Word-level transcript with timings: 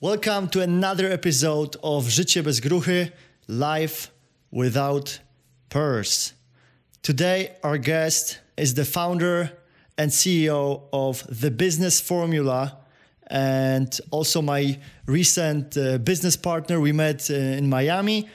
Welcome 0.00 0.46
to 0.50 0.62
another 0.62 1.10
episode 1.10 1.76
of 1.82 2.04
Życie 2.04 2.42
bez 2.44 2.60
gruchy, 2.60 3.10
Life 3.48 4.12
Without 4.52 5.18
Purse. 5.70 6.34
Today, 7.02 7.56
our 7.64 7.78
guest 7.78 8.38
is 8.56 8.74
the 8.74 8.84
founder 8.84 9.50
and 9.96 10.12
CEO 10.12 10.82
of 10.92 11.24
The 11.40 11.50
Business 11.50 12.00
Formula 12.00 12.76
and 13.26 14.00
also 14.12 14.40
my 14.40 14.78
recent 15.06 15.76
uh, 15.76 15.98
business 15.98 16.36
partner. 16.36 16.78
We 16.78 16.92
met 16.92 17.28
uh, 17.28 17.34
in 17.34 17.68
Miami. 17.68 18.28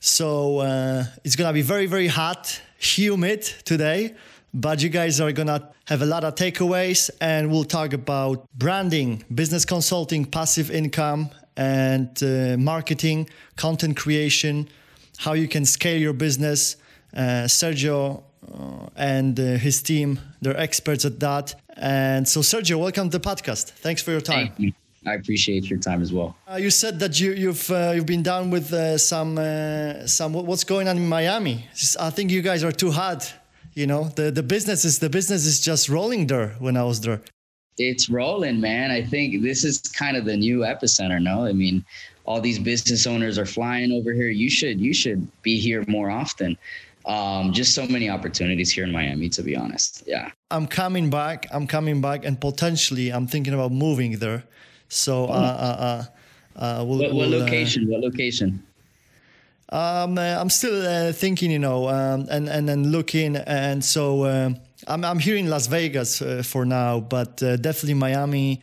So 0.00 0.60
uh, 0.60 1.04
it's 1.22 1.36
gonna 1.36 1.52
be 1.52 1.60
very, 1.60 1.84
very 1.84 2.08
hot, 2.08 2.62
humid 2.78 3.42
today 3.66 4.14
but 4.52 4.82
you 4.82 4.88
guys 4.88 5.20
are 5.20 5.32
gonna 5.32 5.70
have 5.86 6.02
a 6.02 6.06
lot 6.06 6.24
of 6.24 6.34
takeaways 6.34 7.10
and 7.20 7.50
we'll 7.50 7.64
talk 7.64 7.92
about 7.92 8.46
branding 8.54 9.24
business 9.34 9.64
consulting 9.64 10.24
passive 10.24 10.70
income 10.70 11.30
and 11.56 12.22
uh, 12.22 12.56
marketing 12.58 13.28
content 13.56 13.96
creation 13.96 14.68
how 15.18 15.32
you 15.34 15.46
can 15.46 15.64
scale 15.64 16.00
your 16.00 16.12
business 16.12 16.76
uh, 17.14 17.46
sergio 17.46 18.22
uh, 18.52 18.86
and 18.96 19.38
uh, 19.38 19.42
his 19.56 19.82
team 19.82 20.18
they're 20.42 20.56
experts 20.58 21.04
at 21.04 21.20
that 21.20 21.54
and 21.76 22.26
so 22.26 22.40
sergio 22.40 22.78
welcome 22.78 23.08
to 23.08 23.18
the 23.18 23.28
podcast 23.28 23.70
thanks 23.70 24.02
for 24.02 24.10
your 24.10 24.20
time 24.20 24.48
Thank 24.48 24.60
you. 24.60 24.72
I 25.06 25.14
appreciate 25.14 25.70
your 25.70 25.78
time 25.78 26.02
as 26.02 26.12
well. 26.12 26.36
Uh, 26.46 26.56
you 26.56 26.68
said 26.68 26.98
that 26.98 27.18
you, 27.18 27.32
you've 27.32 27.70
uh, 27.70 27.92
you've 27.94 28.04
been 28.04 28.22
down 28.22 28.50
with 28.50 28.70
uh, 28.70 28.98
some 28.98 29.38
uh, 29.38 30.06
some 30.06 30.34
what's 30.34 30.64
going 30.64 30.88
on 30.88 30.98
in 30.98 31.08
Miami. 31.08 31.64
I 31.98 32.10
think 32.10 32.30
you 32.30 32.42
guys 32.42 32.62
are 32.62 32.70
too 32.70 32.90
hot 32.90 33.32
you 33.74 33.86
know 33.86 34.04
the 34.16 34.30
the 34.30 34.42
business 34.42 34.84
is 34.84 34.98
the 34.98 35.10
business 35.10 35.46
is 35.46 35.60
just 35.60 35.88
rolling 35.88 36.26
there 36.26 36.48
when 36.58 36.76
i 36.76 36.84
was 36.84 37.00
there 37.00 37.20
it's 37.80 38.10
rolling 38.10 38.60
man. 38.60 38.90
I 38.90 39.02
think 39.02 39.42
this 39.42 39.64
is 39.64 39.80
kind 39.80 40.16
of 40.16 40.24
the 40.24 40.36
new 40.36 40.60
epicenter 40.60 41.20
no? 41.20 41.44
I 41.44 41.52
mean 41.52 41.84
all 42.26 42.40
these 42.40 42.58
business 42.58 43.06
owners 43.06 43.38
are 43.38 43.46
flying 43.46 43.90
over 43.92 44.12
here. 44.12 44.28
You 44.28 44.50
should 44.50 44.80
you 44.80 44.92
should 44.92 45.26
be 45.42 45.58
here 45.58 45.84
more 45.88 46.10
often. 46.10 46.56
Um, 47.06 47.52
just 47.52 47.74
so 47.74 47.86
many 47.86 48.10
opportunities 48.10 48.70
here 48.70 48.84
in 48.84 48.92
miami 48.92 49.28
to 49.30 49.42
be 49.42 49.56
honest. 49.56 50.04
Yeah. 50.06 50.30
I'm 50.50 50.66
coming 50.66 51.08
back. 51.08 51.46
I'm 51.50 51.66
coming 51.66 52.00
back 52.00 52.24
and 52.24 52.38
potentially 52.40 53.10
i'm 53.10 53.26
thinking 53.26 53.54
about 53.54 53.72
moving 53.72 54.18
there. 54.18 54.44
So 54.88 55.26
oh. 55.26 55.32
uh, 55.32 55.32
uh, 55.32 56.04
uh, 56.58 56.62
uh 56.62 56.84
we'll, 56.84 56.98
what, 56.98 57.12
what 57.12 57.28
we'll, 57.30 57.34
uh, 57.34 57.44
location? 57.44 57.88
What 57.88 58.00
location 58.00 58.62
um, 59.70 60.18
uh, 60.18 60.36
I'm 60.38 60.50
still 60.50 60.86
uh, 60.86 61.12
thinking, 61.12 61.50
you 61.50 61.58
know, 61.58 61.88
um, 61.88 62.26
and 62.30 62.48
and 62.48 62.68
then 62.68 62.90
looking, 62.90 63.36
and 63.36 63.84
so 63.84 64.24
uh, 64.24 64.50
I'm 64.86 65.04
I'm 65.04 65.18
here 65.18 65.36
in 65.36 65.48
Las 65.48 65.68
Vegas 65.68 66.22
for 66.42 66.64
now, 66.64 67.00
but 67.00 67.36
definitely 67.36 67.94
Miami 67.94 68.60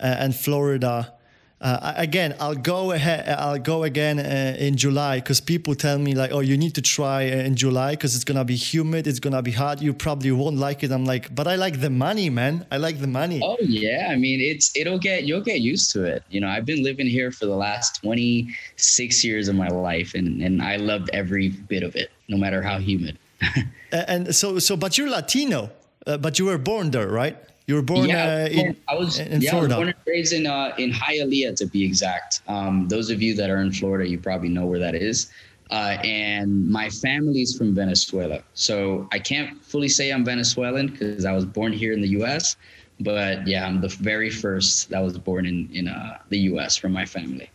and 0.00 0.34
Florida 0.34 1.12
uh, 1.60 1.94
again, 1.96 2.36
I'll 2.38 2.54
go 2.54 2.92
ahead. 2.92 3.28
I'll 3.28 3.58
go 3.58 3.82
again 3.82 4.20
uh, 4.20 4.56
in 4.58 4.76
July 4.76 5.16
because 5.16 5.40
people 5.40 5.74
tell 5.74 5.98
me 5.98 6.14
like, 6.14 6.30
"Oh, 6.30 6.38
you 6.38 6.56
need 6.56 6.74
to 6.76 6.82
try 6.82 7.22
in 7.22 7.56
July 7.56 7.92
because 7.92 8.14
it's 8.14 8.22
gonna 8.22 8.44
be 8.44 8.54
humid. 8.54 9.08
It's 9.08 9.18
gonna 9.18 9.42
be 9.42 9.50
hot. 9.50 9.82
You 9.82 9.92
probably 9.92 10.30
won't 10.30 10.56
like 10.56 10.84
it." 10.84 10.92
I'm 10.92 11.04
like, 11.04 11.34
"But 11.34 11.48
I 11.48 11.56
like 11.56 11.80
the 11.80 11.90
money, 11.90 12.30
man. 12.30 12.64
I 12.70 12.76
like 12.76 13.00
the 13.00 13.08
money." 13.08 13.40
Oh 13.42 13.56
yeah, 13.60 14.08
I 14.10 14.16
mean, 14.16 14.40
it's 14.40 14.76
it'll 14.76 15.00
get 15.00 15.24
you'll 15.24 15.40
get 15.42 15.60
used 15.60 15.90
to 15.92 16.04
it. 16.04 16.22
You 16.30 16.40
know, 16.40 16.48
I've 16.48 16.64
been 16.64 16.84
living 16.84 17.08
here 17.08 17.32
for 17.32 17.46
the 17.46 17.56
last 17.56 18.00
26 18.02 19.24
years 19.24 19.48
of 19.48 19.56
my 19.56 19.68
life, 19.68 20.14
and 20.14 20.40
and 20.40 20.62
I 20.62 20.76
loved 20.76 21.10
every 21.12 21.48
bit 21.48 21.82
of 21.82 21.96
it, 21.96 22.12
no 22.28 22.36
matter 22.36 22.62
how 22.62 22.78
humid. 22.78 23.18
and 23.92 24.32
so 24.32 24.60
so, 24.60 24.76
but 24.76 24.96
you're 24.96 25.10
Latino, 25.10 25.70
uh, 26.06 26.18
but 26.18 26.38
you 26.38 26.44
were 26.44 26.58
born 26.58 26.92
there, 26.92 27.08
right? 27.08 27.36
You 27.68 27.74
were 27.74 27.82
born 27.82 28.08
yeah, 28.08 28.46
uh, 28.46 28.48
in, 28.48 28.76
I 28.88 28.94
was, 28.94 29.18
in 29.18 29.42
yeah, 29.42 29.50
Florida. 29.50 29.74
I 29.74 29.78
was 29.78 29.84
born 29.84 29.88
and 29.88 30.06
raised 30.06 30.32
in 30.32 30.46
uh, 30.46 30.72
in 30.78 30.90
Hialeah 30.90 31.54
to 31.56 31.66
be 31.66 31.84
exact. 31.84 32.40
Um, 32.48 32.88
those 32.88 33.10
of 33.10 33.20
you 33.20 33.34
that 33.34 33.50
are 33.50 33.60
in 33.60 33.72
Florida, 33.72 34.08
you 34.08 34.18
probably 34.18 34.48
know 34.48 34.64
where 34.64 34.78
that 34.78 34.94
is. 34.94 35.30
Uh, 35.70 35.98
and 36.02 36.66
my 36.66 36.88
family's 36.88 37.58
from 37.58 37.74
Venezuela, 37.74 38.42
so 38.54 39.06
I 39.12 39.18
can't 39.18 39.62
fully 39.62 39.90
say 39.90 40.10
I'm 40.10 40.24
Venezuelan 40.24 40.86
because 40.86 41.26
I 41.26 41.32
was 41.32 41.44
born 41.44 41.74
here 41.74 41.92
in 41.92 42.00
the 42.00 42.08
U.S. 42.20 42.56
But 43.00 43.46
yeah, 43.46 43.66
I'm 43.66 43.82
the 43.82 43.88
very 43.88 44.30
first 44.30 44.88
that 44.88 45.00
was 45.00 45.18
born 45.18 45.44
in 45.44 45.68
in 45.70 45.88
uh, 45.88 46.16
the 46.30 46.38
U.S. 46.52 46.78
from 46.78 46.92
my 46.92 47.04
family. 47.04 47.50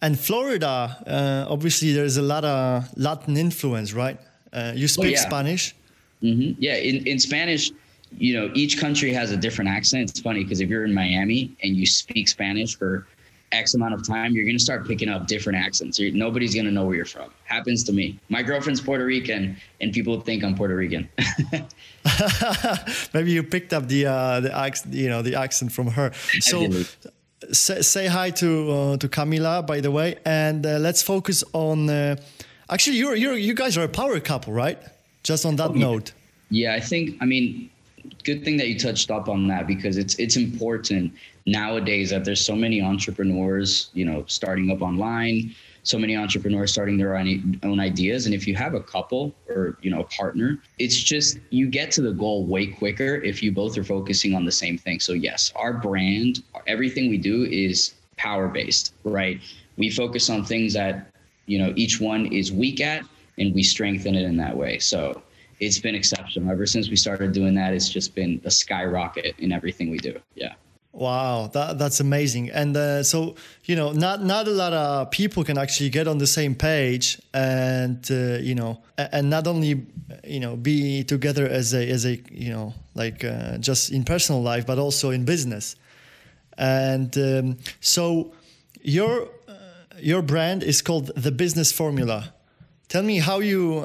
And 0.00 0.18
Florida, 0.18 0.96
uh, 1.06 1.52
obviously, 1.52 1.92
there's 1.92 2.16
a 2.16 2.22
lot 2.22 2.46
of 2.46 2.88
Latin 2.96 3.36
influence, 3.36 3.92
right? 3.92 4.18
Uh, 4.54 4.72
you 4.74 4.88
speak 4.88 5.04
oh, 5.04 5.08
yeah. 5.08 5.20
Spanish. 5.20 5.74
Mm-hmm. 6.22 6.52
Yeah, 6.58 6.76
in 6.76 7.06
in 7.06 7.18
Spanish 7.18 7.72
you 8.18 8.34
know, 8.34 8.50
each 8.54 8.78
country 8.78 9.12
has 9.12 9.30
a 9.30 9.36
different 9.36 9.70
accent. 9.70 10.10
It's 10.10 10.20
funny 10.20 10.42
because 10.42 10.60
if 10.60 10.68
you're 10.68 10.84
in 10.84 10.94
Miami 10.94 11.56
and 11.62 11.76
you 11.76 11.86
speak 11.86 12.28
Spanish 12.28 12.76
for 12.76 13.06
X 13.52 13.74
amount 13.74 13.94
of 13.94 14.06
time, 14.06 14.34
you're 14.34 14.44
going 14.44 14.56
to 14.56 14.62
start 14.62 14.86
picking 14.86 15.08
up 15.08 15.26
different 15.26 15.58
accents. 15.58 15.98
You're, 15.98 16.12
nobody's 16.12 16.54
going 16.54 16.66
to 16.66 16.70
know 16.70 16.84
where 16.84 16.94
you're 16.94 17.04
from. 17.04 17.30
Happens 17.44 17.82
to 17.84 17.92
me. 17.92 18.18
My 18.28 18.42
girlfriend's 18.42 18.80
Puerto 18.80 19.04
Rican, 19.04 19.56
and 19.80 19.92
people 19.92 20.20
think 20.20 20.44
I'm 20.44 20.54
Puerto 20.54 20.76
Rican. 20.76 21.08
Maybe 23.14 23.32
you 23.32 23.42
picked 23.42 23.72
up 23.72 23.88
the 23.88 24.06
uh, 24.06 24.40
the 24.40 24.56
accent, 24.56 24.94
you 24.94 25.08
know, 25.08 25.22
the 25.22 25.34
accent 25.36 25.72
from 25.72 25.88
her. 25.88 26.12
So. 26.40 26.68
Say, 27.52 27.80
say, 27.80 28.06
hi 28.06 28.28
to 28.32 28.70
uh, 28.70 28.96
to 28.98 29.08
Camila, 29.08 29.66
by 29.66 29.80
the 29.80 29.90
way, 29.90 30.16
and 30.26 30.64
uh, 30.64 30.76
let's 30.78 31.02
focus 31.02 31.42
on. 31.54 31.88
Uh, 31.88 32.16
actually, 32.68 32.98
you're, 32.98 33.16
you're 33.16 33.34
you 33.34 33.54
guys 33.54 33.78
are 33.78 33.82
a 33.82 33.88
power 33.88 34.20
couple, 34.20 34.52
right? 34.52 34.78
Just 35.22 35.46
on 35.46 35.56
that 35.56 35.70
oh, 35.70 35.72
note. 35.72 36.12
Yeah, 36.50 36.74
I 36.74 36.80
think. 36.80 37.16
I 37.18 37.24
mean, 37.24 37.69
good 38.24 38.44
thing 38.44 38.56
that 38.58 38.68
you 38.68 38.78
touched 38.78 39.10
up 39.10 39.28
on 39.28 39.46
that 39.48 39.66
because 39.66 39.96
it's 39.96 40.14
it's 40.16 40.36
important 40.36 41.12
nowadays 41.46 42.10
that 42.10 42.24
there's 42.24 42.44
so 42.44 42.54
many 42.54 42.82
entrepreneurs, 42.82 43.90
you 43.94 44.04
know, 44.04 44.24
starting 44.26 44.70
up 44.70 44.82
online, 44.82 45.54
so 45.82 45.98
many 45.98 46.16
entrepreneurs 46.16 46.72
starting 46.72 46.96
their 46.96 47.16
own, 47.16 47.58
own 47.62 47.80
ideas. 47.80 48.26
And 48.26 48.34
if 48.34 48.46
you 48.46 48.54
have 48.54 48.74
a 48.74 48.80
couple 48.80 49.34
or 49.48 49.76
you 49.82 49.90
know 49.90 50.00
a 50.00 50.04
partner 50.04 50.58
it's 50.78 50.96
just 50.96 51.38
you 51.50 51.68
get 51.68 51.90
to 51.92 52.02
the 52.02 52.12
goal 52.12 52.44
way 52.44 52.66
quicker 52.66 53.16
if 53.16 53.42
you 53.42 53.52
both 53.52 53.76
are 53.78 53.84
focusing 53.84 54.34
on 54.34 54.44
the 54.44 54.52
same 54.52 54.76
thing. 54.78 55.00
So 55.00 55.12
yes 55.12 55.52
our 55.56 55.72
brand 55.72 56.42
everything 56.66 57.08
we 57.10 57.18
do 57.18 57.44
is 57.44 57.94
power 58.16 58.48
based 58.48 58.94
right? 59.04 59.40
We 59.76 59.90
focus 59.90 60.28
on 60.28 60.44
things 60.44 60.74
that 60.74 61.10
you 61.46 61.58
know 61.58 61.72
each 61.76 62.00
one 62.00 62.26
is 62.26 62.52
weak 62.52 62.80
at 62.80 63.04
and 63.38 63.54
we 63.54 63.62
strengthen 63.62 64.14
it 64.14 64.22
in 64.22 64.36
that 64.36 64.56
way. 64.56 64.78
So 64.78 65.22
it's 65.60 65.78
been 65.78 65.94
exceptional. 65.94 66.50
Ever 66.50 66.66
since 66.66 66.88
we 66.88 66.96
started 66.96 67.32
doing 67.32 67.54
that, 67.54 67.74
it's 67.74 67.88
just 67.88 68.14
been 68.14 68.40
a 68.44 68.50
skyrocket 68.50 69.38
in 69.38 69.52
everything 69.52 69.90
we 69.90 69.98
do. 69.98 70.18
Yeah. 70.34 70.54
Wow, 70.92 71.46
that, 71.52 71.78
that's 71.78 72.00
amazing. 72.00 72.50
And 72.50 72.76
uh, 72.76 73.04
so, 73.04 73.36
you 73.64 73.76
know, 73.76 73.92
not 73.92 74.24
not 74.24 74.48
a 74.48 74.50
lot 74.50 74.72
of 74.72 75.12
people 75.12 75.44
can 75.44 75.56
actually 75.56 75.88
get 75.88 76.08
on 76.08 76.18
the 76.18 76.26
same 76.26 76.56
page 76.56 77.20
and 77.32 78.04
uh, 78.10 78.38
you 78.40 78.56
know, 78.56 78.82
and 78.98 79.30
not 79.30 79.46
only 79.46 79.86
you 80.24 80.40
know 80.40 80.56
be 80.56 81.04
together 81.04 81.46
as 81.46 81.74
a 81.74 81.88
as 81.88 82.04
a 82.04 82.20
you 82.32 82.50
know 82.50 82.74
like 82.96 83.24
uh, 83.24 83.58
just 83.58 83.92
in 83.92 84.02
personal 84.02 84.42
life, 84.42 84.66
but 84.66 84.78
also 84.78 85.10
in 85.10 85.24
business. 85.24 85.76
And 86.58 87.16
um, 87.16 87.58
so, 87.80 88.32
your 88.82 89.28
uh, 89.46 89.52
your 90.00 90.22
brand 90.22 90.64
is 90.64 90.82
called 90.82 91.12
the 91.14 91.30
Business 91.30 91.70
Formula. 91.70 92.34
Tell 92.90 93.04
me 93.04 93.20
how 93.20 93.38
you 93.38 93.84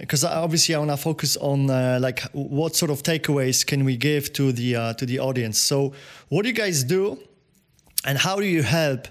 because 0.00 0.24
uh, 0.24 0.42
obviously 0.42 0.74
I 0.74 0.78
want 0.78 0.90
to 0.90 0.96
focus 0.96 1.36
on 1.36 1.70
uh, 1.70 2.00
like 2.02 2.22
what 2.32 2.74
sort 2.74 2.90
of 2.90 3.04
takeaways 3.04 3.64
can 3.64 3.84
we 3.84 3.96
give 3.96 4.32
to 4.32 4.50
the 4.50 4.74
uh, 4.74 4.94
to 4.94 5.06
the 5.06 5.20
audience. 5.20 5.60
So, 5.60 5.92
what 6.28 6.42
do 6.42 6.48
you 6.48 6.56
guys 6.56 6.82
do, 6.82 7.20
and 8.04 8.18
how 8.18 8.40
do 8.40 8.46
you 8.46 8.64
help, 8.64 9.06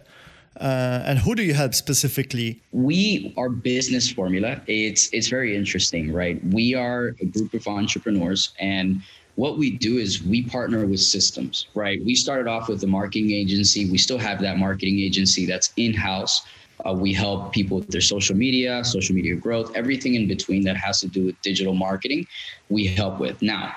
uh, 0.59 1.07
and 1.07 1.17
who 1.17 1.33
do 1.33 1.43
you 1.43 1.53
help 1.53 1.73
specifically? 1.73 2.61
We 2.73 3.33
our 3.37 3.47
business 3.47 4.11
formula. 4.11 4.61
It's 4.67 5.09
it's 5.13 5.29
very 5.29 5.55
interesting, 5.55 6.11
right? 6.11 6.43
We 6.47 6.75
are 6.75 7.15
a 7.21 7.25
group 7.25 7.53
of 7.53 7.65
entrepreneurs, 7.67 8.53
and 8.59 9.01
what 9.35 9.57
we 9.57 9.71
do 9.71 9.97
is 9.97 10.21
we 10.21 10.43
partner 10.43 10.85
with 10.85 10.99
systems, 10.99 11.67
right? 11.73 12.03
We 12.03 12.15
started 12.15 12.47
off 12.47 12.67
with 12.67 12.83
a 12.83 12.87
marketing 12.87 13.31
agency. 13.31 13.89
We 13.89 13.97
still 13.97 14.19
have 14.19 14.41
that 14.41 14.57
marketing 14.57 14.99
agency 14.99 15.45
that's 15.45 15.71
in 15.77 15.93
house 15.93 16.45
uh, 16.87 16.93
we 16.93 17.13
help 17.13 17.53
people 17.53 17.77
with 17.77 17.89
their 17.89 18.01
social 18.01 18.35
media, 18.35 18.83
social 18.83 19.15
media 19.15 19.35
growth, 19.35 19.71
everything 19.75 20.15
in 20.15 20.27
between 20.27 20.63
that 20.63 20.77
has 20.77 20.99
to 20.99 21.07
do 21.07 21.25
with 21.25 21.41
digital 21.41 21.73
marketing, 21.73 22.25
we 22.69 22.85
help 22.85 23.19
with. 23.19 23.41
Now, 23.41 23.75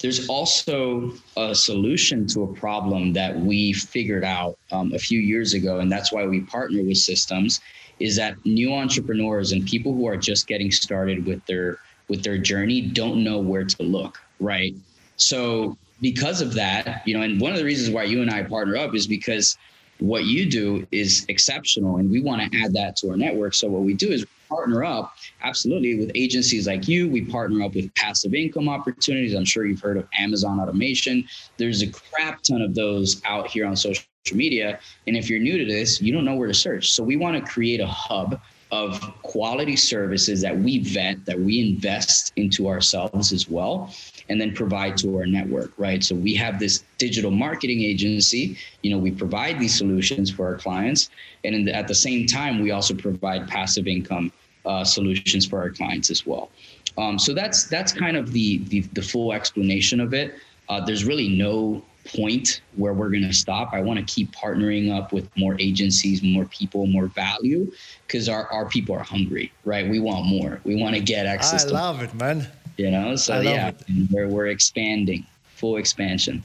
there's 0.00 0.28
also 0.28 1.12
a 1.36 1.54
solution 1.54 2.26
to 2.28 2.42
a 2.42 2.54
problem 2.54 3.12
that 3.14 3.36
we 3.38 3.72
figured 3.72 4.24
out 4.24 4.58
um, 4.70 4.92
a 4.92 4.98
few 4.98 5.20
years 5.20 5.54
ago, 5.54 5.80
and 5.80 5.90
that's 5.90 6.12
why 6.12 6.26
we 6.26 6.40
partner 6.42 6.82
with 6.82 6.98
systems. 6.98 7.60
Is 7.98 8.16
that 8.16 8.34
new 8.44 8.74
entrepreneurs 8.74 9.52
and 9.52 9.64
people 9.64 9.94
who 9.94 10.06
are 10.06 10.18
just 10.18 10.46
getting 10.46 10.70
started 10.70 11.24
with 11.24 11.44
their 11.46 11.78
with 12.08 12.22
their 12.22 12.38
journey 12.38 12.82
don't 12.82 13.24
know 13.24 13.38
where 13.38 13.64
to 13.64 13.82
look, 13.82 14.18
right? 14.38 14.74
So 15.16 15.76
because 16.00 16.40
of 16.42 16.54
that, 16.54 17.02
you 17.06 17.16
know, 17.16 17.22
and 17.22 17.40
one 17.40 17.52
of 17.52 17.58
the 17.58 17.64
reasons 17.64 17.90
why 17.92 18.04
you 18.04 18.20
and 18.22 18.30
I 18.30 18.42
partner 18.42 18.76
up 18.76 18.94
is 18.94 19.06
because 19.06 19.56
what 19.98 20.24
you 20.24 20.48
do 20.48 20.86
is 20.90 21.24
exceptional 21.28 21.96
and 21.96 22.10
we 22.10 22.20
want 22.20 22.40
to 22.40 22.58
add 22.58 22.72
that 22.74 22.96
to 22.96 23.10
our 23.10 23.16
network. 23.16 23.54
So 23.54 23.68
what 23.68 23.82
we 23.82 23.94
do 23.94 24.08
is 24.08 24.26
partner 24.48 24.84
up 24.84 25.14
absolutely 25.42 25.96
with 25.96 26.10
agencies 26.14 26.66
like 26.66 26.86
you. 26.86 27.08
We 27.08 27.24
partner 27.24 27.62
up 27.64 27.74
with 27.74 27.92
passive 27.94 28.34
income 28.34 28.68
opportunities. 28.68 29.34
I'm 29.34 29.44
sure 29.44 29.64
you've 29.64 29.80
heard 29.80 29.96
of 29.96 30.06
Amazon 30.18 30.60
automation. 30.60 31.26
There's 31.56 31.82
a 31.82 31.88
crap 31.90 32.42
ton 32.42 32.62
of 32.62 32.74
those 32.74 33.22
out 33.24 33.48
here 33.48 33.66
on 33.66 33.76
social 33.76 34.04
media. 34.32 34.78
And 35.06 35.16
if 35.16 35.30
you're 35.30 35.40
new 35.40 35.58
to 35.58 35.64
this, 35.64 36.00
you 36.00 36.12
don't 36.12 36.24
know 36.24 36.34
where 36.34 36.48
to 36.48 36.54
search. 36.54 36.92
So 36.92 37.02
we 37.02 37.16
want 37.16 37.36
to 37.36 37.50
create 37.50 37.80
a 37.80 37.86
hub 37.86 38.40
of 38.72 39.00
quality 39.22 39.76
services 39.76 40.40
that 40.40 40.56
we 40.56 40.78
vet, 40.78 41.24
that 41.24 41.38
we 41.38 41.60
invest 41.60 42.32
into 42.36 42.68
ourselves 42.68 43.32
as 43.32 43.48
well, 43.48 43.94
and 44.28 44.40
then 44.40 44.52
provide 44.52 44.96
to 44.98 45.16
our 45.16 45.26
network, 45.26 45.72
right? 45.78 46.02
So 46.02 46.16
we 46.16 46.34
have 46.34 46.58
this 46.58 46.82
digital 46.98 47.30
marketing 47.30 47.82
agency. 47.82 48.56
You 48.82 48.90
know, 48.90 48.98
we 48.98 49.12
provide 49.12 49.60
these 49.60 49.76
solutions 49.76 50.30
for 50.30 50.46
our 50.46 50.56
clients, 50.56 51.10
and 51.44 51.68
the, 51.68 51.74
at 51.74 51.86
the 51.86 51.94
same 51.94 52.26
time, 52.26 52.60
we 52.60 52.72
also 52.72 52.94
provide 52.94 53.46
passive 53.48 53.86
income 53.86 54.32
uh, 54.64 54.82
solutions 54.82 55.46
for 55.46 55.60
our 55.60 55.70
clients 55.70 56.10
as 56.10 56.26
well. 56.26 56.50
Um, 56.98 57.18
so 57.18 57.34
that's 57.34 57.64
that's 57.64 57.92
kind 57.92 58.16
of 58.16 58.32
the, 58.32 58.58
the 58.64 58.80
the 58.94 59.02
full 59.02 59.32
explanation 59.32 60.00
of 60.00 60.12
it. 60.12 60.34
Uh, 60.68 60.84
there's 60.84 61.04
really 61.04 61.28
no 61.28 61.84
point 62.06 62.60
where 62.76 62.92
we're 62.92 63.10
going 63.10 63.22
to 63.22 63.32
stop. 63.32 63.72
I 63.72 63.80
want 63.80 63.98
to 63.98 64.04
keep 64.04 64.32
partnering 64.32 64.94
up 64.96 65.12
with 65.12 65.28
more 65.36 65.56
agencies, 65.58 66.22
more 66.22 66.44
people, 66.46 66.86
more 66.86 67.06
value 67.06 67.70
because 68.06 68.28
our, 68.28 68.46
our 68.52 68.66
people 68.66 68.94
are 68.94 69.02
hungry, 69.02 69.52
right? 69.64 69.88
We 69.88 69.98
want 69.98 70.26
more. 70.26 70.60
We 70.64 70.80
want 70.80 70.94
to 70.94 71.00
get 71.00 71.26
access 71.26 71.64
I 71.64 71.68
to 71.68 71.74
love 71.74 72.02
it, 72.02 72.14
man. 72.14 72.48
You 72.76 72.90
know, 72.90 73.16
so 73.16 73.40
yeah, 73.40 73.72
we're, 74.10 74.28
we're 74.28 74.48
expanding, 74.48 75.26
full 75.44 75.76
expansion. 75.76 76.42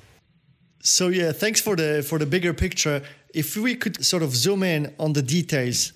So 0.82 1.10
yeah, 1.10 1.32
thanks 1.32 1.62
for 1.62 1.76
the 1.76 2.02
for 2.02 2.18
the 2.18 2.26
bigger 2.26 2.54
picture. 2.54 3.04
If 3.34 3.56
we 3.56 3.76
could 3.76 4.04
sort 4.04 4.24
of 4.24 4.36
zoom 4.36 4.64
in 4.64 4.94
on 4.98 5.14
the 5.14 5.22
details, 5.22 5.94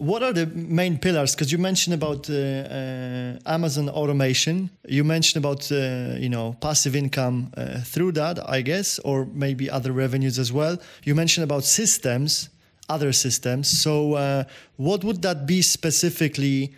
what 0.00 0.22
are 0.22 0.32
the 0.32 0.46
main 0.46 0.96
pillars? 0.96 1.34
Because 1.34 1.52
you 1.52 1.58
mentioned 1.58 1.92
about 1.92 2.30
uh, 2.30 2.34
uh, 2.34 3.38
Amazon 3.44 3.90
automation. 3.90 4.70
You 4.88 5.04
mentioned 5.04 5.44
about 5.44 5.70
uh, 5.70 6.16
you 6.18 6.30
know 6.30 6.56
passive 6.60 6.96
income 6.96 7.52
uh, 7.56 7.80
through 7.82 8.12
that, 8.12 8.38
I 8.48 8.62
guess, 8.62 8.98
or 9.00 9.26
maybe 9.26 9.68
other 9.68 9.92
revenues 9.92 10.38
as 10.38 10.52
well. 10.52 10.78
You 11.04 11.14
mentioned 11.14 11.44
about 11.44 11.64
systems, 11.64 12.48
other 12.88 13.12
systems. 13.12 13.68
So 13.68 14.14
uh, 14.14 14.44
what 14.76 15.04
would 15.04 15.20
that 15.20 15.46
be 15.46 15.60
specifically? 15.60 16.72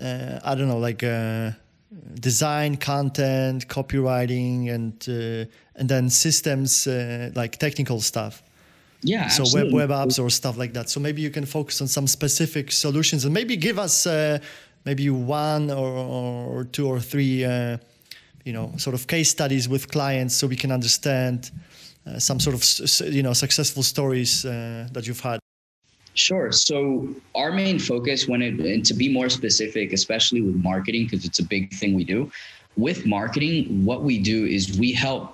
Uh, 0.00 0.40
I 0.42 0.54
don't 0.54 0.68
know, 0.68 0.78
like 0.78 1.04
design, 2.18 2.76
content, 2.78 3.68
copywriting, 3.68 4.70
and 4.72 5.06
and 5.76 5.88
then 5.88 6.08
systems 6.08 6.86
like 7.34 7.58
technical 7.58 8.00
stuff. 8.00 8.42
Yeah. 9.04 9.28
So 9.28 9.44
web 9.52 9.72
web 9.72 9.90
apps 9.90 10.18
or 10.18 10.30
stuff 10.30 10.56
like 10.56 10.72
that. 10.72 10.88
So 10.88 10.98
maybe 10.98 11.20
you 11.20 11.30
can 11.30 11.44
focus 11.44 11.80
on 11.80 11.88
some 11.88 12.06
specific 12.06 12.72
solutions 12.72 13.24
and 13.24 13.34
maybe 13.34 13.56
give 13.56 13.78
us 13.78 14.06
uh, 14.06 14.38
maybe 14.84 15.10
one 15.10 15.70
or, 15.70 15.90
or, 15.90 16.64
two 16.64 16.88
or 16.88 17.00
three, 17.00 17.44
uh, 17.44 17.76
you 18.44 18.52
know, 18.52 18.72
sort 18.76 18.94
of 18.94 19.06
case 19.06 19.30
studies 19.30 19.68
with 19.68 19.90
clients 19.90 20.34
so 20.34 20.46
we 20.46 20.56
can 20.56 20.72
understand 20.72 21.50
uh, 22.06 22.18
some 22.18 22.40
sort 22.40 22.54
of 22.56 23.12
you 23.14 23.22
know 23.22 23.32
successful 23.32 23.82
stories 23.82 24.44
uh, 24.44 24.88
that 24.92 25.06
you've 25.06 25.20
had. 25.20 25.38
Sure. 26.14 26.52
So 26.52 27.08
our 27.34 27.50
main 27.50 27.78
focus, 27.78 28.28
when 28.28 28.40
it 28.40 28.60
and 28.60 28.84
to 28.86 28.94
be 28.94 29.12
more 29.12 29.28
specific, 29.28 29.92
especially 29.92 30.40
with 30.40 30.54
marketing, 30.56 31.04
because 31.04 31.24
it's 31.24 31.40
a 31.40 31.44
big 31.44 31.72
thing 31.74 31.94
we 31.94 32.04
do. 32.04 32.30
With 32.76 33.06
marketing, 33.06 33.84
what 33.84 34.02
we 34.02 34.18
do 34.18 34.46
is 34.46 34.78
we 34.78 34.92
help 34.92 35.33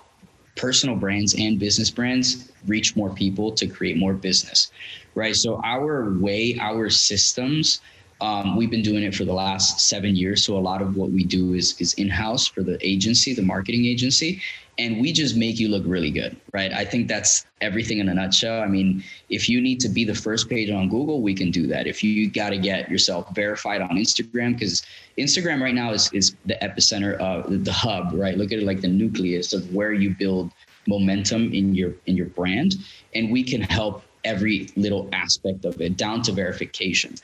personal 0.61 0.95
brands 0.95 1.35
and 1.39 1.59
business 1.59 1.91
brands 1.91 2.53
reach 2.67 2.95
more 2.95 3.11
people 3.11 3.51
to 3.53 3.67
create 3.67 3.97
more 3.97 4.12
business, 4.12 4.71
right? 5.15 5.35
So 5.35 5.59
our 5.65 6.19
way, 6.19 6.59
our 6.61 6.91
systems, 6.91 7.81
um, 8.21 8.57
we've 8.57 8.71
been 8.71 8.83
doing 8.83 9.03
it 9.03 9.15
for 9.15 9.25
the 9.25 9.33
last 9.33 9.81
seven 9.89 10.15
years. 10.15 10.45
So 10.45 10.59
a 10.59 10.61
lot 10.61 10.83
of 10.83 10.97
what 10.97 11.11
we 11.11 11.25
do 11.25 11.55
is 11.55 11.81
is 11.81 11.95
in 11.95 12.11
house 12.11 12.47
for 12.47 12.62
the 12.62 12.77
agency, 12.87 13.33
the 13.33 13.43
marketing 13.43 13.87
agency, 13.87 14.43
and 14.81 14.99
we 14.99 15.12
just 15.12 15.37
make 15.37 15.61
you 15.61 15.69
look 15.69 15.82
really 15.85 16.11
good, 16.11 16.35
right? 16.55 16.73
I 16.73 16.87
think 16.87 17.06
that's 17.06 17.44
everything 17.61 17.99
in 17.99 18.09
a 18.09 18.15
nutshell. 18.15 18.62
I 18.62 18.67
mean, 18.67 19.05
if 19.29 19.47
you 19.47 19.61
need 19.61 19.79
to 19.81 19.91
be 19.91 20.06
the 20.06 20.15
first 20.15 20.49
page 20.49 20.71
on 20.71 20.88
Google, 20.88 21.21
we 21.21 21.35
can 21.35 21.50
do 21.50 21.67
that. 21.67 21.87
If 21.87 22.03
you 22.03 22.31
got 22.31 22.50
to 22.50 22.59
get 22.59 22.91
yourself 22.91 23.29
verified 23.35 23.82
on 23.82 23.91
Instagram, 23.91 24.55
because 24.55 24.82
Instagram 25.19 25.61
right 25.61 25.75
now 25.75 25.93
is 25.93 26.11
is 26.15 26.35
the 26.47 26.56
epicenter 26.62 27.19
of 27.19 27.65
the 27.65 27.73
hub, 27.73 28.12
right? 28.15 28.38
Look 28.38 28.53
at 28.53 28.59
it 28.59 28.65
like 28.65 28.81
the 28.81 28.88
nucleus 28.88 29.53
of 29.53 29.73
where 29.75 29.93
you 29.93 30.15
build 30.19 30.50
momentum 30.88 31.53
in 31.53 31.75
your 31.75 31.93
in 32.06 32.17
your 32.17 32.26
brand, 32.29 32.76
and 33.15 33.31
we 33.31 33.44
can 33.44 33.61
help 33.61 34.03
every 34.25 34.71
little 34.76 35.11
aspect 35.12 35.67
of 35.67 35.79
it 35.83 35.99
down 35.99 36.23
to 36.23 36.33
verification. 36.33 37.17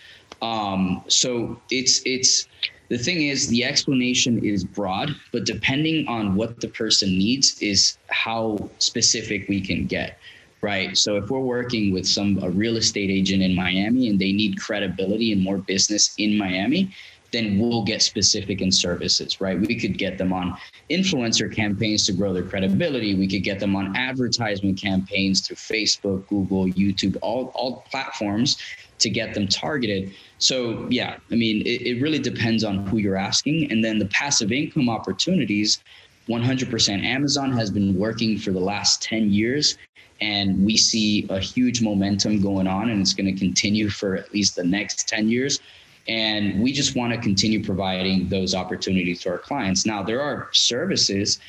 Um, 0.43 1.03
so 1.09 1.59
it's 1.71 2.03
it's 2.05 2.49
the 2.89 2.99
thing 2.99 3.23
is 3.23 3.49
the 3.49 3.65
explanation 3.65 4.45
is 4.45 4.65
broad, 4.65 5.15
but 5.33 5.45
depending 5.45 6.07
on 6.07 6.35
what 6.35 6.61
the 6.61 6.69
person 6.69 7.09
needs 7.11 7.61
is 7.61 7.99
how 8.09 8.71
specific 8.79 9.49
we 9.49 9.61
can 9.61 9.87
get. 9.87 10.19
Right. 10.63 10.97
So 10.97 11.17
if 11.17 11.31
we're 11.31 11.39
working 11.39 11.93
with 11.93 12.07
some 12.07 12.43
a 12.43 12.51
real 12.51 12.77
estate 12.77 13.11
agent 13.11 13.43
in 13.43 13.55
Miami 13.55 14.09
and 14.09 14.19
they 14.19 14.33
need 14.33 14.59
credibility 14.59 15.33
and 15.33 15.41
more 15.41 15.59
business 15.59 16.15
in 16.19 16.37
Miami, 16.37 16.93
then 17.31 17.59
we'll 17.59 17.85
get 17.85 18.03
specific 18.03 18.61
in 18.61 18.73
services, 18.73 19.41
right? 19.41 19.61
We 19.61 19.79
could 19.79 19.99
get 19.99 20.17
them 20.17 20.33
on 20.33 20.57
influencer 20.91 21.55
campaigns 21.55 22.07
to 22.07 22.13
grow 22.13 22.33
their 22.33 22.43
credibility. 22.43 23.15
We 23.15 23.29
could 23.29 23.45
get 23.45 23.61
them 23.61 23.77
on 23.77 23.95
advertisement 23.97 24.81
campaigns 24.81 25.47
through 25.47 25.57
Facebook, 25.57 26.27
Google, 26.29 26.67
YouTube, 26.69 27.17
all, 27.21 27.53
all 27.55 27.85
platforms 27.91 28.57
to 28.99 29.11
get 29.11 29.35
them 29.35 29.47
targeted. 29.47 30.13
So, 30.39 30.87
yeah, 30.91 31.17
I 31.31 31.35
mean, 31.35 31.63
it, 31.63 31.83
it 31.83 32.03
really 32.03 32.19
depends 32.19 32.65
on 32.65 32.87
who 32.87 32.99
you're 32.99 33.17
asking. 33.17 33.71
And 33.71 33.85
then 33.85 33.99
the 33.99 34.07
passive 34.07 34.53
income 34.53 34.89
opportunities 34.89 35.83
100% 36.29 37.05
Amazon 37.05 37.53
has 37.53 37.71
been 37.71 37.97
working 37.97 38.37
for 38.39 38.51
the 38.51 38.61
last 38.61 39.03
10 39.03 39.31
years 39.31 39.79
and 40.21 40.65
we 40.65 40.77
see 40.77 41.27
a 41.29 41.39
huge 41.39 41.83
momentum 41.83 42.41
going 42.41 42.67
on 42.67 42.91
and 42.91 43.01
it's 43.01 43.13
going 43.13 43.33
to 43.33 43.39
continue 43.39 43.89
for 43.89 44.17
at 44.17 44.33
least 44.33 44.57
the 44.57 44.65
next 44.65 45.07
10 45.09 45.29
years 45.29 45.61
and 46.09 46.63
we 46.63 46.73
just 46.73 46.97
want 46.97 47.13
to 47.13 47.19
continue 47.19 47.65
providing 47.65 48.29
those 48.29 48.55
opportunities 48.55 49.21
to 49.23 49.31
our 49.31 49.39
clients. 49.39 49.87
Now, 49.87 50.03
there 50.03 50.21
are 50.21 50.49
services 50.53 51.41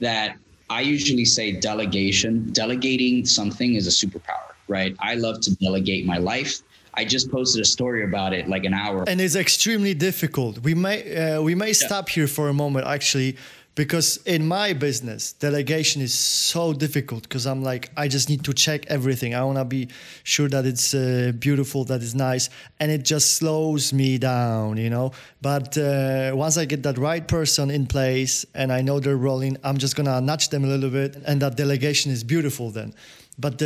that 0.00 0.36
I 0.68 0.80
usually 0.80 1.24
say 1.24 1.52
delegation. 1.52 2.50
Delegating 2.52 3.24
something 3.24 3.74
is 3.74 3.86
a 3.86 4.06
superpower, 4.06 4.52
right? 4.68 4.96
I 4.98 5.14
love 5.14 5.40
to 5.42 5.54
delegate 5.56 6.06
my 6.06 6.18
life. 6.18 6.60
I 6.94 7.04
just 7.04 7.30
posted 7.30 7.62
a 7.62 7.64
story 7.64 8.04
about 8.04 8.32
it 8.32 8.48
like 8.48 8.64
an 8.64 8.74
hour. 8.74 9.04
And 9.06 9.20
it's 9.20 9.36
extremely 9.36 9.94
difficult. 9.94 10.58
We 10.60 10.74
may 10.74 11.16
uh, 11.16 11.42
we 11.42 11.54
may 11.54 11.68
yeah. 11.68 11.86
stop 11.86 12.08
here 12.08 12.26
for 12.26 12.48
a 12.48 12.54
moment 12.54 12.86
actually 12.86 13.36
because 13.76 14.18
in 14.26 14.46
my 14.46 14.72
business 14.72 15.32
delegation 15.32 16.02
is 16.02 16.12
so 16.12 16.72
difficult 16.72 17.22
because 17.22 17.46
i'm 17.46 17.62
like 17.62 17.90
i 17.96 18.08
just 18.08 18.28
need 18.28 18.44
to 18.44 18.52
check 18.52 18.84
everything 18.86 19.34
i 19.34 19.42
want 19.44 19.56
to 19.56 19.64
be 19.64 19.88
sure 20.24 20.48
that 20.48 20.66
it's 20.66 20.92
uh, 20.92 21.32
beautiful 21.38 21.84
that 21.84 22.02
it's 22.02 22.14
nice 22.14 22.50
and 22.80 22.90
it 22.90 23.04
just 23.04 23.36
slows 23.36 23.92
me 23.92 24.18
down 24.18 24.76
you 24.76 24.90
know 24.90 25.12
but 25.40 25.78
uh, 25.78 26.32
once 26.34 26.58
i 26.58 26.64
get 26.64 26.82
that 26.82 26.98
right 26.98 27.28
person 27.28 27.70
in 27.70 27.86
place 27.86 28.44
and 28.54 28.72
i 28.72 28.80
know 28.80 28.98
they're 28.98 29.16
rolling 29.16 29.56
i'm 29.62 29.78
just 29.78 29.94
gonna 29.94 30.20
nudge 30.20 30.48
them 30.48 30.64
a 30.64 30.66
little 30.66 30.90
bit 30.90 31.16
and 31.24 31.40
that 31.40 31.56
delegation 31.56 32.10
is 32.10 32.24
beautiful 32.24 32.70
then 32.70 32.92
but 33.40 33.58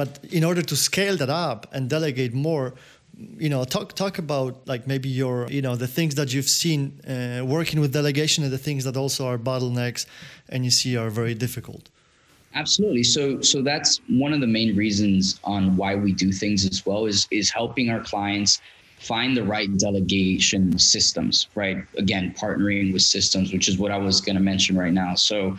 but 0.00 0.10
in 0.38 0.44
order 0.44 0.62
to 0.62 0.76
scale 0.76 1.16
that 1.16 1.30
up 1.30 1.66
and 1.74 1.88
delegate 1.90 2.34
more 2.34 2.74
you 3.36 3.48
know 3.48 3.64
talk 3.64 3.94
talk 3.94 4.18
about 4.18 4.66
like 4.66 4.86
maybe 4.86 5.08
your 5.08 5.48
you 5.50 5.60
know 5.60 5.74
the 5.74 5.86
things 5.86 6.14
that 6.14 6.32
you've 6.32 6.48
seen 6.48 7.00
uh, 7.00 7.44
working 7.44 7.80
with 7.80 7.92
delegation 7.92 8.44
and 8.44 8.52
the 8.52 8.58
things 8.58 8.84
that 8.84 8.96
also 8.96 9.26
are 9.26 9.38
bottlenecks 9.38 10.06
and 10.48 10.64
you 10.64 10.70
see 10.70 10.96
are 10.96 11.10
very 11.10 11.34
difficult. 11.34 11.90
Absolutely. 12.54 13.02
So 13.02 13.40
so 13.40 13.62
that's 13.62 14.00
one 14.08 14.32
of 14.32 14.40
the 14.40 14.46
main 14.46 14.76
reasons 14.76 15.40
on 15.44 15.76
why 15.76 15.94
we 15.96 16.12
do 16.12 16.32
things 16.32 16.64
as 16.64 16.86
well 16.86 17.06
is 17.06 17.26
is 17.30 17.50
helping 17.50 17.90
our 17.90 18.00
clients 18.00 18.60
find 19.00 19.36
the 19.36 19.44
right 19.44 19.76
delegation 19.78 20.78
systems 20.78 21.48
right? 21.54 21.78
Again 21.96 22.34
partnering 22.38 22.92
with 22.92 23.02
systems 23.02 23.52
which 23.52 23.68
is 23.68 23.78
what 23.78 23.92
i 23.92 23.96
was 23.96 24.20
going 24.20 24.36
to 24.36 24.42
mention 24.42 24.76
right 24.76 24.92
now. 24.92 25.14
So 25.14 25.58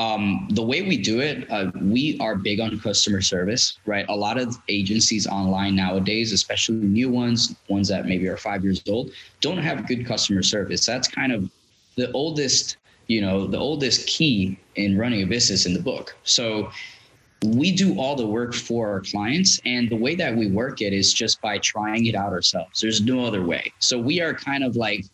um, 0.00 0.48
the 0.52 0.62
way 0.62 0.80
we 0.80 0.96
do 0.96 1.20
it, 1.20 1.46
uh, 1.50 1.70
we 1.78 2.16
are 2.20 2.34
big 2.34 2.58
on 2.58 2.80
customer 2.80 3.20
service, 3.20 3.78
right? 3.84 4.06
A 4.08 4.16
lot 4.16 4.38
of 4.38 4.56
agencies 4.70 5.26
online 5.26 5.76
nowadays, 5.76 6.32
especially 6.32 6.76
new 6.76 7.10
ones, 7.10 7.54
ones 7.68 7.88
that 7.88 8.06
maybe 8.06 8.26
are 8.26 8.38
five 8.38 8.64
years 8.64 8.82
old, 8.88 9.10
don't 9.42 9.58
have 9.58 9.86
good 9.86 10.06
customer 10.06 10.42
service. 10.42 10.86
That's 10.86 11.06
kind 11.06 11.32
of 11.32 11.50
the 11.96 12.10
oldest, 12.12 12.78
you 13.08 13.20
know, 13.20 13.46
the 13.46 13.58
oldest 13.58 14.06
key 14.06 14.58
in 14.76 14.96
running 14.96 15.22
a 15.22 15.26
business 15.26 15.66
in 15.66 15.74
the 15.74 15.82
book. 15.82 16.16
So 16.24 16.70
we 17.44 17.70
do 17.70 17.98
all 18.00 18.16
the 18.16 18.26
work 18.26 18.54
for 18.54 18.88
our 18.88 19.02
clients 19.02 19.60
and 19.66 19.90
the 19.90 19.96
way 19.96 20.14
that 20.14 20.34
we 20.34 20.46
work 20.50 20.80
it 20.80 20.94
is 20.94 21.12
just 21.12 21.42
by 21.42 21.58
trying 21.58 22.04
it 22.04 22.14
out 22.14 22.34
ourselves 22.34 22.82
there's 22.82 23.00
no 23.00 23.24
other 23.24 23.42
way 23.42 23.72
so 23.78 23.98
we 23.98 24.20
are 24.20 24.34
kind 24.34 24.62
of 24.62 24.76
like 24.76 25.06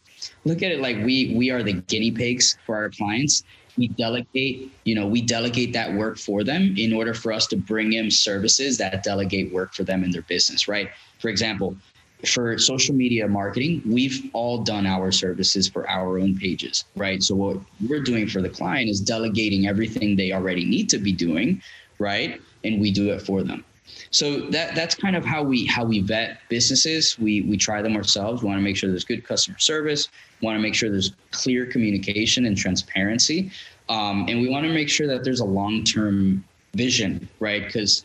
look 0.45 0.61
at 0.61 0.73
it 0.73 0.81
like 0.81 0.97
we 1.05 1.37
we 1.37 1.53
are 1.53 1.63
the 1.63 1.75
guinea 1.75 2.11
pigs 2.11 2.59
for 2.67 2.75
our 2.75 2.91
clients 2.91 3.45
we 3.77 3.89
delegate, 3.89 4.73
you 4.85 4.95
know, 4.95 5.07
we 5.07 5.23
delegate 5.23 5.73
that 5.73 5.93
work 5.93 6.19
for 6.19 6.45
them 6.45 6.75
in 6.77 6.93
order 6.93 7.15
for 7.15 7.33
us 7.33 7.47
to 7.49 7.57
bring 7.57 7.93
in 7.93 8.11
services 8.11 8.79
that 8.79 9.03
delegate 9.03 9.53
work 9.53 9.75
for 9.75 9.85
them 9.85 10.03
in 10.05 10.11
their 10.11 10.23
business, 10.23 10.69
right? 10.69 10.91
For 11.19 11.29
example, 11.29 11.77
for 12.25 12.59
social 12.59 12.95
media 12.95 13.29
marketing, 13.29 13.83
we've 13.85 14.31
all 14.33 14.63
done 14.63 14.87
our 14.87 15.13
services 15.13 15.69
for 15.69 15.89
our 15.89 16.19
own 16.19 16.37
pages, 16.37 16.85
right? 16.97 17.23
So 17.23 17.35
what 17.35 17.59
we're 17.87 18.03
doing 18.03 18.27
for 18.27 18.41
the 18.41 18.49
client 18.49 18.89
is 18.89 19.01
delegating 19.01 19.67
everything 19.67 20.17
they 20.17 20.33
already 20.33 20.65
need 20.65 20.89
to 20.91 20.99
be 20.99 21.13
doing, 21.13 21.61
right? 21.99 22.41
And 22.65 22.81
we 22.81 22.91
do 22.91 23.11
it 23.11 23.21
for 23.21 23.43
them. 23.43 23.65
So 24.11 24.41
that 24.51 24.75
that's 24.75 24.95
kind 24.95 25.17
of 25.17 25.25
how 25.25 25.43
we 25.43 25.67
how 25.67 25.85
we 25.85 26.01
vet 26.01 26.41
businesses. 26.49 27.19
We 27.19 27.43
we 27.43 27.57
try 27.57 27.83
them 27.83 27.97
ourselves. 27.97 28.43
We 28.43 28.49
want 28.49 28.59
to 28.59 28.63
make 28.63 28.77
sure 28.77 28.91
there's 28.91 29.05
good 29.05 29.25
customer 29.25 29.59
service. 29.59 30.09
We 30.41 30.47
want 30.47 30.57
to 30.57 30.63
make 30.63 30.75
sure 30.75 30.91
there's 30.91 31.13
clear 31.31 31.67
communication 31.67 32.47
and 32.47 32.57
transparency, 32.57 33.51
um, 33.89 34.27
and 34.29 34.41
we 34.41 34.49
want 34.49 34.67
to 34.67 34.73
make 34.73 34.89
sure 34.89 35.07
that 35.07 35.25
there's 35.25 35.41
a 35.41 35.45
long 35.45 35.85
term 35.85 36.45
vision, 36.75 37.29
right? 37.41 37.65
Because 37.65 38.05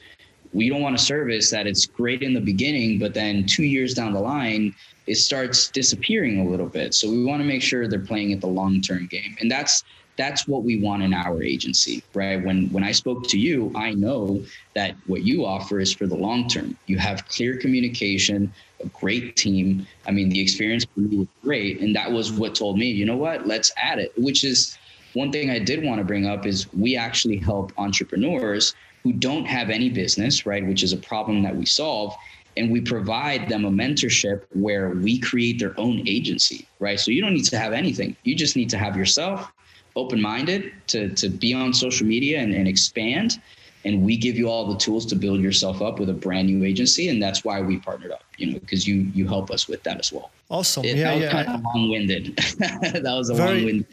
we 0.53 0.69
don't 0.69 0.81
want 0.81 0.95
a 0.95 0.99
service 0.99 1.49
that 1.51 1.67
it's 1.67 1.85
great 1.85 2.21
in 2.21 2.33
the 2.33 2.41
beginning, 2.41 2.99
but 2.99 3.13
then 3.13 3.45
two 3.45 3.63
years 3.63 3.93
down 3.93 4.13
the 4.13 4.19
line, 4.19 4.75
it 5.07 5.15
starts 5.15 5.69
disappearing 5.69 6.39
a 6.45 6.49
little 6.49 6.67
bit. 6.67 6.93
So 6.93 7.09
we 7.09 7.23
want 7.23 7.41
to 7.41 7.47
make 7.47 7.61
sure 7.61 7.87
they're 7.87 7.99
playing 7.99 8.33
at 8.33 8.41
the 8.41 8.47
long 8.47 8.81
term 8.81 9.07
game, 9.07 9.35
and 9.39 9.49
that's 9.49 9.83
that's 10.17 10.47
what 10.47 10.63
we 10.63 10.79
want 10.79 11.01
in 11.01 11.13
our 11.13 11.41
agency, 11.41 12.03
right? 12.13 12.43
When 12.43 12.67
when 12.67 12.83
I 12.83 12.91
spoke 12.91 13.27
to 13.29 13.39
you, 13.39 13.71
I 13.75 13.91
know 13.93 14.43
that 14.75 14.95
what 15.07 15.23
you 15.23 15.45
offer 15.45 15.79
is 15.79 15.93
for 15.93 16.05
the 16.05 16.15
long 16.15 16.47
term. 16.47 16.77
You 16.85 16.97
have 16.97 17.27
clear 17.27 17.57
communication, 17.57 18.53
a 18.83 18.87
great 18.87 19.35
team. 19.35 19.87
I 20.05 20.11
mean, 20.11 20.29
the 20.29 20.39
experience 20.39 20.85
for 20.93 20.99
me 20.99 21.17
was 21.17 21.27
great, 21.41 21.79
and 21.79 21.95
that 21.95 22.11
was 22.11 22.31
what 22.31 22.55
told 22.55 22.77
me, 22.77 22.87
you 22.91 23.05
know 23.05 23.17
what, 23.17 23.47
let's 23.47 23.71
add 23.77 23.99
it. 23.99 24.11
Which 24.17 24.43
is 24.43 24.77
one 25.13 25.31
thing 25.31 25.49
I 25.49 25.59
did 25.59 25.83
want 25.83 25.99
to 25.99 26.05
bring 26.05 26.25
up 26.25 26.45
is 26.45 26.71
we 26.73 26.95
actually 26.95 27.37
help 27.37 27.73
entrepreneurs 27.77 28.75
who 29.03 29.13
don't 29.13 29.45
have 29.45 29.69
any 29.69 29.89
business, 29.89 30.45
right? 30.45 30.65
Which 30.65 30.83
is 30.83 30.93
a 30.93 30.97
problem 30.97 31.41
that 31.43 31.55
we 31.55 31.65
solve. 31.65 32.15
And 32.57 32.69
we 32.69 32.81
provide 32.81 33.47
them 33.47 33.63
a 33.63 33.71
mentorship 33.71 34.43
where 34.51 34.89
we 34.89 35.19
create 35.19 35.57
their 35.57 35.73
own 35.79 36.05
agency, 36.05 36.67
right? 36.79 36.99
So 36.99 37.09
you 37.09 37.21
don't 37.21 37.33
need 37.33 37.45
to 37.45 37.57
have 37.57 37.71
anything. 37.71 38.15
You 38.23 38.35
just 38.35 38.57
need 38.57 38.69
to 38.71 38.77
have 38.77 38.97
yourself 38.97 39.51
open 39.95 40.21
minded 40.21 40.71
to, 40.87 41.09
to 41.15 41.29
be 41.29 41.53
on 41.53 41.73
social 41.73 42.05
media 42.05 42.39
and, 42.39 42.53
and 42.53 42.67
expand. 42.67 43.41
And 43.85 44.03
we 44.03 44.17
give 44.17 44.35
you 44.37 44.49
all 44.49 44.67
the 44.67 44.77
tools 44.77 45.05
to 45.07 45.15
build 45.15 45.39
yourself 45.39 45.81
up 45.81 45.97
with 45.97 46.09
a 46.09 46.13
brand 46.13 46.47
new 46.47 46.65
agency. 46.65 47.07
And 47.07 47.23
that's 47.23 47.43
why 47.43 47.61
we 47.61 47.79
partnered 47.79 48.11
up, 48.11 48.23
you 48.37 48.51
know, 48.51 48.59
because 48.59 48.85
you 48.87 49.09
you 49.13 49.27
help 49.27 49.49
us 49.49 49.67
with 49.67 49.81
that 49.83 49.99
as 49.99 50.11
well. 50.11 50.29
Awesome. 50.49 50.83
It, 50.85 50.97
yeah, 50.97 51.03
that 51.05 51.15
was 51.15 51.23
yeah. 51.23 51.31
kind 51.31 51.47
of 51.49 51.61
long-winded. 51.63 52.35
that 52.59 53.03
was 53.03 53.29
a 53.29 53.33
Very- 53.33 53.55
long-winded. 53.55 53.87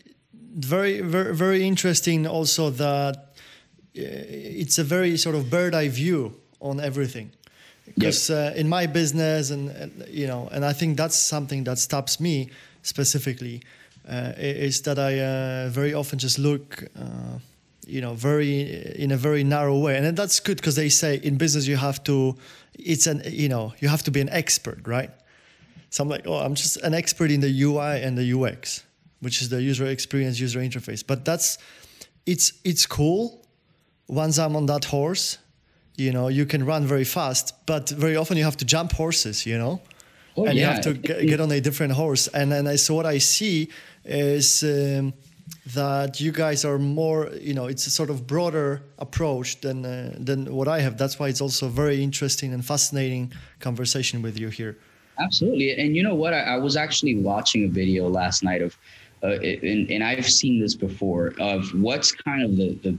very 0.57 1.01
very 1.01 1.35
very 1.35 1.65
interesting 1.65 2.27
also 2.27 2.69
that 2.69 3.28
it's 3.95 4.79
a 4.79 4.85
very 4.85 5.17
sort 5.17 5.35
of 5.35 5.51
bird 5.51 5.75
eye 5.75 5.89
view 5.89 6.35
on 6.61 6.81
everything 6.81 7.31
because 7.87 8.31
uh, 8.31 8.53
in 8.57 8.69
my 8.69 8.87
business 8.87 9.51
and, 9.51 9.71
and 9.71 10.05
you 10.09 10.27
know 10.27 10.49
and 10.53 10.65
i 10.65 10.73
think 10.73 10.97
that's 10.97 11.17
something 11.17 11.65
that 11.65 11.79
stops 11.79 12.21
me 12.21 12.49
specifically 12.83 13.63
uh, 14.09 14.33
is 14.37 14.83
that 14.83 14.99
i 14.99 15.19
uh, 15.19 15.69
very 15.71 15.95
often 15.95 16.19
just 16.19 16.39
look 16.39 16.85
uh, 16.99 17.39
you 17.87 18.01
know 18.01 18.15
very 18.15 18.61
in 18.97 19.11
a 19.11 19.17
very 19.17 19.43
narrow 19.43 19.79
way 19.79 19.97
and 19.97 20.17
that's 20.17 20.41
good 20.41 20.59
because 20.59 20.77
they 20.77 20.89
say 20.89 21.21
in 21.23 21.37
business 21.37 21.67
you 21.67 21.77
have 21.77 22.03
to 22.05 22.37
it's 22.75 23.07
an 23.07 23.23
you 23.27 23.49
know 23.49 23.73
you 23.81 23.89
have 23.89 24.03
to 24.03 24.11
be 24.11 24.21
an 24.21 24.29
expert 24.29 24.87
right 24.87 25.11
so 25.91 26.03
I'm 26.03 26.09
like, 26.09 26.27
oh, 26.27 26.35
I'm 26.35 26.55
just 26.55 26.77
an 26.79 26.95
expert 26.95 27.31
in 27.31 27.41
the 27.41 27.63
UI 27.63 28.03
and 28.03 28.17
the 28.17 28.33
UX, 28.33 28.85
which 29.21 29.41
is 29.41 29.49
the 29.49 29.63
user 29.63 29.87
experience, 29.87 30.39
user 30.39 30.61
interface. 30.61 31.05
But 31.07 31.25
that's 31.25 31.59
it's 32.27 32.53
it's 32.65 32.87
cool. 32.87 33.38
Once 34.09 34.39
I'm 34.39 34.57
on 34.57 34.67
that 34.67 34.87
horse, 34.87 35.39
you 35.97 36.13
know, 36.13 36.29
you 36.29 36.47
can 36.47 36.65
run 36.65 36.87
very 36.87 37.05
fast, 37.05 37.55
but 37.67 37.91
very 37.91 38.17
often 38.17 38.37
you 38.37 38.45
have 38.45 38.57
to 38.59 38.65
jump 38.65 38.93
horses, 38.93 39.45
you 39.45 39.59
know, 39.59 39.81
Oh, 40.39 40.47
and 40.47 40.57
you 40.57 40.65
have 40.65 40.81
to 40.83 40.95
get, 40.95 41.27
get 41.27 41.41
on 41.41 41.51
a 41.51 41.61
different 41.61 41.93
horse. 41.93 42.29
And 42.29 42.53
then 42.53 42.67
I 42.69 42.77
so 42.77 42.95
what 42.95 43.07
I 43.07 43.19
see 43.19 43.71
is 44.05 44.63
um, 44.63 45.13
that 45.75 46.21
you 46.21 46.31
guys 46.31 46.65
are 46.65 46.79
more, 46.79 47.31
you 47.41 47.55
know, 47.55 47.67
it's 47.67 47.87
a 47.87 47.91
sort 47.91 48.09
of 48.09 48.27
broader 48.27 48.83
approach 48.99 49.61
than 49.61 49.85
uh, 49.85 50.15
than 50.17 50.55
what 50.55 50.69
I 50.69 50.81
have. 50.81 50.97
That's 50.97 51.19
why 51.19 51.29
it's 51.29 51.41
also 51.41 51.67
very 51.69 52.03
interesting 52.03 52.55
and 52.55 52.65
fascinating 52.65 53.33
conversation 53.59 54.23
with 54.23 54.39
you 54.39 54.49
here. 54.49 54.79
Absolutely. 55.19 55.77
And 55.77 55.97
you 55.97 56.05
know 56.05 56.15
what? 56.15 56.33
I, 56.33 56.41
I 56.41 56.57
was 56.57 56.77
actually 56.77 57.17
watching 57.17 57.65
a 57.65 57.69
video 57.69 58.09
last 58.09 58.45
night 58.45 58.63
of, 58.63 58.79
uh, 59.25 59.31
and, 59.41 59.91
and 59.91 60.05
I've 60.05 60.31
seen 60.31 60.61
this 60.61 60.77
before, 60.77 61.35
of 61.41 61.69
what's 61.75 62.13
kind 62.13 62.45
of 62.45 62.57
the, 62.57 62.79
the, 62.85 62.99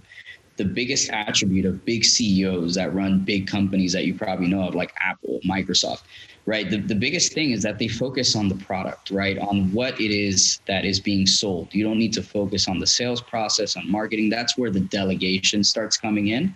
the 0.59 0.65
biggest 0.65 1.09
attribute 1.09 1.65
of 1.65 1.85
big 1.85 2.03
CEOs 2.03 2.75
that 2.75 2.93
run 2.93 3.19
big 3.19 3.47
companies 3.47 3.93
that 3.93 4.05
you 4.05 4.13
probably 4.13 4.47
know 4.47 4.67
of, 4.67 4.75
like 4.75 4.93
Apple, 4.99 5.39
Microsoft, 5.47 6.01
right? 6.45 6.69
The, 6.69 6.77
the 6.77 6.95
biggest 6.95 7.31
thing 7.31 7.51
is 7.51 7.63
that 7.63 7.79
they 7.79 7.87
focus 7.87 8.35
on 8.35 8.49
the 8.49 8.55
product, 8.55 9.09
right? 9.09 9.39
On 9.39 9.71
what 9.71 9.99
it 10.01 10.11
is 10.11 10.59
that 10.67 10.83
is 10.83 10.99
being 10.99 11.25
sold. 11.25 11.73
You 11.73 11.85
don't 11.85 11.97
need 11.97 12.11
to 12.11 12.21
focus 12.21 12.67
on 12.67 12.77
the 12.77 12.85
sales 12.85 13.21
process, 13.21 13.77
on 13.77 13.89
marketing. 13.89 14.29
That's 14.29 14.57
where 14.57 14.69
the 14.69 14.81
delegation 14.81 15.63
starts 15.63 15.95
coming 15.95 16.27
in. 16.27 16.53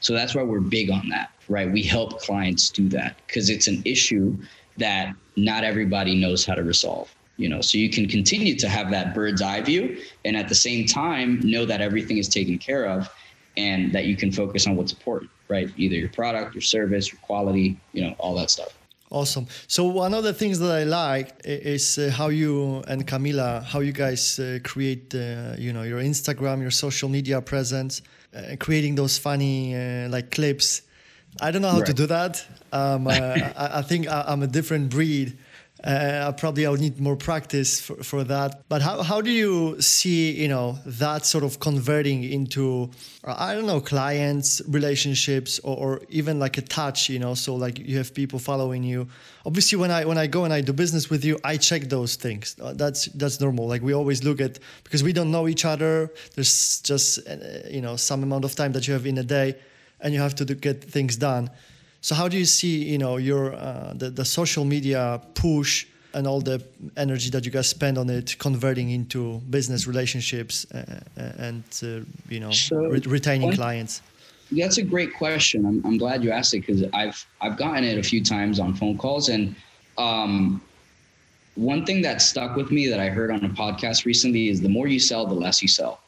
So 0.00 0.14
that's 0.14 0.34
why 0.34 0.42
we're 0.44 0.60
big 0.60 0.90
on 0.90 1.10
that, 1.10 1.30
right? 1.46 1.70
We 1.70 1.82
help 1.82 2.22
clients 2.22 2.70
do 2.70 2.88
that 2.88 3.18
because 3.26 3.50
it's 3.50 3.68
an 3.68 3.82
issue 3.84 4.34
that 4.78 5.14
not 5.36 5.62
everybody 5.62 6.18
knows 6.18 6.46
how 6.46 6.54
to 6.54 6.62
resolve. 6.62 7.14
You 7.36 7.50
know, 7.50 7.60
so 7.60 7.76
you 7.76 7.90
can 7.90 8.08
continue 8.08 8.56
to 8.56 8.68
have 8.68 8.90
that 8.92 9.14
bird's 9.14 9.42
eye 9.42 9.60
view 9.60 9.98
and 10.24 10.36
at 10.38 10.48
the 10.48 10.54
same 10.54 10.86
time 10.86 11.38
know 11.40 11.66
that 11.66 11.82
everything 11.82 12.16
is 12.16 12.28
taken 12.28 12.58
care 12.58 12.86
of 12.86 13.10
and 13.56 13.92
that 13.92 14.06
you 14.06 14.16
can 14.16 14.32
focus 14.32 14.66
on 14.66 14.76
what's 14.76 14.92
important, 14.92 15.30
right? 15.48 15.70
Either 15.76 15.96
your 15.96 16.08
product, 16.08 16.54
your 16.54 16.62
service, 16.62 17.12
your 17.12 17.20
quality, 17.20 17.78
you 17.92 18.02
know, 18.02 18.14
all 18.18 18.34
that 18.34 18.50
stuff. 18.50 18.76
Awesome. 19.10 19.46
So 19.66 19.84
one 19.84 20.14
of 20.14 20.24
the 20.24 20.32
things 20.32 20.58
that 20.60 20.70
I 20.70 20.84
like 20.84 21.34
is 21.44 21.98
uh, 21.98 22.10
how 22.10 22.28
you 22.28 22.82
and 22.88 23.06
Camila, 23.06 23.62
how 23.62 23.80
you 23.80 23.92
guys 23.92 24.38
uh, 24.38 24.58
create, 24.64 25.14
uh, 25.14 25.54
you 25.58 25.74
know, 25.74 25.82
your 25.82 26.00
Instagram, 26.00 26.62
your 26.62 26.70
social 26.70 27.10
media 27.10 27.42
presence, 27.42 28.00
uh, 28.34 28.56
creating 28.58 28.94
those 28.94 29.18
funny 29.18 29.76
uh, 29.76 30.08
like 30.08 30.30
clips. 30.30 30.82
I 31.42 31.50
don't 31.50 31.60
know 31.60 31.68
how 31.68 31.82
to 31.82 31.92
do 31.92 32.06
that. 32.06 32.42
Um, 32.72 33.06
uh, 33.06 33.10
I, 33.56 33.80
I 33.80 33.82
think 33.82 34.08
I, 34.08 34.24
I'm 34.28 34.42
a 34.42 34.46
different 34.46 34.88
breed. 34.88 35.36
Uh, 35.84 36.30
probably 36.32 36.64
I 36.64 36.70
would 36.70 36.80
need 36.80 37.00
more 37.00 37.16
practice 37.16 37.80
for, 37.80 37.96
for 38.04 38.22
that. 38.24 38.62
But 38.68 38.82
how, 38.82 39.02
how 39.02 39.20
do 39.20 39.32
you 39.32 39.80
see, 39.80 40.30
you 40.30 40.46
know, 40.46 40.78
that 40.86 41.26
sort 41.26 41.42
of 41.42 41.58
converting 41.58 42.22
into, 42.22 42.90
uh, 43.24 43.34
I 43.36 43.54
don't 43.54 43.66
know, 43.66 43.80
clients, 43.80 44.62
relationships, 44.68 45.58
or, 45.64 45.76
or 45.76 46.02
even 46.08 46.38
like 46.38 46.56
a 46.56 46.62
touch, 46.62 47.08
you 47.08 47.18
know? 47.18 47.34
So 47.34 47.56
like 47.56 47.80
you 47.80 47.96
have 47.98 48.14
people 48.14 48.38
following 48.38 48.84
you. 48.84 49.08
Obviously, 49.44 49.76
when 49.76 49.90
I 49.90 50.04
when 50.04 50.18
I 50.18 50.28
go 50.28 50.44
and 50.44 50.52
I 50.52 50.60
do 50.60 50.72
business 50.72 51.10
with 51.10 51.24
you, 51.24 51.36
I 51.42 51.56
check 51.56 51.88
those 51.88 52.14
things. 52.14 52.54
Uh, 52.60 52.74
That's 52.74 53.06
that's 53.06 53.40
normal. 53.40 53.66
Like 53.66 53.82
we 53.82 53.92
always 53.92 54.22
look 54.22 54.40
at 54.40 54.60
because 54.84 55.02
we 55.02 55.12
don't 55.12 55.32
know 55.32 55.48
each 55.48 55.64
other. 55.64 56.12
There's 56.36 56.80
just 56.82 57.18
uh, 57.26 57.68
you 57.68 57.80
know 57.80 57.96
some 57.96 58.22
amount 58.22 58.44
of 58.44 58.54
time 58.54 58.72
that 58.74 58.86
you 58.86 58.94
have 58.94 59.04
in 59.04 59.18
a 59.18 59.24
day, 59.24 59.56
and 60.00 60.14
you 60.14 60.20
have 60.20 60.36
to 60.36 60.44
do, 60.44 60.54
get 60.54 60.84
things 60.84 61.16
done. 61.16 61.50
So 62.02 62.16
how 62.16 62.28
do 62.28 62.36
you 62.36 62.44
see, 62.44 62.84
you 62.84 62.98
know, 62.98 63.16
your 63.16 63.54
uh, 63.54 63.94
the 63.96 64.10
the 64.10 64.24
social 64.24 64.64
media 64.64 65.20
push 65.34 65.86
and 66.14 66.26
all 66.26 66.40
the 66.42 66.60
energy 66.96 67.30
that 67.30 67.44
you 67.46 67.50
guys 67.50 67.68
spend 67.68 67.96
on 67.96 68.10
it 68.10 68.36
converting 68.38 68.90
into 68.90 69.38
business 69.48 69.86
relationships 69.86 70.66
uh, 70.74 70.78
uh, 71.16 71.22
and 71.38 71.62
uh, 71.82 71.86
you 72.28 72.40
know 72.40 72.50
So, 72.50 72.76
re- 72.76 73.00
retaining 73.06 73.48
one- 73.48 73.56
clients? 73.56 74.02
That's 74.50 74.76
a 74.76 74.82
great 74.82 75.14
question. 75.14 75.64
I'm, 75.64 75.80
I'm 75.86 75.96
glad 75.96 76.22
you 76.22 76.30
asked 76.30 76.52
it 76.52 76.60
because 76.66 76.82
I've 76.92 77.24
I've 77.40 77.56
gotten 77.56 77.84
it 77.84 77.96
a 77.98 78.02
few 78.02 78.22
times 78.22 78.58
on 78.60 78.74
phone 78.74 78.98
calls, 78.98 79.30
and 79.30 79.54
um, 79.96 80.60
one 81.54 81.86
thing 81.86 82.02
that 82.02 82.20
stuck 82.20 82.56
with 82.56 82.70
me 82.70 82.86
that 82.88 83.00
I 83.00 83.08
heard 83.08 83.30
on 83.30 83.42
a 83.44 83.48
podcast 83.48 84.04
recently 84.04 84.48
is 84.50 84.60
the 84.60 84.68
more 84.68 84.88
you 84.88 84.98
sell, 85.00 85.24
the 85.24 85.34
less 85.34 85.62
you 85.62 85.68
sell. 85.68 86.01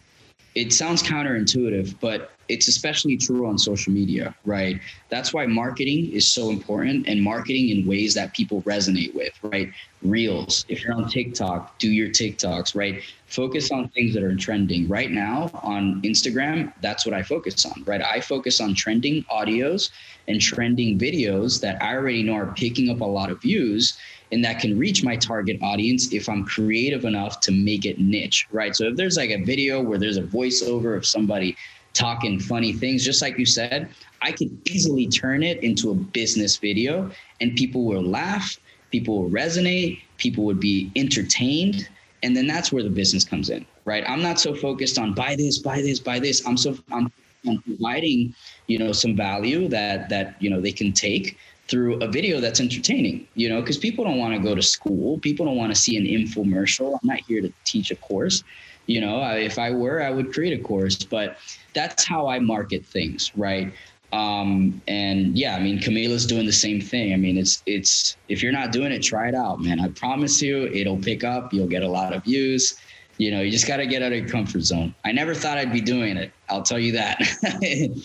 It 0.54 0.72
sounds 0.72 1.02
counterintuitive, 1.02 1.96
but 2.00 2.30
it's 2.48 2.68
especially 2.68 3.16
true 3.16 3.46
on 3.46 3.58
social 3.58 3.92
media, 3.92 4.34
right? 4.44 4.80
That's 5.08 5.32
why 5.32 5.46
marketing 5.46 6.12
is 6.12 6.30
so 6.30 6.50
important 6.50 7.08
and 7.08 7.22
marketing 7.22 7.70
in 7.70 7.86
ways 7.86 8.14
that 8.14 8.34
people 8.34 8.62
resonate 8.62 9.14
with, 9.14 9.32
right? 9.42 9.72
Reels. 10.02 10.64
If 10.68 10.84
you're 10.84 10.94
on 10.94 11.08
TikTok, 11.08 11.78
do 11.78 11.90
your 11.90 12.08
TikToks, 12.08 12.76
right? 12.76 13.02
Focus 13.26 13.72
on 13.72 13.88
things 13.88 14.14
that 14.14 14.22
are 14.22 14.36
trending. 14.36 14.86
Right 14.86 15.10
now 15.10 15.50
on 15.62 16.02
Instagram, 16.02 16.72
that's 16.82 17.06
what 17.06 17.14
I 17.14 17.22
focus 17.22 17.64
on, 17.64 17.82
right? 17.84 18.02
I 18.02 18.20
focus 18.20 18.60
on 18.60 18.74
trending 18.74 19.24
audios 19.24 19.90
and 20.28 20.40
trending 20.40 20.98
videos 20.98 21.60
that 21.62 21.82
I 21.82 21.94
already 21.94 22.22
know 22.22 22.34
are 22.34 22.52
picking 22.54 22.90
up 22.90 23.00
a 23.00 23.04
lot 23.04 23.30
of 23.30 23.40
views 23.40 23.98
and 24.32 24.44
that 24.44 24.58
can 24.60 24.78
reach 24.78 25.04
my 25.04 25.16
target 25.16 25.58
audience 25.62 26.12
if 26.12 26.28
I'm 26.28 26.44
creative 26.44 27.04
enough 27.04 27.40
to 27.40 27.52
make 27.52 27.84
it 27.84 27.98
niche, 28.00 28.46
right? 28.50 28.74
So 28.74 28.86
if 28.86 28.96
there's 28.96 29.16
like 29.16 29.30
a 29.30 29.44
video 29.44 29.80
where 29.82 29.98
there's 29.98 30.16
a 30.16 30.22
voiceover 30.22 30.96
of 30.96 31.06
somebody 31.06 31.56
talking 31.92 32.40
funny 32.40 32.72
things, 32.72 33.04
just 33.04 33.22
like 33.22 33.38
you 33.38 33.46
said, 33.46 33.88
I 34.22 34.32
could 34.32 34.50
easily 34.68 35.06
turn 35.06 35.42
it 35.42 35.62
into 35.62 35.90
a 35.90 35.94
business 35.94 36.56
video 36.56 37.10
and 37.40 37.54
people 37.56 37.84
will 37.84 38.02
laugh, 38.02 38.58
people 38.90 39.22
will 39.22 39.30
resonate, 39.30 40.00
people 40.18 40.44
would 40.44 40.60
be 40.60 40.90
entertained. 40.96 41.88
and 42.24 42.34
then 42.34 42.46
that's 42.46 42.72
where 42.72 42.82
the 42.82 42.90
business 42.90 43.22
comes 43.22 43.50
in 43.50 43.64
right 43.84 44.02
i'm 44.08 44.22
not 44.22 44.40
so 44.40 44.54
focused 44.54 44.98
on 44.98 45.12
buy 45.12 45.36
this 45.36 45.58
buy 45.58 45.80
this 45.82 46.00
buy 46.00 46.18
this 46.18 46.44
i'm 46.46 46.56
so 46.56 46.76
i'm, 46.90 47.12
I'm 47.46 47.60
providing 47.62 48.34
you 48.66 48.78
know 48.78 48.92
some 48.92 49.14
value 49.14 49.68
that 49.68 50.08
that 50.08 50.40
you 50.40 50.50
know 50.50 50.60
they 50.60 50.72
can 50.72 50.92
take 50.92 51.36
through 51.68 52.00
a 52.02 52.08
video 52.08 52.40
that's 52.40 52.60
entertaining 52.60 53.26
you 53.34 53.48
know 53.48 53.60
because 53.60 53.78
people 53.78 54.04
don't 54.04 54.18
want 54.18 54.34
to 54.34 54.40
go 54.40 54.54
to 54.54 54.62
school 54.62 55.18
people 55.18 55.46
don't 55.46 55.56
want 55.56 55.74
to 55.74 55.80
see 55.80 55.96
an 55.96 56.04
infomercial 56.04 56.92
i'm 56.92 57.08
not 57.08 57.20
here 57.20 57.40
to 57.40 57.52
teach 57.64 57.90
a 57.90 57.96
course 57.96 58.44
you 58.86 59.00
know 59.00 59.22
if 59.32 59.58
i 59.58 59.70
were 59.70 60.02
i 60.02 60.10
would 60.10 60.32
create 60.32 60.58
a 60.58 60.62
course 60.62 61.02
but 61.04 61.38
that's 61.72 62.04
how 62.04 62.26
i 62.26 62.38
market 62.38 62.84
things 62.84 63.32
right 63.36 63.72
um, 64.14 64.80
and 64.86 65.36
yeah, 65.36 65.56
I 65.56 65.60
mean, 65.60 65.80
Camila's 65.80 66.24
doing 66.24 66.46
the 66.46 66.52
same 66.52 66.80
thing. 66.80 67.12
I 67.12 67.16
mean, 67.16 67.36
it's 67.36 67.64
it's 67.66 68.16
if 68.28 68.44
you're 68.44 68.52
not 68.52 68.70
doing 68.70 68.92
it, 68.92 69.00
try 69.00 69.28
it 69.28 69.34
out, 69.34 69.60
man. 69.60 69.80
I 69.80 69.88
promise 69.88 70.40
you, 70.40 70.66
it'll 70.68 70.98
pick 70.98 71.24
up. 71.24 71.52
You'll 71.52 71.66
get 71.66 71.82
a 71.82 71.88
lot 71.88 72.12
of 72.12 72.22
views. 72.22 72.76
You 73.18 73.30
know, 73.30 73.40
you 73.42 73.50
just 73.50 73.66
got 73.66 73.76
to 73.76 73.86
get 73.86 74.02
out 74.02 74.12
of 74.12 74.18
your 74.18 74.28
comfort 74.28 74.62
zone. 74.62 74.94
I 75.04 75.12
never 75.12 75.34
thought 75.34 75.56
I'd 75.56 75.72
be 75.72 75.80
doing 75.80 76.16
it. 76.16 76.32
I'll 76.48 76.62
tell 76.62 76.78
you 76.78 76.92
that. 76.92 77.20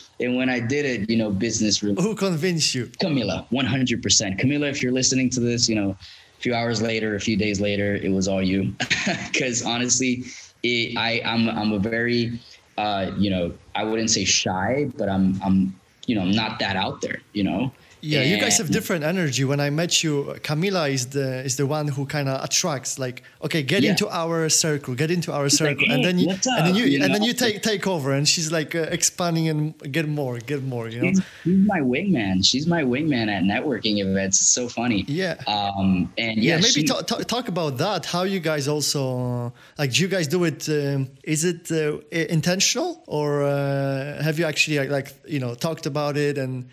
and 0.20 0.36
when 0.36 0.50
I 0.50 0.60
did 0.60 0.86
it, 0.86 1.10
you 1.10 1.18
know, 1.18 1.32
business. 1.32 1.82
Really, 1.82 2.02
Who 2.02 2.16
convinced 2.16 2.76
you? 2.76 2.86
Camila, 3.02 3.48
100%. 3.50 4.40
Camila, 4.40 4.70
if 4.70 4.84
you're 4.84 4.92
listening 4.92 5.30
to 5.32 5.40
this, 5.40 5.68
you 5.68 5.76
know, 5.76 5.92
a 5.92 6.42
few 6.42 6.54
hours 6.54 6.82
later, 6.82 7.16
a 7.16 7.20
few 7.20 7.36
days 7.36 7.60
later, 7.60 7.96
it 7.96 8.12
was 8.12 8.28
all 8.28 8.42
you. 8.42 8.74
Because 9.32 9.66
honestly, 9.66 10.24
it, 10.64 10.98
I, 10.98 11.22
I'm 11.26 11.50
I'm 11.50 11.72
a 11.72 11.80
very, 11.80 12.40
uh, 12.78 13.12
you 13.18 13.30
know, 13.30 13.54
I 13.76 13.84
wouldn't 13.84 14.12
say 14.12 14.26
shy, 14.26 14.92
but 14.98 15.10
I'm 15.10 15.42
I'm 15.42 15.80
you 16.06 16.16
know, 16.16 16.22
I'm 16.22 16.32
not 16.32 16.60
that 16.60 16.76
out 16.76 17.02
there, 17.02 17.22
you 17.34 17.44
know. 17.44 17.72
Yeah, 18.02 18.22
and 18.22 18.32
you 18.32 18.40
guys 18.40 18.58
have 18.58 18.70
different 18.72 19.04
energy. 19.04 19.44
When 19.44 19.60
I 19.60 19.70
met 19.70 20.04
you, 20.04 20.36
Camila 20.42 20.90
is 20.90 21.08
the 21.08 21.44
is 21.44 21.58
the 21.58 21.66
one 21.66 21.88
who 21.88 22.06
kind 22.06 22.30
of 22.30 22.44
attracts. 22.44 22.98
Like, 22.98 23.24
okay, 23.44 23.62
get 23.62 23.84
yeah. 23.84 23.92
into 23.92 24.08
our 24.10 24.48
circle, 24.50 24.96
get 24.96 25.12
into 25.12 25.34
our 25.34 25.50
circle, 25.50 25.76
like, 25.76 25.88
hey, 25.88 25.94
and 25.94 26.06
then 26.06 26.18
you 26.18 26.30
and 26.30 26.68
then 26.68 26.76
you, 26.76 26.86
you 26.86 27.04
and 27.04 27.12
know? 27.12 27.20
then 27.20 27.24
you 27.24 27.34
take 27.34 27.62
take 27.62 27.86
over, 27.88 28.14
and 28.14 28.28
she's 28.28 28.52
like 28.52 28.74
uh, 28.74 28.98
expanding 28.98 29.50
and 29.50 29.92
get 29.92 30.08
more, 30.08 30.38
get 30.40 30.64
more. 30.64 30.88
You 30.88 31.02
know, 31.02 31.08
she's, 31.10 31.22
she's, 31.44 31.68
my 31.68 31.80
wingman. 31.80 32.46
She's 32.46 32.68
my 32.68 32.84
wingman 32.84 33.28
at 33.28 33.44
networking 33.44 33.98
events. 33.98 34.40
It's 34.42 34.50
so 34.50 34.70
funny. 34.70 35.04
Yeah. 35.08 35.36
Um. 35.48 36.12
And 36.18 36.38
yeah, 36.38 36.56
yeah 36.56 36.56
maybe 36.58 36.82
she, 36.82 36.84
talk, 36.84 37.06
talk, 37.06 37.26
talk 37.26 37.48
about 37.50 37.78
that. 37.78 38.06
How 38.06 38.24
you 38.24 38.40
guys 38.40 38.68
also 38.68 39.54
like? 39.78 39.92
Do 39.94 40.02
you 40.02 40.08
guys 40.08 40.28
do 40.28 40.44
it? 40.46 40.70
Um, 40.70 41.10
is 41.24 41.44
it 41.44 41.72
uh, 41.72 42.00
intentional, 42.12 43.04
or 43.08 43.44
uh, 43.44 44.24
have 44.24 44.40
you 44.40 44.46
actually 44.46 44.80
like, 44.80 44.90
like 44.90 45.14
you 45.28 45.40
know 45.40 45.54
talked 45.54 45.86
about 45.86 46.16
it 46.16 46.38
and? 46.38 46.70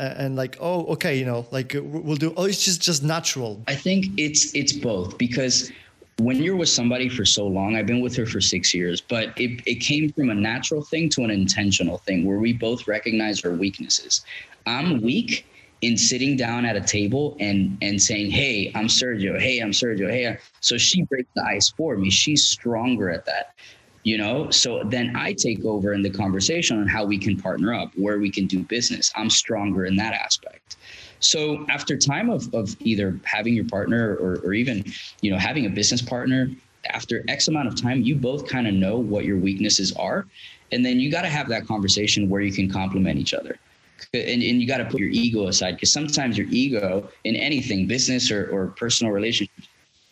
And 0.00 0.36
like 0.36 0.56
oh 0.60 0.84
okay 0.86 1.18
you 1.18 1.24
know 1.24 1.46
like 1.50 1.74
uh, 1.74 1.82
we'll 1.82 2.16
do 2.16 2.32
oh 2.36 2.44
it's 2.44 2.64
just 2.64 2.80
just 2.82 3.02
natural. 3.02 3.62
I 3.68 3.74
think 3.74 4.06
it's 4.16 4.54
it's 4.54 4.72
both 4.72 5.18
because 5.18 5.70
when 6.18 6.42
you're 6.42 6.56
with 6.56 6.68
somebody 6.68 7.08
for 7.08 7.24
so 7.24 7.46
long 7.46 7.76
i've 7.76 7.86
been 7.86 8.02
with 8.02 8.14
her 8.14 8.26
for 8.26 8.42
six 8.42 8.74
years 8.74 9.00
but 9.00 9.28
it, 9.40 9.62
it 9.66 9.76
came 9.76 10.12
from 10.12 10.28
a 10.28 10.34
natural 10.34 10.84
thing 10.84 11.08
to 11.08 11.24
an 11.24 11.30
intentional 11.30 11.96
thing 11.98 12.26
where 12.26 12.38
we 12.38 12.52
both 12.52 12.86
recognize 12.86 13.42
our 13.44 13.52
weaknesses. 13.52 14.22
I'm 14.66 15.00
weak 15.00 15.46
in 15.80 15.96
sitting 15.96 16.36
down 16.36 16.66
at 16.66 16.76
a 16.76 16.80
table 16.80 17.36
and 17.40 17.78
and 17.80 18.00
saying 18.00 18.30
hey 18.30 18.70
i'm 18.74 18.86
sergio. 18.86 19.40
Hey 19.40 19.60
i'm 19.60 19.70
sergio. 19.70 20.10
Hey 20.10 20.36
so 20.60 20.76
she 20.76 21.02
breaks 21.02 21.30
the 21.34 21.44
ice 21.44 21.70
for 21.70 21.96
me. 21.96 22.10
She's 22.10 22.44
stronger 22.44 23.10
at 23.10 23.24
that 23.24 23.54
you 24.02 24.18
know? 24.18 24.50
So 24.50 24.82
then 24.84 25.14
i 25.16 25.32
take 25.32 25.64
over 25.64 25.92
in 25.92 26.02
the 26.02 26.10
conversation 26.10 26.78
on 26.78 26.86
how 26.86 27.04
we 27.04 27.18
can 27.18 27.36
partner 27.36 27.74
up 27.74 27.92
where 27.96 28.18
we 28.18 28.30
can 28.30 28.46
do 28.46 28.60
business. 28.60 29.12
I'm 29.16 29.30
stronger 29.30 29.84
in 29.84 29.96
that 29.96 30.14
aspect. 30.14 30.76
So 31.20 31.66
after 31.68 31.96
time 31.96 32.30
of, 32.30 32.52
of 32.54 32.76
either 32.80 33.20
having 33.24 33.54
your 33.54 33.66
partner 33.66 34.16
or, 34.16 34.36
or 34.44 34.54
even 34.54 34.84
you 35.20 35.30
know 35.30 35.38
having 35.38 35.66
a 35.66 35.70
business 35.70 36.02
partner 36.02 36.50
after 36.88 37.24
x 37.28 37.48
amount 37.48 37.68
of 37.68 37.80
time 37.80 38.00
you 38.00 38.16
both 38.16 38.48
kind 38.48 38.66
of 38.66 38.72
know 38.72 38.96
what 38.96 39.26
your 39.26 39.36
weaknesses 39.36 39.92
are 39.96 40.26
and 40.72 40.84
then 40.84 41.00
you 41.00 41.10
got 41.10 41.22
to 41.22 41.28
have 41.28 41.48
that 41.48 41.66
conversation 41.66 42.28
where 42.28 42.40
you 42.40 42.52
can 42.52 42.70
complement 42.70 43.18
each 43.18 43.34
other. 43.34 43.58
And, 44.14 44.42
and 44.42 44.60
you 44.60 44.66
got 44.66 44.78
to 44.78 44.86
put 44.86 44.98
your 44.98 45.10
ego 45.10 45.48
aside 45.48 45.72
because 45.72 45.92
sometimes 45.92 46.38
your 46.38 46.46
ego 46.48 47.08
in 47.24 47.36
anything 47.36 47.86
business 47.86 48.30
or, 48.30 48.50
or 48.50 48.68
personal 48.68 49.12
relationships 49.12 49.68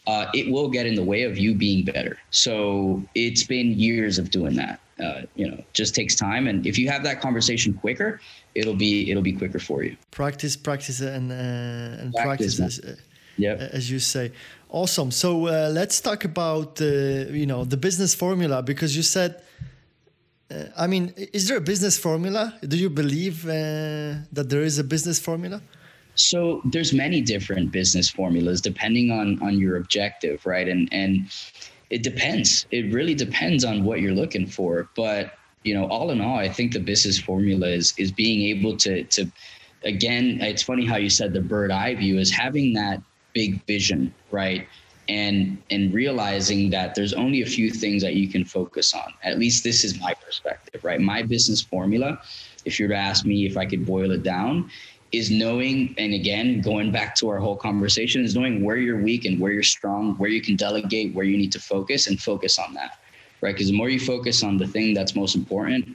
uh, 0.09 0.27
it 0.33 0.50
will 0.50 0.69
get 0.69 0.87
in 0.87 0.95
the 0.95 1.05
way 1.12 1.23
of 1.25 1.38
you 1.38 1.55
being 1.55 1.85
better. 1.85 2.19
So 2.31 3.03
it's 3.15 3.45
been 3.45 3.69
years 3.79 4.19
of 4.19 4.31
doing 4.31 4.57
that. 4.57 4.81
Uh, 4.99 5.23
you 5.37 5.49
know, 5.49 5.62
just 5.75 5.95
takes 5.95 6.15
time, 6.17 6.49
and 6.49 6.67
if 6.67 6.77
you 6.77 6.88
have 6.88 7.05
that 7.05 7.21
conversation 7.21 7.73
quicker, 7.75 8.21
it'll 8.57 8.75
be 8.87 8.93
it'll 9.11 9.23
be 9.23 9.37
quicker 9.43 9.61
for 9.61 9.85
you. 9.85 9.97
Practice, 10.11 10.57
practice, 10.57 11.00
and 11.00 11.31
uh, 11.31 12.03
and 12.03 12.12
practice, 12.15 12.57
practice 12.57 12.79
as, 12.81 13.00
yep. 13.37 13.61
as 13.61 13.88
you 13.93 14.00
say. 14.00 14.33
Awesome. 14.71 15.11
So 15.12 15.47
uh, 15.47 15.71
let's 15.73 16.01
talk 16.01 16.25
about 16.25 16.81
uh, 16.81 16.87
you 17.40 17.47
know 17.47 17.64
the 17.64 17.77
business 17.77 18.12
formula 18.14 18.62
because 18.62 18.97
you 18.97 19.05
said. 19.05 19.31
Uh, 20.51 20.64
I 20.85 20.87
mean, 20.87 21.12
is 21.35 21.47
there 21.47 21.59
a 21.59 21.66
business 21.73 21.99
formula? 21.99 22.55
Do 22.66 22.77
you 22.79 22.88
believe 22.88 23.44
uh, 23.44 23.51
that 24.33 24.47
there 24.49 24.62
is 24.62 24.79
a 24.79 24.85
business 24.85 25.18
formula? 25.21 25.61
So 26.18 26.61
there's 26.64 26.92
many 26.92 27.20
different 27.20 27.70
business 27.70 28.09
formulas 28.11 28.61
depending 28.61 29.11
on 29.11 29.40
on 29.42 29.59
your 29.59 29.76
objective, 29.76 30.44
right? 30.44 30.68
And 30.68 30.88
and 30.92 31.31
it 31.90 32.02
depends. 32.02 32.66
It 32.70 32.92
really 32.92 33.14
depends 33.14 33.64
on 33.64 33.85
what 33.85 34.00
you're 34.00 34.12
looking 34.12 34.46
for. 34.46 34.88
But 34.96 35.35
you 35.64 35.74
know, 35.74 35.87
all 35.87 36.11
in 36.11 36.20
all, 36.20 36.38
I 36.38 36.48
think 36.48 36.72
the 36.72 36.81
business 36.81 37.18
formula 37.18 37.68
is 37.68 37.94
is 37.98 38.12
being 38.12 38.42
able 38.48 38.76
to 38.78 39.04
to 39.04 39.31
again, 39.85 40.38
it's 40.40 40.62
funny 40.62 40.85
how 40.85 40.96
you 40.96 41.11
said 41.11 41.33
the 41.33 41.40
bird 41.40 41.70
eye 41.70 41.94
view 41.94 42.18
is 42.18 42.31
having 42.31 42.72
that 42.74 43.00
big 43.33 43.64
vision, 43.66 44.12
right? 44.31 44.66
And 45.09 45.57
and 45.70 45.94
realizing 45.94 46.70
that 46.70 46.94
there's 46.94 47.14
only 47.14 47.42
a 47.42 47.46
few 47.46 47.70
things 47.70 48.02
that 48.02 48.14
you 48.14 48.28
can 48.28 48.44
focus 48.44 48.92
on. 48.92 49.14
At 49.22 49.38
least 49.38 49.64
this 49.64 49.85
is 49.85 49.98
my 50.00 50.14
perspective, 50.14 50.85
right? 50.85 51.00
My 51.00 51.22
business 51.22 51.62
formula, 51.62 52.20
if 52.64 52.78
you 52.78 52.87
were 52.87 52.94
to 52.94 53.00
ask 53.00 53.24
me 53.24 53.46
if 53.46 53.57
I 53.57 53.64
could 53.64 53.87
boil 53.87 54.11
it 54.11 54.22
down, 54.22 54.70
is 55.12 55.31
knowing 55.31 55.94
and 55.99 56.12
again 56.12 56.61
going 56.61 56.90
back 56.92 57.14
to 57.14 57.29
our 57.29 57.38
whole 57.38 57.57
conversation 57.57 58.25
is 58.25 58.35
knowing 58.35 58.62
where 58.62 58.77
you're 58.77 59.01
weak 59.01 59.25
and 59.25 59.40
where 59.40 59.53
you're 59.53 59.62
strong 59.62 60.14
where 60.16 60.31
you 60.31 60.42
can 60.42 60.55
delegate 60.57 61.14
where 61.14 61.25
you 61.25 61.37
need 61.37 61.53
to 61.53 61.61
focus 61.61 62.07
and 62.07 62.21
focus 62.21 62.59
on 62.59 62.75
that 62.75 62.99
right? 63.40 63.55
Because 63.55 63.68
the 63.68 63.77
more 63.77 63.88
you 63.88 64.01
focus 64.01 64.42
on 64.42 64.57
the 64.59 64.66
thing 64.66 64.94
that's 64.94 65.14
most 65.14 65.35
important 65.35 65.88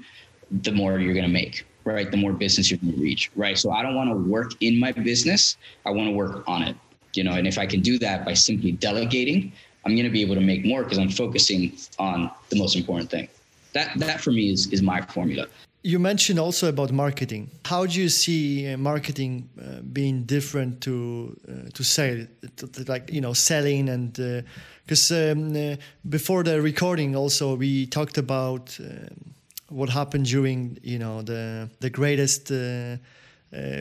the 0.62 0.71
more 0.71 0.99
you're 0.99 1.13
going 1.13 1.26
to 1.26 1.32
make 1.32 1.65
right? 1.86 2.10
The 2.10 2.17
more 2.17 2.32
business 2.32 2.71
you're 2.71 2.80
going 2.80 2.93
to 2.93 3.02
reach 3.02 3.32
right? 3.36 3.58
So 3.58 3.71
i 3.71 3.82
don't 3.84 3.95
want 3.95 4.10
to 4.10 4.15
work 4.15 4.54
in 4.62 4.80
my 4.80 4.91
business. 4.91 5.58
I 5.86 5.91
want 5.91 6.10
to 6.10 6.15
work 6.15 6.43
on 6.47 6.63
it 6.63 6.76
you 7.13 7.23
know? 7.23 7.34
And 7.34 7.47
if 7.47 7.58
i 7.58 7.65
can 7.65 7.82
do 7.82 7.99
that 7.99 8.26
by 8.26 8.34
simply 8.34 8.71
delegating 8.71 9.52
i'm 9.86 9.93
going 9.93 10.06
to 10.06 10.12
be 10.12 10.21
able 10.21 10.36
to 10.36 10.41
make 10.41 10.65
more 10.65 10.84
because 10.84 10.97
i'm 10.97 11.10
focusing 11.10 11.78
on 11.99 12.32
the 12.49 12.58
most 12.58 12.76
important 12.76 13.12
thing. 13.12 13.28
That 13.73 13.91
that 13.97 14.21
for 14.21 14.32
me 14.32 14.52
is 14.52 14.67
is 14.67 14.82
my 14.82 15.02
formula 15.02 15.47
you 15.84 16.00
mentioned 16.00 16.39
also 16.39 16.69
about 16.69 16.91
marketing. 16.91 17.52
How 17.65 17.86
do 17.86 18.00
you 18.00 18.10
see 18.10 18.72
uh, 18.72 18.78
marketing 18.78 19.50
uh, 19.60 19.82
being 19.82 20.24
different 20.24 20.82
to 20.82 21.38
uh, 21.48 21.69
to 21.74 21.84
sale, 21.84 22.26
to, 22.56 22.67
to, 22.67 22.91
like 22.91 23.12
you 23.12 23.22
know, 23.22 23.34
selling 23.34 23.89
and 23.89 24.13
because 24.86 25.12
uh, 25.12 25.34
um, 25.34 25.56
uh, 25.56 25.76
before 26.10 26.43
the 26.43 26.62
recording 26.62 27.15
also 27.15 27.56
we 27.56 27.86
talked 27.86 28.17
about 28.17 28.78
um, 28.80 29.34
what 29.69 29.89
happened 29.89 30.26
during 30.26 30.78
you 30.82 31.00
know 31.00 31.22
the 31.22 31.69
the 31.80 31.89
greatest. 31.89 32.52
Uh, 32.52 32.98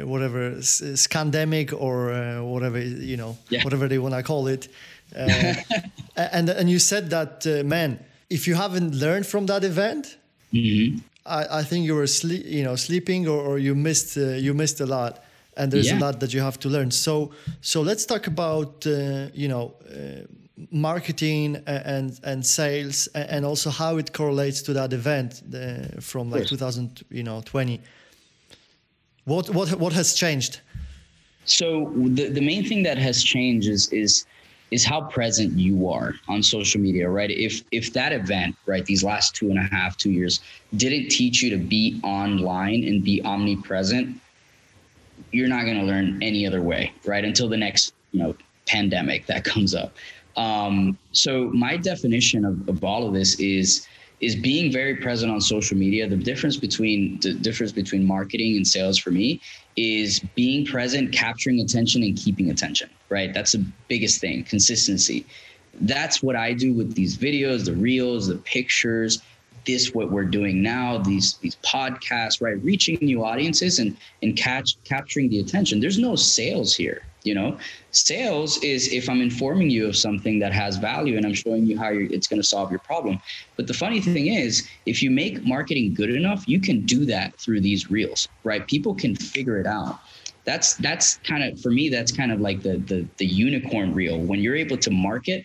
whatever 0.04 0.50
scandemic 0.60 1.72
or 1.72 2.12
whatever 2.44 2.78
you 2.78 3.16
know 3.16 3.38
yeah. 3.48 3.64
whatever 3.64 3.88
they 3.88 3.98
want 3.98 4.12
to 4.12 4.22
call 4.22 4.46
it 4.46 4.68
and 5.16 6.50
and 6.50 6.68
you 6.68 6.78
said 6.78 7.08
that 7.08 7.46
man 7.64 7.98
if 8.28 8.46
you 8.46 8.54
haven't 8.54 8.94
learned 8.94 9.24
from 9.24 9.46
that 9.46 9.64
event 9.64 10.18
mm-hmm. 10.52 10.98
I, 11.24 11.60
I 11.60 11.62
think 11.62 11.84
you 11.84 11.94
were 11.94 12.06
sleep, 12.06 12.44
you 12.46 12.64
know, 12.64 12.76
sleeping 12.76 13.28
or, 13.28 13.40
or 13.40 13.58
you 13.58 13.74
missed 13.74 14.16
uh, 14.16 14.32
you 14.32 14.54
missed 14.54 14.80
a 14.80 14.86
lot, 14.86 15.22
and 15.56 15.70
there's 15.72 15.88
yeah. 15.88 15.98
a 15.98 16.00
lot 16.00 16.20
that 16.20 16.34
you 16.34 16.40
have 16.40 16.58
to 16.60 16.68
learn. 16.68 16.90
So 16.90 17.32
so 17.60 17.82
let's 17.82 18.04
talk 18.04 18.26
about 18.26 18.86
uh, 18.86 19.28
you 19.32 19.48
know 19.48 19.74
uh, 19.88 20.26
marketing 20.70 21.62
and 21.66 22.18
and 22.24 22.44
sales 22.44 23.06
and 23.14 23.44
also 23.44 23.70
how 23.70 23.98
it 23.98 24.12
correlates 24.12 24.62
to 24.62 24.72
that 24.72 24.92
event 24.92 25.42
uh, 25.54 26.00
from 26.00 26.30
like 26.30 26.46
2000 26.46 27.04
you 27.10 27.22
know 27.22 27.40
20. 27.44 27.80
What 29.24 29.50
what 29.50 29.72
what 29.78 29.92
has 29.92 30.14
changed? 30.14 30.60
So 31.44 31.92
the 31.96 32.28
the 32.28 32.40
main 32.40 32.64
thing 32.64 32.82
that 32.82 32.98
has 32.98 33.22
changed 33.22 33.68
is 33.68 33.88
is 33.92 34.26
is 34.72 34.84
how 34.84 35.02
present 35.02 35.52
you 35.58 35.88
are 35.88 36.14
on 36.28 36.42
social 36.42 36.80
media, 36.80 37.08
right? 37.08 37.30
If 37.30 37.62
if 37.70 37.92
that 37.92 38.12
event, 38.12 38.56
right, 38.66 38.84
these 38.84 39.04
last 39.04 39.36
two 39.36 39.50
and 39.50 39.58
a 39.58 39.62
half, 39.62 39.96
two 39.98 40.10
years, 40.10 40.40
didn't 40.76 41.10
teach 41.10 41.42
you 41.42 41.50
to 41.50 41.58
be 41.58 42.00
online 42.02 42.82
and 42.84 43.04
be 43.04 43.22
omnipresent, 43.22 44.18
you're 45.30 45.48
not 45.48 45.64
going 45.64 45.78
to 45.78 45.84
learn 45.84 46.22
any 46.22 46.46
other 46.46 46.62
way, 46.62 46.90
right? 47.04 47.24
Until 47.24 47.48
the 47.48 47.56
next, 47.56 47.92
you 48.12 48.20
know, 48.20 48.34
pandemic 48.66 49.26
that 49.26 49.44
comes 49.52 49.74
up. 49.74 49.94
Um, 50.36 50.98
so 51.12 51.50
my 51.50 51.76
definition 51.76 52.46
of, 52.46 52.66
of 52.68 52.82
all 52.82 53.06
of 53.06 53.12
this 53.12 53.38
is 53.38 53.86
is 54.20 54.36
being 54.36 54.72
very 54.72 54.94
present 54.94 55.32
on 55.32 55.40
social 55.40 55.76
media. 55.76 56.08
The 56.08 56.16
difference 56.16 56.56
between 56.56 57.20
the 57.20 57.34
difference 57.34 57.72
between 57.72 58.06
marketing 58.06 58.56
and 58.56 58.66
sales 58.66 58.96
for 58.96 59.10
me 59.10 59.40
is 59.76 60.20
being 60.34 60.66
present, 60.66 61.12
capturing 61.12 61.60
attention, 61.60 62.02
and 62.02 62.16
keeping 62.16 62.50
attention. 62.50 62.90
Right, 63.08 63.32
that's 63.32 63.52
the 63.52 63.64
biggest 63.88 64.20
thing. 64.20 64.44
Consistency. 64.44 65.26
that's 65.82 66.22
what 66.22 66.36
I 66.36 66.52
do 66.52 66.74
with 66.74 66.94
these 66.94 67.16
videos, 67.16 67.64
the 67.64 67.74
reels, 67.74 68.26
the 68.28 68.36
pictures, 68.36 69.22
this 69.64 69.94
what 69.94 70.10
we're 70.10 70.24
doing 70.24 70.62
now, 70.62 70.98
these 70.98 71.36
these 71.38 71.56
podcasts, 71.64 72.40
right? 72.40 72.62
Reaching 72.62 72.98
new 73.00 73.24
audiences 73.24 73.78
and 73.78 73.96
and 74.22 74.36
catch 74.36 74.76
capturing 74.84 75.28
the 75.28 75.40
attention. 75.40 75.80
There's 75.80 75.98
no 75.98 76.16
sales 76.16 76.74
here. 76.74 77.02
You 77.24 77.34
know, 77.34 77.58
sales 77.92 78.58
is 78.64 78.92
if 78.92 79.08
I'm 79.08 79.20
informing 79.20 79.70
you 79.70 79.86
of 79.86 79.96
something 79.96 80.40
that 80.40 80.52
has 80.52 80.76
value 80.76 81.16
and 81.16 81.24
I'm 81.24 81.34
showing 81.34 81.66
you 81.66 81.78
how 81.78 81.90
it's 81.92 82.26
going 82.26 82.42
to 82.42 82.46
solve 82.46 82.70
your 82.70 82.80
problem. 82.80 83.20
But 83.56 83.68
the 83.68 83.74
funny 83.74 84.00
thing 84.00 84.26
is, 84.26 84.68
if 84.86 85.02
you 85.02 85.10
make 85.10 85.44
marketing 85.46 85.94
good 85.94 86.10
enough, 86.10 86.48
you 86.48 86.60
can 86.60 86.84
do 86.84 87.04
that 87.06 87.38
through 87.38 87.60
these 87.60 87.90
reels, 87.90 88.26
right? 88.42 88.66
People 88.66 88.94
can 88.94 89.14
figure 89.14 89.58
it 89.58 89.66
out. 89.66 90.00
That's 90.44 90.74
that's 90.74 91.18
kind 91.18 91.44
of 91.44 91.60
for 91.60 91.70
me. 91.70 91.88
That's 91.88 92.10
kind 92.10 92.32
of 92.32 92.40
like 92.40 92.62
the 92.62 92.78
the 92.78 93.06
the 93.18 93.26
unicorn 93.26 93.94
reel 93.94 94.18
when 94.18 94.40
you're 94.40 94.56
able 94.56 94.78
to 94.78 94.90
market, 94.90 95.44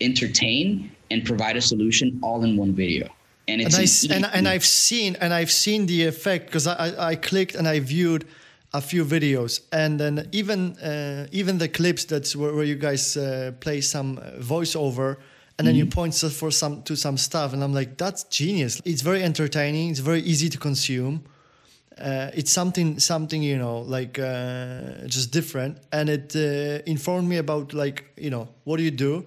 entertain, 0.00 0.90
and 1.12 1.24
provide 1.24 1.56
a 1.56 1.60
solution 1.60 2.18
all 2.24 2.42
in 2.42 2.56
one 2.56 2.74
video. 2.74 3.13
And 3.46 3.60
it's 3.60 4.04
and, 4.04 4.12
I, 4.12 4.16
and, 4.16 4.36
and 4.36 4.48
I've 4.48 4.64
seen 4.64 5.16
and 5.20 5.34
I've 5.34 5.50
seen 5.52 5.86
the 5.86 6.06
effect 6.06 6.46
because 6.46 6.66
I, 6.66 7.10
I 7.10 7.16
clicked 7.16 7.54
and 7.54 7.68
I 7.68 7.80
viewed 7.80 8.26
a 8.72 8.80
few 8.80 9.04
videos. 9.04 9.60
And 9.70 10.00
then 10.00 10.28
even 10.32 10.76
uh, 10.78 11.26
even 11.30 11.58
the 11.58 11.68
clips 11.68 12.04
that's 12.04 12.34
where, 12.34 12.54
where 12.54 12.64
you 12.64 12.76
guys 12.76 13.16
uh, 13.16 13.52
play 13.60 13.80
some 13.80 14.18
voiceover 14.38 15.16
and 15.58 15.68
then 15.68 15.74
mm-hmm. 15.74 15.84
you 15.84 15.86
point 15.86 16.14
for 16.14 16.50
some 16.50 16.82
to 16.82 16.96
some 16.96 17.16
stuff 17.16 17.52
and 17.52 17.62
i'm 17.62 17.72
like 17.72 17.96
that's 17.96 18.24
genius. 18.24 18.80
It's 18.84 19.02
very 19.02 19.22
entertaining 19.22 19.90
it's 19.90 20.00
very 20.00 20.20
easy 20.20 20.48
to 20.48 20.58
consume. 20.58 21.24
Uh, 21.96 22.30
it's 22.34 22.50
something 22.50 22.98
something 22.98 23.42
you 23.42 23.58
know 23.58 23.80
like 23.80 24.18
uh, 24.18 25.06
just 25.06 25.32
different. 25.32 25.78
And 25.92 26.08
it 26.08 26.34
uh, 26.34 26.82
informed 26.86 27.28
me 27.28 27.36
about 27.36 27.74
like 27.74 28.04
you 28.16 28.30
know 28.30 28.48
what 28.64 28.78
do 28.78 28.82
you 28.82 28.90
do 28.90 29.26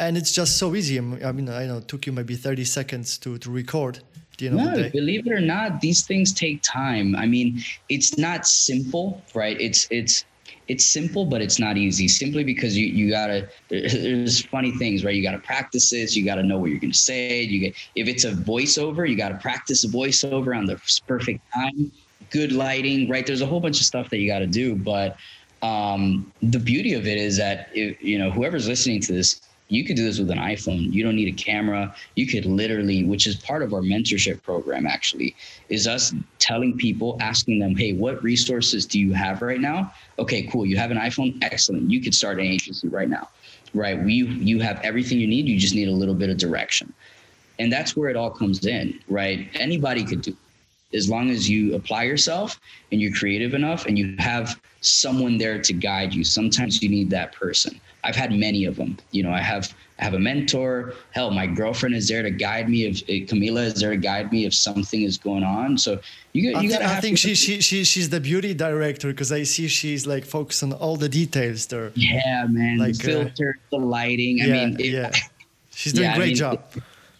and 0.00 0.16
it's 0.16 0.32
just 0.32 0.58
so 0.58 0.74
easy 0.74 0.98
i 0.98 1.00
mean 1.00 1.48
i 1.48 1.66
know 1.66 1.78
it 1.78 1.88
took 1.88 2.06
you 2.06 2.12
maybe 2.12 2.34
30 2.34 2.64
seconds 2.64 3.18
to 3.18 3.38
to 3.38 3.50
record 3.50 4.00
you 4.40 4.50
know 4.50 4.64
no, 4.64 4.88
believe 4.90 5.26
it 5.26 5.32
or 5.32 5.40
not, 5.40 5.80
these 5.80 6.06
things 6.06 6.32
take 6.32 6.62
time. 6.62 7.16
I 7.16 7.26
mean, 7.26 7.62
it's 7.88 8.18
not 8.18 8.46
simple, 8.46 9.22
right? 9.34 9.60
It's 9.60 9.86
it's 9.90 10.24
it's 10.68 10.84
simple, 10.84 11.24
but 11.24 11.40
it's 11.40 11.58
not 11.58 11.76
easy. 11.76 12.08
Simply 12.08 12.44
because 12.44 12.76
you 12.76 12.86
you 12.86 13.10
gotta 13.10 13.48
there's 13.68 14.44
funny 14.46 14.72
things, 14.72 15.04
right? 15.04 15.14
You 15.14 15.22
gotta 15.22 15.38
practice 15.38 15.90
this. 15.90 16.16
You 16.16 16.24
gotta 16.24 16.42
know 16.42 16.58
what 16.58 16.70
you're 16.70 16.78
gonna 16.78 16.94
say. 16.94 17.42
You 17.42 17.60
get 17.60 17.74
if 17.94 18.08
it's 18.08 18.24
a 18.24 18.32
voiceover, 18.32 19.08
you 19.08 19.16
gotta 19.16 19.38
practice 19.38 19.84
a 19.84 19.88
voiceover 19.88 20.56
on 20.56 20.66
the 20.66 20.80
perfect 21.06 21.40
time, 21.52 21.90
good 22.30 22.52
lighting, 22.52 23.08
right? 23.08 23.26
There's 23.26 23.42
a 23.42 23.46
whole 23.46 23.60
bunch 23.60 23.80
of 23.80 23.86
stuff 23.86 24.10
that 24.10 24.18
you 24.18 24.28
gotta 24.28 24.46
do, 24.46 24.76
but 24.76 25.16
um, 25.62 26.32
the 26.40 26.60
beauty 26.60 26.94
of 26.94 27.08
it 27.08 27.18
is 27.18 27.36
that 27.38 27.70
if, 27.74 28.00
you 28.02 28.18
know 28.18 28.30
whoever's 28.30 28.68
listening 28.68 29.00
to 29.00 29.12
this 29.12 29.40
you 29.68 29.84
could 29.84 29.96
do 29.96 30.04
this 30.04 30.18
with 30.18 30.30
an 30.30 30.38
iphone. 30.38 30.92
You 30.92 31.04
don't 31.04 31.16
need 31.16 31.28
a 31.28 31.36
camera. 31.36 31.94
You 32.16 32.26
could 32.26 32.46
literally 32.46 33.04
which 33.04 33.26
is 33.26 33.36
part 33.36 33.62
of 33.62 33.74
our 33.74 33.80
mentorship 33.80 34.42
program 34.42 34.86
actually 34.86 35.36
is 35.68 35.86
us 35.86 36.14
telling 36.38 36.76
people 36.76 37.16
asking 37.20 37.58
them 37.58 37.76
hey 37.76 37.92
what 37.92 38.22
resources 38.22 38.86
do 38.86 38.98
you 38.98 39.12
have 39.12 39.42
right 39.42 39.60
now? 39.60 39.92
Okay 40.18 40.42
cool. 40.44 40.64
You 40.66 40.76
have 40.76 40.90
an 40.90 40.98
iphone? 40.98 41.38
Excellent. 41.42 41.90
You 41.90 42.00
could 42.00 42.14
start 42.14 42.38
an 42.38 42.46
agency 42.46 42.88
right 42.88 43.08
now. 43.08 43.28
Right? 43.74 44.02
We 44.02 44.14
you 44.14 44.60
have 44.60 44.80
everything 44.82 45.18
you 45.18 45.26
need. 45.26 45.46
You 45.46 45.58
just 45.58 45.74
need 45.74 45.88
a 45.88 45.92
little 45.92 46.14
bit 46.14 46.30
of 46.30 46.38
direction. 46.38 46.92
And 47.58 47.72
that's 47.72 47.96
where 47.96 48.08
it 48.08 48.16
all 48.16 48.30
comes 48.30 48.66
in 48.66 48.98
right? 49.08 49.48
Anybody 49.54 50.04
could 50.04 50.22
do 50.22 50.36
as 50.94 51.08
long 51.08 51.30
as 51.30 51.48
you 51.48 51.74
apply 51.74 52.04
yourself 52.04 52.60
and 52.92 53.00
you're 53.00 53.12
creative 53.12 53.54
enough 53.54 53.86
and 53.86 53.98
you 53.98 54.14
have 54.18 54.60
someone 54.80 55.36
there 55.38 55.60
to 55.60 55.72
guide 55.72 56.14
you 56.14 56.24
sometimes 56.24 56.82
you 56.82 56.88
need 56.88 57.10
that 57.10 57.32
person 57.32 57.80
I've 58.04 58.16
had 58.16 58.32
many 58.32 58.64
of 58.64 58.76
them. 58.76 58.96
You 59.10 59.22
know, 59.22 59.30
I 59.30 59.40
have 59.40 59.74
I 59.98 60.04
have 60.04 60.14
a 60.14 60.18
mentor. 60.18 60.94
Hell, 61.10 61.30
my 61.30 61.46
girlfriend 61.46 61.94
is 61.94 62.08
there 62.08 62.22
to 62.22 62.30
guide 62.30 62.68
me. 62.68 62.84
If, 62.84 63.02
if 63.08 63.28
Camila 63.28 63.64
is 63.64 63.80
there 63.80 63.90
to 63.90 63.96
guide 63.96 64.30
me 64.32 64.46
if 64.46 64.54
something 64.54 65.02
is 65.02 65.18
going 65.18 65.42
on. 65.42 65.76
So 65.76 66.00
you, 66.32 66.58
you 66.60 66.70
got. 66.70 66.82
I 66.82 67.00
think 67.00 67.18
she, 67.18 67.34
she 67.34 67.60
she 67.60 67.84
she's 67.84 68.08
the 68.08 68.20
beauty 68.20 68.54
director 68.54 69.08
because 69.08 69.32
I 69.32 69.42
see 69.42 69.66
she's 69.66 70.06
like 70.06 70.24
focused 70.24 70.62
on 70.62 70.72
all 70.72 70.96
the 70.96 71.08
details 71.08 71.66
there. 71.66 71.90
Yeah, 71.96 72.46
man. 72.48 72.78
Like, 72.78 72.96
the 72.96 73.20
uh, 73.20 73.24
filter, 73.24 73.58
uh, 73.72 73.78
the 73.78 73.84
lighting. 73.84 74.40
I 74.42 74.46
yeah, 74.46 74.52
mean, 74.52 74.80
it, 74.80 74.86
yeah. 74.86 75.10
She's 75.70 75.92
doing 75.92 76.06
yeah, 76.06 76.14
a 76.14 76.16
great 76.16 76.24
I 76.24 76.26
mean, 76.26 76.36
job. 76.36 76.64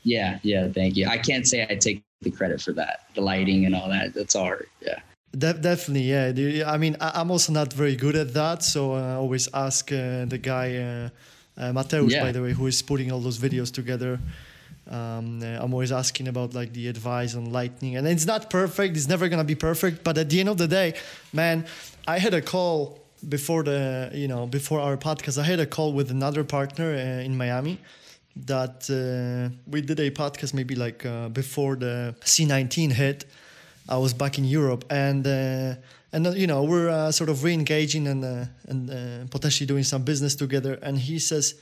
yeah, 0.02 0.38
yeah. 0.42 0.68
Thank 0.68 0.96
you. 0.96 1.06
I 1.06 1.16
can't 1.16 1.46
say 1.46 1.64
I 1.70 1.76
take 1.76 2.02
the 2.22 2.30
credit 2.30 2.60
for 2.60 2.72
that. 2.72 3.04
The 3.14 3.20
lighting 3.20 3.66
and 3.66 3.74
all 3.74 3.88
that. 3.88 4.14
That's 4.14 4.34
all 4.34 4.46
her. 4.46 4.66
Yeah. 4.80 5.00
De- 5.36 5.54
definitely, 5.54 6.10
yeah. 6.10 6.70
I 6.70 6.78
mean, 6.78 6.96
I- 7.00 7.20
am 7.20 7.30
also 7.30 7.52
not 7.52 7.72
very 7.72 7.96
good 7.96 8.16
at 8.16 8.32
that, 8.34 8.62
so 8.62 8.92
I 8.92 9.14
always 9.14 9.48
ask 9.52 9.92
uh, 9.92 10.24
the 10.24 10.38
guy, 10.38 10.76
uh, 10.76 11.08
uh, 11.60 11.72
Mateus, 11.72 12.12
yeah. 12.12 12.22
by 12.22 12.32
the 12.32 12.42
way, 12.42 12.52
who 12.52 12.66
is 12.66 12.80
putting 12.82 13.12
all 13.12 13.20
those 13.20 13.38
videos 13.38 13.70
together. 13.72 14.18
Um, 14.90 15.42
uh, 15.42 15.62
I'm 15.62 15.74
always 15.74 15.92
asking 15.92 16.28
about 16.28 16.54
like 16.54 16.72
the 16.72 16.88
advice 16.88 17.34
on 17.34 17.52
lightning, 17.52 17.96
and 17.96 18.08
it's 18.08 18.24
not 18.24 18.48
perfect. 18.48 18.96
It's 18.96 19.06
never 19.06 19.28
gonna 19.28 19.44
be 19.44 19.54
perfect, 19.54 20.02
but 20.02 20.16
at 20.16 20.30
the 20.30 20.40
end 20.40 20.48
of 20.48 20.56
the 20.56 20.66
day, 20.66 20.94
man, 21.30 21.66
I 22.06 22.18
had 22.18 22.32
a 22.32 22.40
call 22.40 22.98
before 23.28 23.64
the 23.64 24.10
you 24.14 24.28
know 24.28 24.46
before 24.46 24.80
our 24.80 24.96
podcast. 24.96 25.36
I 25.36 25.44
had 25.44 25.60
a 25.60 25.66
call 25.66 25.92
with 25.92 26.10
another 26.10 26.42
partner 26.42 26.94
uh, 26.94 27.26
in 27.26 27.36
Miami 27.36 27.78
that 28.46 28.88
uh, 28.90 29.54
we 29.66 29.80
did 29.80 30.00
a 30.00 30.10
podcast 30.10 30.54
maybe 30.54 30.74
like 30.74 31.02
before 31.32 31.76
the 31.76 32.14
C19 32.24 32.92
hit 32.92 33.24
I 33.88 33.96
was 33.96 34.12
back 34.12 34.36
in 34.36 34.44
Europe, 34.44 34.84
and 34.90 35.26
uh, 35.26 35.74
and 36.12 36.26
uh, 36.26 36.30
you 36.30 36.46
know 36.46 36.62
we're 36.62 36.90
uh, 36.90 37.10
sort 37.10 37.30
of 37.30 37.42
re-engaging 37.42 38.06
and 38.06 38.24
uh, 38.24 38.44
and 38.68 38.90
uh, 38.90 39.26
potentially 39.30 39.66
doing 39.66 39.84
some 39.84 40.02
business 40.02 40.34
together. 40.34 40.78
And 40.82 40.98
he 40.98 41.18
says, 41.18 41.54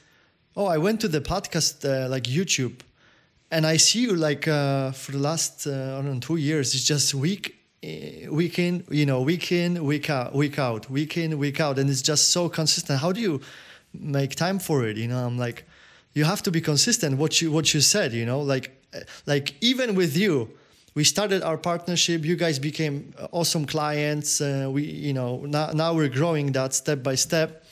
"Oh, 0.56 0.66
I 0.66 0.78
went 0.78 1.00
to 1.02 1.08
the 1.08 1.20
podcast 1.20 1.84
uh, 1.84 2.08
like 2.08 2.24
YouTube, 2.24 2.80
and 3.50 3.64
I 3.64 3.76
see 3.76 4.00
you 4.00 4.16
like 4.16 4.44
for 4.44 5.12
the 5.12 5.18
last 5.18 5.66
I 5.68 6.02
don't 6.02 6.14
know 6.14 6.20
two 6.20 6.36
years. 6.36 6.74
It's 6.74 6.84
just 6.84 7.14
week." 7.14 7.52
week 8.30 8.58
in 8.58 8.82
you 8.90 9.06
know 9.06 9.20
week 9.20 9.52
in 9.52 9.84
week 9.84 10.10
out 10.10 10.34
week 10.34 10.58
out 10.58 10.90
week 10.90 11.16
in 11.16 11.38
week 11.38 11.60
out 11.60 11.78
and 11.78 11.88
it's 11.88 12.02
just 12.02 12.32
so 12.32 12.48
consistent 12.48 12.98
how 12.98 13.12
do 13.12 13.20
you 13.20 13.40
make 13.94 14.34
time 14.34 14.58
for 14.58 14.84
it 14.84 14.96
you 14.96 15.06
know 15.06 15.24
i'm 15.24 15.38
like 15.38 15.64
you 16.16 16.24
have 16.24 16.42
to 16.42 16.50
be 16.50 16.60
consistent 16.60 17.18
what 17.18 17.40
you 17.40 17.52
what 17.52 17.66
you 17.74 17.80
said 17.80 18.12
you 18.12 18.26
know 18.26 18.40
like 18.40 18.66
like 19.26 19.54
even 19.60 19.94
with 19.94 20.16
you 20.16 20.50
we 20.96 21.04
started 21.04 21.42
our 21.42 21.58
partnership. 21.58 22.24
You 22.24 22.36
guys 22.36 22.58
became 22.58 23.12
awesome 23.30 23.66
clients. 23.66 24.40
Uh, 24.40 24.68
we, 24.72 24.84
you 24.84 25.12
know, 25.12 25.44
now, 25.44 25.70
now 25.72 25.92
we're 25.92 26.08
growing 26.08 26.52
that 26.52 26.72
step 26.72 27.02
by 27.02 27.16
step, 27.16 27.66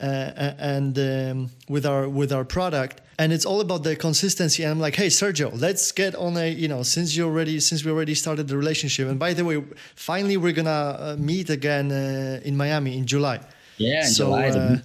uh, 0.00 0.04
and 0.04 0.96
um, 0.96 1.50
with 1.68 1.84
our 1.84 2.08
with 2.08 2.32
our 2.32 2.44
product. 2.44 3.00
And 3.18 3.32
it's 3.32 3.44
all 3.44 3.60
about 3.60 3.82
the 3.82 3.96
consistency. 3.96 4.62
And 4.62 4.70
I'm 4.70 4.80
like, 4.80 4.94
hey, 4.94 5.08
Sergio, 5.08 5.50
let's 5.60 5.92
get 5.92 6.14
on 6.14 6.36
a, 6.36 6.48
you 6.48 6.68
know, 6.68 6.84
since 6.84 7.16
you 7.16 7.26
already 7.26 7.58
since 7.58 7.84
we 7.84 7.90
already 7.90 8.14
started 8.14 8.46
the 8.46 8.56
relationship. 8.56 9.08
And 9.08 9.18
by 9.18 9.34
the 9.34 9.44
way, 9.44 9.62
finally 9.96 10.36
we're 10.36 10.52
gonna 10.52 10.70
uh, 10.70 11.16
meet 11.18 11.50
again 11.50 11.90
uh, 11.90 12.40
in 12.44 12.56
Miami 12.56 12.96
in 12.96 13.04
July. 13.04 13.40
Yeah, 13.80 14.04
so, 14.04 14.24
July. 14.24 14.48
Uh, 14.48 14.78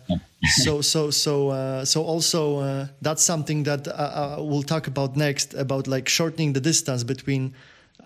so 0.63 0.81
so 0.81 1.11
so 1.11 1.49
uh, 1.49 1.85
so 1.85 2.03
also 2.03 2.59
uh, 2.59 2.87
that's 3.01 3.23
something 3.23 3.63
that 3.63 3.87
uh, 3.87 3.91
uh, 3.91 4.37
we'll 4.39 4.63
talk 4.63 4.87
about 4.87 5.15
next 5.15 5.53
about 5.53 5.87
like 5.87 6.07
shortening 6.09 6.53
the 6.53 6.61
distance 6.61 7.03
between 7.03 7.53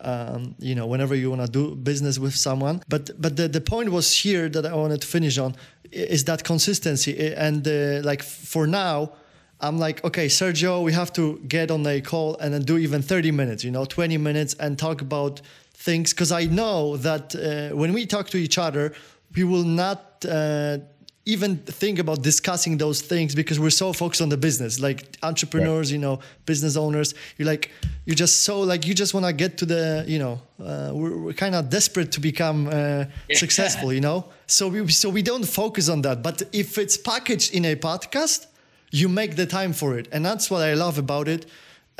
um, 0.01 0.55
you 0.59 0.75
know, 0.75 0.85
whenever 0.85 1.15
you 1.15 1.29
want 1.29 1.41
to 1.41 1.51
do 1.51 1.75
business 1.75 2.19
with 2.19 2.35
someone. 2.35 2.81
But 2.87 3.11
but 3.21 3.35
the, 3.35 3.47
the 3.47 3.61
point 3.61 3.89
was 3.91 4.15
here 4.15 4.49
that 4.49 4.65
I 4.65 4.73
wanted 4.73 5.01
to 5.01 5.07
finish 5.07 5.37
on 5.37 5.55
is 5.91 6.23
that 6.25 6.43
consistency. 6.43 7.33
And 7.35 7.67
uh, 7.67 8.01
like 8.03 8.23
for 8.23 8.67
now, 8.67 9.13
I'm 9.59 9.77
like, 9.77 10.03
okay, 10.05 10.27
Sergio, 10.27 10.83
we 10.83 10.93
have 10.93 11.11
to 11.13 11.39
get 11.47 11.71
on 11.71 11.85
a 11.85 12.01
call 12.01 12.37
and 12.37 12.53
then 12.53 12.61
do 12.61 12.77
even 12.77 13.01
30 13.01 13.31
minutes, 13.31 13.63
you 13.63 13.71
know, 13.71 13.85
20 13.85 14.17
minutes 14.17 14.53
and 14.59 14.77
talk 14.77 15.01
about 15.01 15.41
things. 15.73 16.13
Because 16.13 16.31
I 16.31 16.45
know 16.45 16.97
that 16.97 17.35
uh, 17.35 17.75
when 17.75 17.93
we 17.93 18.05
talk 18.05 18.29
to 18.29 18.37
each 18.37 18.57
other, 18.57 18.93
we 19.35 19.43
will 19.43 19.63
not. 19.63 20.05
Uh, 20.25 20.79
even 21.25 21.57
think 21.57 21.99
about 21.99 22.23
discussing 22.23 22.77
those 22.77 23.01
things 23.01 23.35
because 23.35 23.59
we're 23.59 23.69
so 23.69 23.93
focused 23.93 24.21
on 24.21 24.29
the 24.29 24.37
business. 24.37 24.79
Like 24.79 25.17
entrepreneurs 25.21 25.91
yeah. 25.91 25.95
you 25.95 26.01
know 26.01 26.19
business 26.45 26.75
owners 26.75 27.13
you're 27.37 27.47
like 27.47 27.71
you're 28.05 28.15
just 28.15 28.43
so 28.43 28.61
like 28.61 28.87
you 28.87 28.93
just 28.93 29.13
want 29.13 29.25
to 29.25 29.33
get 29.33 29.57
to 29.59 29.65
the 29.65 30.05
you 30.07 30.17
know 30.17 30.41
uh, 30.63 30.91
we're, 30.93 31.17
we're 31.17 31.33
kind 31.33 31.55
of 31.55 31.69
desperate 31.69 32.11
to 32.13 32.19
become 32.19 32.67
uh, 32.67 33.05
successful 33.33 33.93
you 33.93 34.01
know? 34.01 34.25
So 34.47 34.67
we 34.67 34.87
so 34.91 35.09
we 35.09 35.21
don't 35.21 35.45
focus 35.45 35.89
on 35.89 36.01
that. 36.01 36.23
But 36.23 36.41
if 36.51 36.77
it's 36.77 36.97
packaged 36.97 37.53
in 37.53 37.65
a 37.65 37.75
podcast 37.75 38.47
you 38.91 39.07
make 39.07 39.35
the 39.35 39.45
time 39.45 39.73
for 39.73 39.99
it. 39.99 40.07
And 40.11 40.25
that's 40.25 40.49
what 40.49 40.63
i 40.63 40.73
love 40.73 40.97
about 40.97 41.27
it 41.27 41.45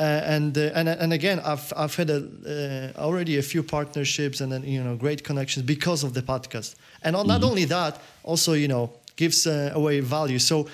and 0.02 0.56
uh, 0.56 0.70
and 0.74 0.88
and 0.88 1.12
again, 1.12 1.40
I've 1.40 1.72
I've 1.76 1.94
had 1.94 2.10
a, 2.10 2.92
uh, 2.96 3.00
already 3.00 3.38
a 3.38 3.42
few 3.42 3.62
partnerships 3.62 4.40
and 4.40 4.50
then 4.50 4.64
you 4.64 4.82
know 4.82 4.96
great 4.96 5.22
connections 5.22 5.66
because 5.66 6.02
of 6.02 6.14
the 6.14 6.22
podcast. 6.22 6.74
And 7.02 7.14
on, 7.14 7.26
mm-hmm. 7.26 7.40
not 7.40 7.44
only 7.44 7.64
that, 7.66 8.00
also 8.22 8.54
you 8.54 8.68
know 8.68 8.92
gives 9.16 9.46
uh, 9.46 9.72
away 9.74 10.00
value. 10.00 10.38
So 10.38 10.68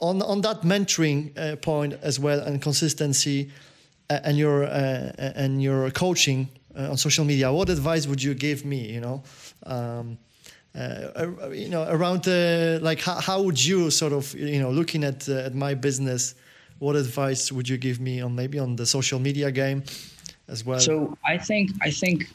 on 0.00 0.22
on 0.22 0.40
that 0.42 0.62
mentoring 0.62 1.36
uh, 1.38 1.56
point 1.56 1.94
as 2.02 2.18
well 2.20 2.40
and 2.40 2.60
consistency 2.60 3.50
uh, 4.10 4.20
and 4.24 4.36
your 4.36 4.64
uh, 4.64 5.12
and 5.18 5.62
your 5.62 5.90
coaching 5.90 6.48
uh, 6.78 6.90
on 6.90 6.96
social 6.96 7.24
media, 7.24 7.52
what 7.52 7.70
advice 7.70 8.06
would 8.06 8.22
you 8.22 8.34
give 8.34 8.64
me? 8.64 8.92
You 8.92 9.00
know. 9.00 9.22
Um, 9.66 10.18
uh, 10.78 11.50
you 11.50 11.68
know, 11.68 11.86
around 11.88 12.28
uh, 12.28 12.78
like 12.82 13.00
how, 13.00 13.14
how 13.14 13.42
would 13.42 13.64
you 13.64 13.90
sort 13.90 14.12
of, 14.12 14.32
you 14.34 14.60
know, 14.60 14.70
looking 14.70 15.02
at 15.02 15.28
uh, 15.28 15.46
at 15.46 15.54
my 15.54 15.74
business, 15.74 16.34
what 16.78 16.96
advice 16.96 17.50
would 17.50 17.68
you 17.68 17.76
give 17.76 18.00
me 18.00 18.20
on 18.20 18.34
maybe 18.34 18.58
on 18.58 18.76
the 18.76 18.86
social 18.86 19.18
media 19.18 19.50
game 19.50 19.82
as 20.48 20.64
well? 20.64 20.80
So 20.80 21.16
I 21.26 21.38
think 21.38 21.70
I 21.82 21.90
think 21.90 22.28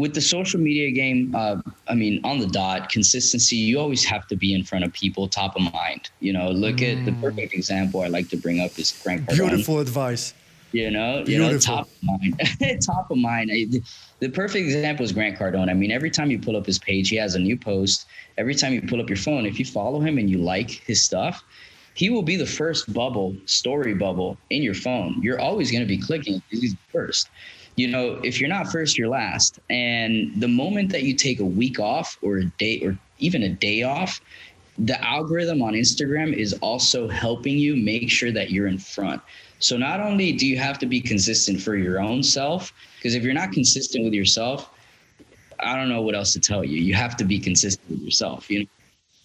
with 0.00 0.14
the 0.14 0.20
social 0.20 0.58
media 0.58 0.90
game, 0.90 1.34
uh, 1.34 1.56
I 1.86 1.94
mean, 1.94 2.20
on 2.24 2.38
the 2.38 2.46
dot, 2.46 2.88
consistency, 2.88 3.56
you 3.56 3.78
always 3.78 4.02
have 4.04 4.26
to 4.28 4.36
be 4.36 4.54
in 4.54 4.64
front 4.64 4.84
of 4.84 4.92
people, 4.94 5.28
top 5.28 5.56
of 5.56 5.72
mind. 5.74 6.08
You 6.20 6.32
know, 6.32 6.50
look 6.50 6.76
mm. 6.76 6.98
at 6.98 7.04
the 7.04 7.10
mm. 7.10 7.20
perfect 7.20 7.52
example 7.52 8.00
I 8.00 8.06
like 8.06 8.28
to 8.30 8.36
bring 8.36 8.60
up 8.60 8.78
is 8.78 8.98
Grant 9.02 9.26
Cardone. 9.26 9.50
Beautiful 9.50 9.78
advice. 9.78 10.32
You 10.72 10.90
know, 10.90 11.24
Beautiful. 11.24 11.32
you 11.32 11.52
know, 11.52 11.58
top 11.58 11.88
of 11.88 12.02
mind, 12.02 12.80
top 12.86 13.10
of 13.10 13.18
mind. 13.18 13.50
The, 13.50 13.82
the 14.20 14.28
perfect 14.28 14.64
example 14.64 15.04
is 15.04 15.12
Grant 15.12 15.36
Cardone. 15.36 15.68
I 15.68 15.74
mean, 15.74 15.90
every 15.90 16.10
time 16.10 16.30
you 16.30 16.38
pull 16.38 16.56
up 16.56 16.64
his 16.64 16.78
page, 16.78 17.08
he 17.08 17.16
has 17.16 17.34
a 17.34 17.40
new 17.40 17.56
post. 17.56 18.06
Every 18.38 18.54
time 18.54 18.72
you 18.72 18.80
pull 18.80 19.00
up 19.00 19.08
your 19.08 19.18
phone, 19.18 19.44
if 19.46 19.58
you 19.58 19.64
follow 19.64 20.00
him 20.00 20.16
and 20.16 20.30
you 20.30 20.38
like 20.38 20.70
his 20.70 21.02
stuff, 21.02 21.42
he 22.00 22.08
will 22.08 22.22
be 22.22 22.36
the 22.36 22.52
first 22.60 22.92
bubble, 22.92 23.36
story 23.44 23.94
bubble 23.94 24.38
in 24.48 24.62
your 24.62 24.78
phone. 24.86 25.20
You're 25.22 25.40
always 25.40 25.70
going 25.70 25.82
to 25.82 25.92
be 25.96 25.98
clicking. 25.98 26.42
He's 26.50 26.74
first 26.90 27.28
you 27.76 27.88
know, 27.88 28.20
if 28.22 28.40
you're 28.40 28.48
not 28.48 28.70
first, 28.70 28.98
you're 28.98 29.08
last. 29.08 29.58
And 29.70 30.38
the 30.38 30.48
moment 30.48 30.92
that 30.92 31.02
you 31.04 31.14
take 31.14 31.40
a 31.40 31.44
week 31.44 31.80
off 31.80 32.18
or 32.20 32.36
a 32.36 32.44
day 32.44 32.80
or 32.84 32.98
even 33.18 33.42
a 33.42 33.48
day 33.48 33.82
off, 33.82 34.20
the 34.78 35.02
algorithm 35.02 35.62
on 35.62 35.72
Instagram 35.72 36.34
is 36.34 36.52
also 36.60 37.08
helping 37.08 37.58
you 37.58 37.76
make 37.76 38.10
sure 38.10 38.32
that 38.32 38.50
you're 38.50 38.66
in 38.66 38.78
front. 38.78 39.22
So 39.60 39.78
not 39.78 40.00
only 40.00 40.32
do 40.32 40.46
you 40.46 40.58
have 40.58 40.78
to 40.80 40.86
be 40.86 41.00
consistent 41.00 41.62
for 41.62 41.74
your 41.76 42.00
own 42.00 42.22
self, 42.22 42.72
because 42.96 43.14
if 43.14 43.22
you're 43.22 43.34
not 43.34 43.52
consistent 43.52 44.04
with 44.04 44.14
yourself, 44.14 44.70
I 45.60 45.76
don't 45.76 45.88
know 45.88 46.02
what 46.02 46.14
else 46.14 46.32
to 46.34 46.40
tell 46.40 46.64
you. 46.64 46.78
You 46.78 46.94
have 46.94 47.16
to 47.18 47.24
be 47.24 47.38
consistent 47.38 47.88
with 47.88 48.00
yourself. 48.00 48.50
You 48.50 48.60
know, 48.60 48.66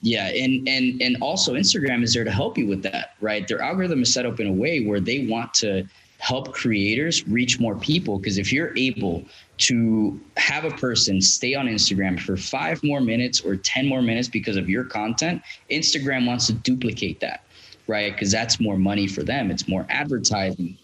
yeah, 0.05 0.27
and 0.27 0.69
and 0.69 1.01
and 1.01 1.17
also 1.19 1.55
Instagram 1.55 2.03
is 2.03 2.13
there 2.13 2.23
to 2.23 2.29
help 2.31 2.59
you 2.59 2.67
with 2.67 2.83
that, 2.83 3.15
right? 3.21 3.47
Their 3.47 3.59
algorithm 3.59 4.03
is 4.03 4.13
set 4.13 4.23
up 4.27 4.39
in 4.39 4.45
a 4.45 4.53
way 4.53 4.85
where 4.85 4.99
they 4.99 5.25
want 5.25 5.51
to 5.55 5.83
help 6.19 6.53
creators 6.53 7.27
reach 7.27 7.59
more 7.59 7.75
people 7.75 8.19
because 8.19 8.37
if 8.37 8.53
you're 8.53 8.77
able 8.77 9.23
to 9.57 10.19
have 10.37 10.63
a 10.63 10.69
person 10.69 11.19
stay 11.21 11.55
on 11.55 11.65
Instagram 11.65 12.19
for 12.19 12.37
5 12.37 12.83
more 12.83 13.01
minutes 13.01 13.41
or 13.41 13.55
10 13.55 13.87
more 13.87 14.03
minutes 14.03 14.27
because 14.27 14.57
of 14.57 14.69
your 14.69 14.83
content, 14.83 15.41
Instagram 15.71 16.27
wants 16.27 16.45
to 16.47 16.53
duplicate 16.53 17.19
that, 17.19 17.43
right? 17.87 18.15
Cuz 18.15 18.31
that's 18.31 18.59
more 18.59 18.77
money 18.77 19.07
for 19.07 19.23
them, 19.23 19.49
it's 19.49 19.67
more 19.67 19.87
advertising, 19.89 20.77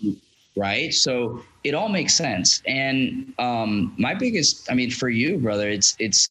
right? 0.56 0.92
So 0.94 1.44
it 1.64 1.76
all 1.76 1.90
makes 1.90 2.16
sense. 2.16 2.62
And 2.66 3.34
um, 3.38 3.94
my 3.98 4.16
biggest, 4.16 4.70
I 4.72 4.74
mean, 4.74 4.90
for 4.90 5.10
you, 5.10 5.38
brother, 5.38 5.70
it's 5.70 5.96
it's 6.00 6.30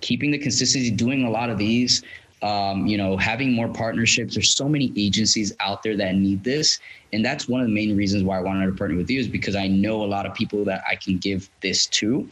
keeping 0.00 0.32
the 0.32 0.38
consistency, 0.38 0.90
doing 0.90 1.24
a 1.24 1.30
lot 1.30 1.48
of 1.48 1.58
these, 1.58 2.02
um, 2.42 2.86
you 2.86 2.96
know, 2.96 3.16
having 3.16 3.52
more 3.52 3.68
partnerships. 3.68 4.34
There's 4.34 4.52
so 4.52 4.68
many 4.68 4.92
agencies 4.96 5.52
out 5.60 5.82
there 5.82 5.96
that 5.96 6.16
need 6.16 6.42
this. 6.42 6.80
And 7.12 7.24
that's 7.24 7.48
one 7.48 7.60
of 7.60 7.68
the 7.68 7.72
main 7.72 7.96
reasons 7.96 8.24
why 8.24 8.38
I 8.38 8.40
wanted 8.40 8.66
to 8.66 8.72
partner 8.72 8.96
with 8.96 9.10
you 9.10 9.20
is 9.20 9.28
because 9.28 9.54
I 9.54 9.68
know 9.68 10.02
a 10.02 10.06
lot 10.06 10.26
of 10.26 10.34
people 10.34 10.64
that 10.64 10.82
I 10.88 10.96
can 10.96 11.18
give 11.18 11.48
this 11.60 11.86
to 11.86 12.28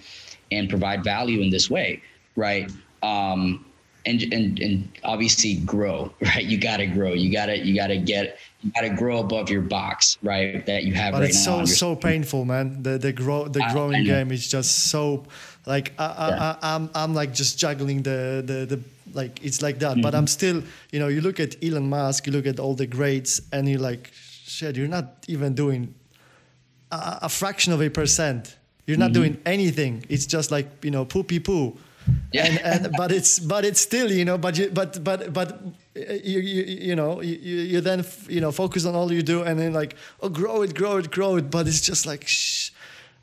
and 0.51 0.68
provide 0.68 1.05
value 1.05 1.40
in 1.40 1.51
this 1.51 1.70
way. 1.70 2.03
Right. 2.35 2.70
Um, 3.03 3.64
and, 4.07 4.23
and, 4.33 4.59
and 4.59 4.88
obviously 5.05 5.57
grow, 5.57 6.12
right? 6.20 6.44
You 6.44 6.59
got 6.59 6.79
to 6.79 6.87
grow. 6.87 7.12
You 7.12 7.31
got 7.31 7.46
to, 7.46 7.59
you 7.59 7.77
got 7.77 7.88
to 7.88 7.99
get, 7.99 8.38
you 8.62 8.73
got 8.73 8.81
to 8.81 8.90
grow 8.90 9.18
above 9.18 9.49
your 9.49 9.62
box, 9.62 10.18
right? 10.23 10.64
That 10.66 10.85
you 10.85 10.94
have 10.94 11.12
but 11.12 11.20
right 11.20 11.31
it's 11.31 11.46
now. 11.46 11.61
It's 11.61 11.73
so, 11.73 11.94
so 11.94 11.96
painful, 11.96 12.44
man. 12.44 12.83
The, 12.83 12.99
the 12.99 13.12
grow, 13.12 13.46
the 13.46 13.64
growing 13.70 14.03
game 14.05 14.33
is 14.33 14.49
just 14.49 14.90
so 14.90 15.25
like, 15.66 15.92
I, 15.99 16.05
yeah. 16.05 16.57
I, 16.62 16.75
I'm, 16.75 16.90
I'm 16.94 17.14
like 17.14 17.33
just 17.33 17.59
juggling 17.59 18.03
the, 18.03 18.42
the, 18.44 18.77
the, 18.77 18.81
like 19.14 19.44
it's 19.44 19.62
like 19.62 19.79
that. 19.81 19.92
Mm-hmm. 19.92 20.03
But 20.03 20.14
I'm 20.14 20.27
still, 20.27 20.62
you 20.92 20.99
know, 20.99 21.09
you 21.09 21.20
look 21.20 21.40
at 21.40 21.62
Elon 21.62 21.88
Musk, 21.88 22.27
you 22.27 22.33
look 22.33 22.46
at 22.46 22.59
all 22.59 22.75
the 22.75 22.87
greats, 22.87 23.40
and 23.53 23.68
you're 23.68 23.81
like, 23.81 24.11
shit, 24.12 24.77
you're 24.77 24.88
not 24.88 25.25
even 25.29 25.55
doing 25.55 25.94
a, 26.90 27.20
a 27.23 27.29
fraction 27.29 27.73
of 27.73 27.81
a 27.83 27.88
percent. 27.88 28.57
You're 28.87 28.99
not 28.99 29.12
mm-hmm. 29.12 29.23
doing 29.23 29.40
anything. 29.46 30.05
It's 30.09 30.27
just 30.27 30.51
like 30.51 30.85
you 30.85 30.90
know, 30.90 31.05
poopy 31.05 31.40
poo. 31.40 31.77
Yeah. 32.33 32.46
And, 32.46 32.85
and 32.85 32.94
but 32.96 33.12
it's 33.12 33.38
but 33.38 33.64
it's 33.64 33.81
still 33.81 34.11
you 34.11 34.25
know 34.25 34.38
but 34.38 34.57
you 34.57 34.70
but 34.70 35.03
but 35.05 35.33
but 35.33 35.61
you 35.94 36.40
you, 36.40 36.62
you 36.62 36.96
know 36.96 37.20
you, 37.20 37.37
you 37.37 37.81
then 37.81 38.05
you 38.29 38.40
know 38.40 38.53
focus 38.53 38.85
on 38.87 38.94
all 38.94 39.12
you 39.12 39.23
do 39.23 39.42
and 39.42 39.59
then 39.59 39.73
like 39.73 39.96
oh 40.23 40.29
grow 40.29 40.62
it 40.62 40.75
grow 40.75 40.96
it 40.96 41.11
grow 41.11 41.37
it 41.37 41.51
but 41.51 41.66
it's 41.66 41.81
just 41.81 42.07
like 42.07 42.27
shh, 42.27 42.70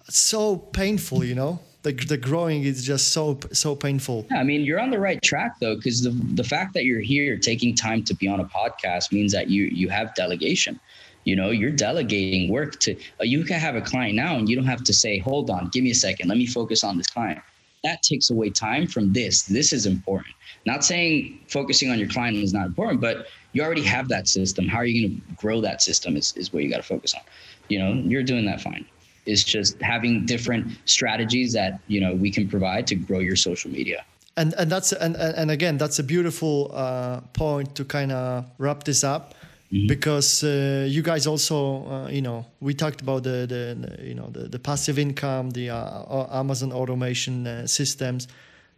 so 0.09 0.57
painful 0.57 1.23
you 1.23 1.35
know 1.35 1.59
the, 1.83 1.93
the 1.93 2.17
growing 2.17 2.63
is 2.63 2.83
just 2.83 3.09
so 3.09 3.39
so 3.51 3.75
painful. 3.75 4.25
Yeah, 4.31 4.39
I 4.39 4.43
mean, 4.43 4.61
you're 4.61 4.79
on 4.79 4.89
the 4.89 4.99
right 4.99 5.21
track 5.21 5.59
though, 5.59 5.75
because 5.75 6.01
the 6.01 6.11
the 6.11 6.43
fact 6.43 6.73
that 6.73 6.85
you're 6.85 7.01
here 7.01 7.37
taking 7.37 7.75
time 7.75 8.03
to 8.05 8.15
be 8.15 8.27
on 8.27 8.39
a 8.39 8.45
podcast 8.45 9.11
means 9.11 9.31
that 9.33 9.49
you 9.49 9.63
you 9.63 9.89
have 9.89 10.13
delegation. 10.15 10.79
You 11.23 11.35
know, 11.35 11.49
you're 11.49 11.71
delegating 11.71 12.51
work 12.51 12.79
to. 12.81 12.95
Uh, 13.19 13.23
you 13.23 13.43
can 13.43 13.59
have 13.59 13.75
a 13.75 13.81
client 13.81 14.15
now, 14.15 14.37
and 14.37 14.49
you 14.49 14.55
don't 14.55 14.65
have 14.65 14.83
to 14.83 14.93
say, 14.93 15.19
"Hold 15.19 15.49
on, 15.49 15.69
give 15.69 15.83
me 15.83 15.91
a 15.91 15.95
second, 15.95 16.29
let 16.29 16.37
me 16.37 16.45
focus 16.45 16.83
on 16.83 16.97
this 16.97 17.07
client." 17.07 17.39
That 17.83 18.01
takes 18.01 18.31
away 18.31 18.49
time 18.49 18.87
from 18.87 19.13
this. 19.13 19.43
This 19.43 19.71
is 19.71 19.85
important. 19.85 20.33
Not 20.65 20.83
saying 20.83 21.39
focusing 21.47 21.91
on 21.91 21.99
your 21.99 22.09
client 22.09 22.37
is 22.37 22.53
not 22.53 22.65
important, 22.65 22.99
but 22.99 23.27
you 23.53 23.61
already 23.61 23.83
have 23.83 24.09
that 24.09 24.27
system. 24.27 24.67
How 24.67 24.79
are 24.79 24.85
you 24.85 25.07
going 25.07 25.21
to 25.21 25.35
grow 25.35 25.61
that 25.61 25.81
system? 25.81 26.17
Is 26.17 26.33
is 26.35 26.51
what 26.51 26.63
you 26.63 26.69
got 26.69 26.77
to 26.77 26.83
focus 26.83 27.13
on. 27.13 27.21
You 27.69 27.79
know, 27.79 27.93
you're 27.93 28.23
doing 28.23 28.45
that 28.45 28.61
fine 28.61 28.85
is 29.27 29.43
just 29.43 29.79
having 29.81 30.25
different 30.25 30.65
strategies 30.85 31.53
that 31.53 31.79
you 31.87 31.99
know 32.01 32.15
we 32.15 32.31
can 32.31 32.47
provide 32.47 32.87
to 32.87 32.95
grow 32.95 33.19
your 33.19 33.35
social 33.35 33.69
media 33.69 34.03
and 34.37 34.53
and 34.53 34.71
that's 34.71 34.93
and 34.93 35.15
and 35.15 35.51
again 35.51 35.77
that's 35.77 35.99
a 35.99 36.03
beautiful 36.03 36.71
uh, 36.73 37.19
point 37.33 37.75
to 37.75 37.83
kind 37.83 38.11
of 38.11 38.45
wrap 38.57 38.83
this 38.83 39.03
up 39.03 39.33
mm-hmm. 39.71 39.87
because 39.87 40.43
uh, 40.43 40.85
you 40.87 41.01
guys 41.01 41.27
also 41.27 41.85
uh, 41.87 42.07
you 42.09 42.21
know 42.21 42.45
we 42.61 42.73
talked 42.73 43.01
about 43.01 43.23
the, 43.23 43.45
the, 43.47 44.03
you 44.03 44.13
know 44.13 44.29
the, 44.29 44.47
the, 44.47 44.59
passive 44.59 44.97
income 44.99 45.49
the 45.51 45.69
uh, 45.69 46.39
amazon 46.39 46.71
automation 46.71 47.47
uh, 47.47 47.67
systems 47.67 48.27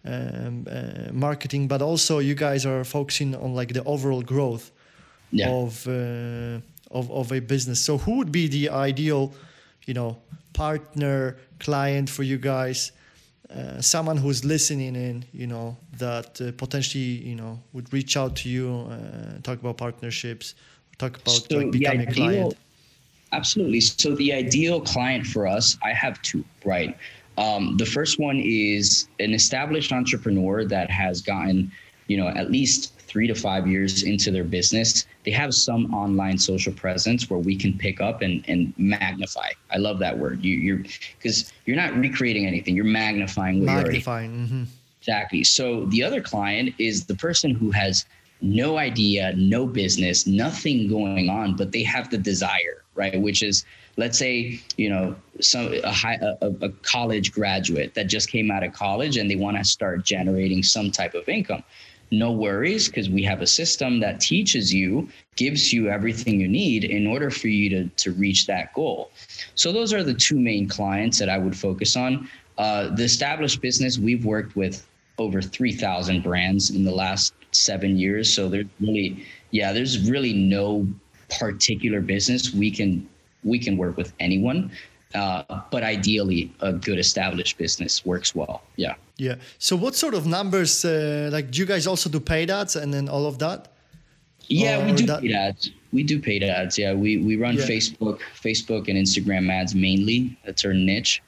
um, 0.06 0.66
uh, 0.72 1.12
marketing 1.12 1.68
but 1.68 1.82
also 1.82 2.20
you 2.20 2.36
guys 2.36 2.66
are 2.66 2.84
focusing 2.84 3.36
on 3.36 3.54
like 3.54 3.74
the 3.74 3.84
overall 3.84 4.22
growth 4.22 4.72
yeah. 5.32 5.50
of, 5.50 5.88
of 6.90 7.12
of 7.12 7.32
a 7.32 7.40
business 7.40 7.80
so 7.82 7.98
who 7.98 8.18
would 8.18 8.32
be 8.32 8.48
the 8.48 8.70
ideal 8.70 9.34
you 9.86 9.94
know 9.94 10.18
partner 10.54 11.38
client 11.60 12.10
for 12.10 12.24
you 12.24 12.38
guys 12.38 12.92
uh, 13.56 13.82
someone 13.82 14.18
who's 14.18 14.46
listening 14.46 14.96
in 14.96 15.26
you 15.34 15.48
know 15.48 15.76
that 15.98 16.40
uh, 16.42 16.52
potentially 16.58 17.04
you 17.04 17.36
know 17.36 17.60
would 17.74 17.92
reach 17.92 18.16
out 18.16 18.36
to 18.36 18.50
you 18.50 18.88
uh, 18.92 19.40
talk 19.42 19.60
about 19.60 19.78
partnerships 19.78 20.56
talk 20.98 21.18
about 21.18 21.30
so 21.30 21.58
like 21.58 21.72
becoming 21.72 22.08
ideal, 22.08 22.12
a 22.12 22.30
client. 22.30 22.58
Absolutely. 23.32 23.80
So 23.80 24.16
the 24.16 24.34
ideal 24.34 24.82
client 24.82 25.26
for 25.26 25.48
us 25.48 25.78
i 25.84 25.94
have 25.94 26.22
two 26.22 26.44
right? 26.66 26.96
Um, 27.38 27.78
the 27.78 27.86
first 27.86 28.20
one 28.20 28.42
is 28.44 29.08
an 29.20 29.34
established 29.34 29.94
entrepreneur 29.94 30.66
that 30.66 30.90
has 30.90 31.22
gotten 31.22 31.72
you 32.08 32.18
know 32.18 32.28
at 32.28 32.52
least 32.52 32.94
three 33.10 33.28
to 33.28 33.34
five 33.34 33.68
years 33.68 34.04
into 34.04 34.30
their 34.30 34.44
business, 34.44 35.08
they 35.30 35.36
have 35.36 35.54
some 35.54 35.94
online 35.94 36.40
social 36.40 36.74
presence 36.74 37.30
where 37.30 37.38
we 37.38 37.56
can 37.56 37.78
pick 37.78 38.02
up 38.02 38.24
and, 38.24 38.44
and 38.48 38.74
magnify. 38.78 39.52
I 39.70 39.78
love 39.78 40.00
that 40.00 40.18
word. 40.18 40.44
You, 40.44 40.56
you're 40.56 40.84
because 41.18 41.54
you're 41.66 41.76
not 41.76 41.94
recreating 41.96 42.48
anything. 42.48 42.76
You're 42.76 42.86
magnifying 42.86 43.60
what 43.60 43.68
magnifying. 43.68 44.32
Already, 44.32 44.48
mm-hmm. 44.48 44.64
Exactly. 45.02 45.44
So 45.44 45.86
the 45.86 46.02
other 46.04 46.20
client 46.20 46.74
is 46.80 47.06
the 47.06 47.14
person 47.14 47.52
who 47.52 47.70
has 47.70 48.06
no 48.42 48.80
idea, 48.80 49.34
no 49.36 49.68
business, 49.68 50.26
nothing 50.26 50.90
going 50.90 51.30
on, 51.30 51.56
but 51.56 51.72
they 51.72 51.84
have 51.84 52.10
the 52.10 52.18
desire, 52.18 52.84
right? 52.96 53.22
Which 53.22 53.44
is, 53.44 53.66
let's 53.98 54.18
say, 54.18 54.60
you 54.78 54.90
know, 54.90 55.16
some 55.42 55.72
a 55.84 55.92
high 55.92 56.18
a, 56.42 56.48
a 56.62 56.70
college 56.82 57.32
graduate 57.32 57.94
that 57.94 58.08
just 58.08 58.32
came 58.32 58.50
out 58.50 58.64
of 58.64 58.74
college 58.74 59.18
and 59.18 59.30
they 59.30 59.36
want 59.36 59.58
to 59.58 59.64
start 59.64 60.04
generating 60.04 60.64
some 60.64 60.90
type 60.90 61.14
of 61.14 61.30
income 61.30 61.64
no 62.12 62.32
worries 62.32 62.88
because 62.88 63.10
we 63.10 63.24
have 63.24 63.42
a 63.42 63.48
system 63.48 64.00
that 64.00 64.20
teaches 64.20 64.74
you 64.74 65.08
gives 65.36 65.72
you 65.72 65.90
everything 65.90 66.40
you 66.40 66.48
need 66.48 66.84
in 66.84 67.08
order 67.08 67.30
for 67.30 67.48
you 67.48 67.70
to, 67.70 67.88
to 67.96 68.12
reach 68.12 68.48
that 68.48 68.74
goal. 68.74 69.12
So 69.56 69.72
those 69.72 69.94
are 69.94 70.04
the 70.04 70.14
two 70.14 70.40
main 70.40 70.68
clients 70.68 71.20
that 71.20 71.30
i 71.30 71.38
would 71.38 71.58
focus 71.58 71.96
on. 71.96 72.30
Uh, 72.58 72.94
the 72.96 73.04
established 73.04 73.62
business 73.62 73.98
we've 73.98 74.26
worked 74.26 74.56
with 74.56 74.88
over 75.18 75.42
3000 75.42 76.24
brands 76.24 76.72
in 76.72 76.84
the 76.84 76.92
last 76.92 77.34
seven 77.52 77.98
years. 77.98 78.34
So 78.34 78.50
there's 78.50 78.68
really 78.80 79.26
yeah 79.52 79.74
there's 79.74 80.10
really 80.10 80.34
no 80.34 80.88
particular 81.40 82.02
business 82.02 82.54
we 82.54 82.72
can 82.72 83.08
we 83.44 83.60
can 83.60 83.78
work 83.78 83.96
with 83.98 84.14
anyone 84.20 84.72
uh, 85.16 85.62
but 85.72 85.84
ideally, 85.84 86.52
a 86.62 86.72
good 86.72 87.00
established 87.00 87.58
business 87.58 88.06
works 88.06 88.36
well. 88.36 88.62
Yeah. 88.76 88.96
Yeah. 89.18 89.36
So, 89.58 89.76
what 89.76 89.96
sort 89.96 90.14
of 90.14 90.28
numbers? 90.28 90.86
Uh, 90.86 91.30
like, 91.32 91.52
do 91.52 91.60
you 91.60 91.66
guys 91.66 91.88
also 91.88 92.10
do 92.10 92.20
paid 92.20 92.50
ads 92.52 92.76
and 92.76 92.94
then 92.94 93.10
all 93.10 93.26
of 93.26 93.40
that? 93.40 93.70
Yeah, 94.48 94.82
or 94.82 94.86
we 94.86 94.92
do 94.94 95.06
that... 95.08 95.22
paid 95.22 95.32
ads. 95.32 95.72
We 95.92 96.04
do 96.04 96.20
paid 96.20 96.44
ads. 96.44 96.78
Yeah, 96.78 96.94
we 96.94 97.18
we 97.18 97.36
run 97.36 97.56
yeah. 97.56 97.64
Facebook, 97.64 98.20
Facebook 98.36 98.88
and 98.88 98.98
Instagram 98.98 99.52
ads 99.52 99.74
mainly. 99.74 100.38
That's 100.46 100.64
our 100.64 100.74
niche. 100.74 101.22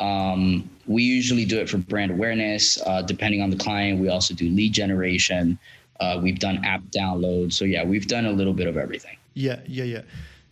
Um, 0.00 0.68
we 0.86 1.02
usually 1.02 1.44
do 1.44 1.58
it 1.58 1.68
for 1.68 1.78
brand 1.78 2.10
awareness. 2.10 2.80
Uh, 2.86 3.02
depending 3.02 3.42
on 3.42 3.50
the 3.50 3.56
client, 3.56 4.00
we 4.00 4.08
also 4.08 4.34
do 4.34 4.48
lead 4.48 4.72
generation. 4.72 5.58
Uh, 6.00 6.20
we've 6.22 6.38
done 6.38 6.62
app 6.64 6.82
downloads. 6.90 7.54
So 7.54 7.64
yeah, 7.64 7.84
we've 7.84 8.06
done 8.06 8.26
a 8.26 8.32
little 8.32 8.52
bit 8.52 8.66
of 8.66 8.76
everything. 8.76 9.16
Yeah, 9.34 9.60
yeah, 9.66 9.84
yeah. 9.84 10.02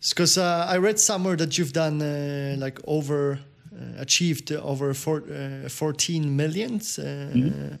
Because 0.09 0.37
uh, 0.37 0.67
I 0.69 0.77
read 0.77 0.99
somewhere 0.99 1.35
that 1.37 1.57
you've 1.57 1.73
done 1.73 2.01
uh, 2.01 2.55
like 2.59 2.79
over 2.85 3.39
uh, 3.73 4.01
achieved 4.01 4.51
over 4.51 4.93
four, 4.93 5.23
uh, 5.29 5.67
14 5.67 6.35
millions 6.35 6.97
mm-hmm. 6.97 7.75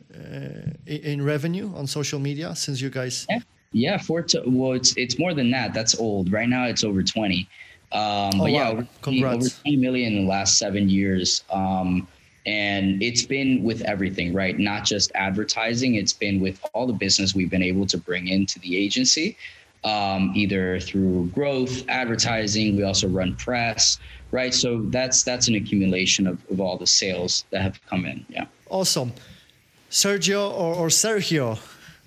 in 0.85 1.23
revenue 1.23 1.71
on 1.75 1.87
social 1.87 2.19
media 2.19 2.55
since 2.55 2.81
you 2.81 2.89
guys. 2.89 3.25
Yeah, 3.29 3.39
yeah. 3.71 3.97
Four 3.97 4.25
well, 4.45 4.73
it's 4.73 4.97
it's 4.97 5.19
more 5.19 5.33
than 5.33 5.51
that. 5.51 5.73
That's 5.73 5.97
old. 5.97 6.31
Right 6.31 6.49
now, 6.49 6.65
it's 6.65 6.83
over 6.83 7.03
20. 7.03 7.47
Um, 7.91 8.01
oh, 8.01 8.31
but 8.39 8.51
yeah, 8.51 8.69
over, 8.69 8.87
over 9.07 9.49
20 9.49 9.77
million 9.77 10.13
in 10.13 10.23
the 10.23 10.29
last 10.29 10.57
seven 10.57 10.89
years. 10.89 11.43
Um, 11.49 12.07
and 12.45 13.01
it's 13.01 13.23
been 13.23 13.63
with 13.63 13.81
everything, 13.81 14.33
right? 14.33 14.57
Not 14.57 14.85
just 14.85 15.11
advertising, 15.15 15.95
it's 15.95 16.13
been 16.13 16.39
with 16.39 16.63
all 16.73 16.85
the 16.85 16.93
business 16.93 17.33
we've 17.33 17.49
been 17.49 17.63
able 17.63 17.87
to 17.87 17.97
bring 17.97 18.27
into 18.27 18.59
the 18.59 18.77
agency, 18.77 19.37
um, 19.85 20.33
either 20.35 20.79
through 20.79 21.27
growth, 21.27 21.87
advertising. 21.87 22.75
We 22.75 22.83
also 22.83 23.07
run 23.07 23.35
press, 23.35 23.99
right? 24.31 24.53
So 24.53 24.81
that's 24.89 25.23
that's 25.23 25.47
an 25.47 25.55
accumulation 25.55 26.27
of, 26.27 26.39
of 26.49 26.59
all 26.59 26.77
the 26.77 26.87
sales 26.87 27.45
that 27.51 27.61
have 27.61 27.79
come 27.85 28.05
in. 28.05 28.25
Yeah. 28.27 28.45
Awesome. 28.69 29.13
Sergio 29.89 30.51
or, 30.51 30.75
or 30.75 30.87
Sergio? 30.87 31.57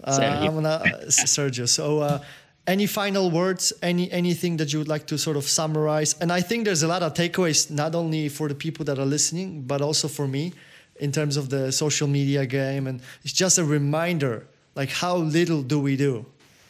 Uh, 0.05 0.21
I'm 0.21 0.55
gonna 0.55 0.69
uh, 0.69 1.07
Sergio. 1.07 1.69
So 1.69 2.01
uh, 2.01 2.23
any 2.67 2.87
final 2.87 3.31
words 3.31 3.73
any 3.83 4.13
anything 4.13 4.59
that 4.59 4.73
you 4.73 4.79
would 4.79 4.89
like 4.89 5.07
to 5.07 5.17
sort 5.17 5.39
of 5.39 5.45
summarize 5.45 6.15
and 6.21 6.31
i 6.31 6.39
think 6.39 6.67
there's 6.67 6.83
a 6.83 6.87
lot 6.87 7.03
of 7.03 7.15
takeaways 7.15 7.71
not 7.71 7.95
only 7.95 8.29
for 8.29 8.47
the 8.47 8.55
people 8.55 8.85
that 8.85 8.99
are 8.99 9.07
listening 9.07 9.63
but 9.63 9.81
also 9.81 10.07
for 10.07 10.29
me 10.29 10.53
in 11.01 11.11
terms 11.11 11.39
of 11.39 11.49
the 11.49 11.73
social 11.73 12.07
media 12.07 12.45
game 12.45 12.87
and 12.87 13.01
it's 13.25 13.33
just 13.33 13.57
a 13.57 13.65
reminder 13.65 14.47
like 14.75 14.91
how 14.91 15.17
little 15.17 15.63
do 15.63 15.81
we 15.81 15.97
do 15.97 16.27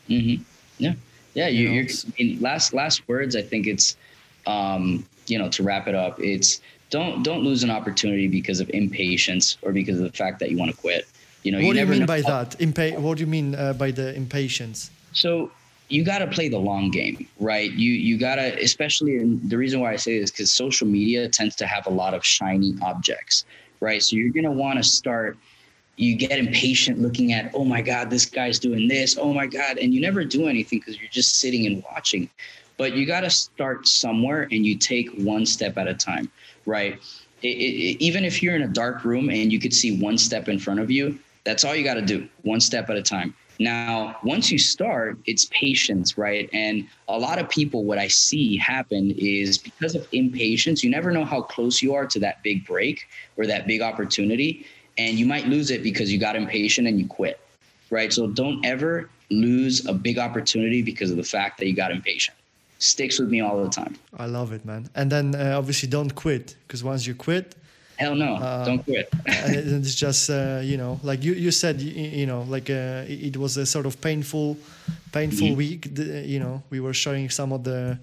mm-hmm. 0.09 0.40
Yeah 0.79 0.95
yeah 1.35 1.49
you, 1.49 1.69
you 1.69 1.83
are 1.83 2.12
in 2.17 2.41
last 2.41 2.73
last 2.73 3.07
words 3.09 3.37
i 3.37 3.43
think 3.43 3.67
it's 3.67 3.97
um 4.47 5.05
you 5.27 5.38
know 5.38 5.49
to 5.49 5.62
wrap 5.62 5.87
it 5.88 5.95
up 5.95 6.21
it's 6.21 6.61
don't 6.91 7.23
don't 7.23 7.43
lose 7.43 7.62
an 7.62 7.71
opportunity 7.71 8.29
because 8.29 8.61
of 8.61 8.71
impatience 8.71 9.59
or 9.62 9.73
because 9.73 9.99
of 9.99 10.05
the 10.05 10.17
fact 10.17 10.38
that 10.38 10.51
you 10.51 10.57
want 10.57 10.71
to 10.71 10.77
quit 10.77 11.07
you 11.43 11.53
know 11.53 11.59
what 11.59 11.67
you 11.67 11.75
do 11.75 11.81
you 11.81 11.87
mean 11.87 12.07
by 12.07 12.21
that 12.21 12.59
Impa- 12.59 12.99
what 12.99 13.19
do 13.19 13.25
you 13.25 13.27
mean 13.27 13.55
uh, 13.55 13.73
by 13.73 13.91
the 13.91 14.14
impatience 14.14 14.91
so 15.12 15.51
you 15.88 16.05
got 16.05 16.19
to 16.19 16.27
play 16.27 16.49
the 16.49 16.59
long 16.59 16.91
game, 16.91 17.27
right? 17.41 17.71
You 17.71 17.93
you 17.93 18.19
got 18.19 18.37
to, 18.37 18.62
especially 18.62 19.17
in, 19.17 19.41
the 19.49 19.57
reason 19.57 19.81
why 19.81 19.93
I 19.93 19.97
say 19.97 20.21
this 20.21 20.31
because 20.31 20.51
social 20.51 20.87
media 20.87 21.29
tends 21.29 21.57
to 21.57 21.67
have 21.67 21.87
a 21.87 21.91
lot 21.91 22.14
of 22.14 22.25
shiny 22.25 22.75
objects, 22.83 23.47
right? 23.81 24.03
So 24.03 24.17
you're 24.17 24.33
gonna 24.33 24.53
want 24.53 24.79
to 24.79 24.83
start. 24.83 25.38
You 25.99 26.17
get 26.17 26.39
impatient 26.39 27.01
looking 27.01 27.33
at, 27.33 27.51
oh 27.55 27.65
my 27.65 27.83
God, 27.83 28.09
this 28.09 28.25
guy's 28.25 28.59
doing 28.59 28.87
this. 28.87 29.19
Oh 29.19 29.33
my 29.33 29.47
God, 29.47 29.79
and 29.79 29.93
you 29.93 30.01
never 30.01 30.25
do 30.25 30.47
anything 30.47 30.79
because 30.79 30.99
you're 30.99 31.11
just 31.11 31.41
sitting 31.41 31.67
and 31.67 31.83
watching. 31.93 32.31
But 32.77 32.95
you 32.95 33.05
got 33.05 33.21
to 33.23 33.31
start 33.31 33.89
somewhere, 33.89 34.43
and 34.53 34.65
you 34.65 34.79
take 34.79 35.11
one 35.19 35.45
step 35.45 35.77
at 35.77 35.89
a 35.89 35.95
time, 35.95 36.31
right? 36.67 37.01
It, 37.43 37.49
it, 37.49 38.03
even 38.03 38.25
if 38.25 38.43
you're 38.43 38.55
in 38.55 38.63
a 38.63 38.69
dark 38.69 39.05
room 39.05 39.29
and 39.29 39.53
you 39.53 39.59
could 39.59 39.75
see 39.75 40.01
one 40.01 40.17
step 40.17 40.49
in 40.49 40.59
front 40.59 40.79
of 40.79 40.91
you, 40.91 41.19
that's 41.45 41.65
all 41.65 41.75
you 41.75 41.83
got 41.83 41.95
to 41.95 42.03
do, 42.03 42.29
one 42.43 42.61
step 42.61 42.89
at 42.91 42.97
a 42.97 43.03
time 43.03 43.35
now, 43.59 44.17
once 44.23 44.51
you 44.51 44.59
start, 44.59 45.19
it's 45.27 45.47
patience, 45.47 46.17
right? 46.17 46.49
And 46.53 46.87
a 47.09 47.19
lot 47.19 47.39
of 47.39 47.49
people, 47.49 47.85
what 47.85 47.99
I 47.99 48.07
see 48.09 48.57
happen 48.57 49.11
is 49.19 49.59
because 49.59 49.95
of 49.95 50.07
impatience, 50.13 50.85
you 50.85 50.91
never 50.91 51.11
know 51.11 51.25
how 51.25 51.43
close 51.43 51.83
you 51.83 51.95
are 51.95 52.07
to 52.07 52.21
that 52.21 52.43
big 52.43 52.65
break 52.65 53.09
or 53.37 53.47
that 53.47 53.67
big 53.67 53.81
opportunity. 53.81 54.65
And 54.99 55.19
you 55.19 55.27
might 55.27 55.47
lose 55.47 55.71
it 55.71 55.83
because 55.83 56.13
you 56.13 56.19
got 56.19 56.37
impatient 56.37 56.89
and 56.89 56.99
you 56.99 57.07
quit, 57.07 57.39
right? 57.91 58.13
So 58.13 58.27
don't 58.27 58.65
ever 58.65 59.09
lose 59.31 59.87
a 59.87 59.93
big 59.93 60.19
opportunity 60.19 60.83
because 60.83 61.11
of 61.11 61.17
the 61.17 61.23
fact 61.23 61.59
that 61.59 61.67
you 61.67 61.75
got 61.75 61.91
impatient. 61.93 62.37
Sticks 62.79 63.19
with 63.19 63.31
me 63.31 63.41
all 63.41 63.63
the 63.63 63.71
time. 63.71 63.97
I 64.17 64.27
love 64.27 64.53
it, 64.53 64.65
man. 64.65 64.89
And 64.95 65.11
then 65.11 65.35
uh, 65.35 65.57
obviously 65.59 65.89
don't 65.89 66.15
quit 66.15 66.57
because 66.67 66.85
once 66.85 67.07
you 67.07 67.15
quit, 67.15 67.55
Hell 67.99 68.15
no! 68.15 68.37
Uh, 68.37 68.65
Don't 68.65 68.85
quit. 68.85 69.13
it's 69.27 69.97
just 69.97 70.31
uh, 70.31 70.61
you 70.63 70.77
know, 70.77 71.01
like 71.03 71.25
you 71.25 71.33
you 71.33 71.51
said, 71.51 71.81
you, 71.81 71.91
you 71.91 72.27
know, 72.27 72.43
like 72.43 72.71
uh, 72.71 73.03
it 73.09 73.37
was 73.37 73.57
a 73.57 73.67
sort 73.67 73.87
of 73.87 74.01
painful, 74.01 74.57
painful 75.11 75.49
mm-hmm. 75.49 75.57
week. 75.57 75.99
You 75.99 76.39
know, 76.39 76.63
we 76.71 76.79
were 76.79 76.95
showing 76.95 77.29
some 77.29 77.53
of 77.53 77.65
the 77.65 77.99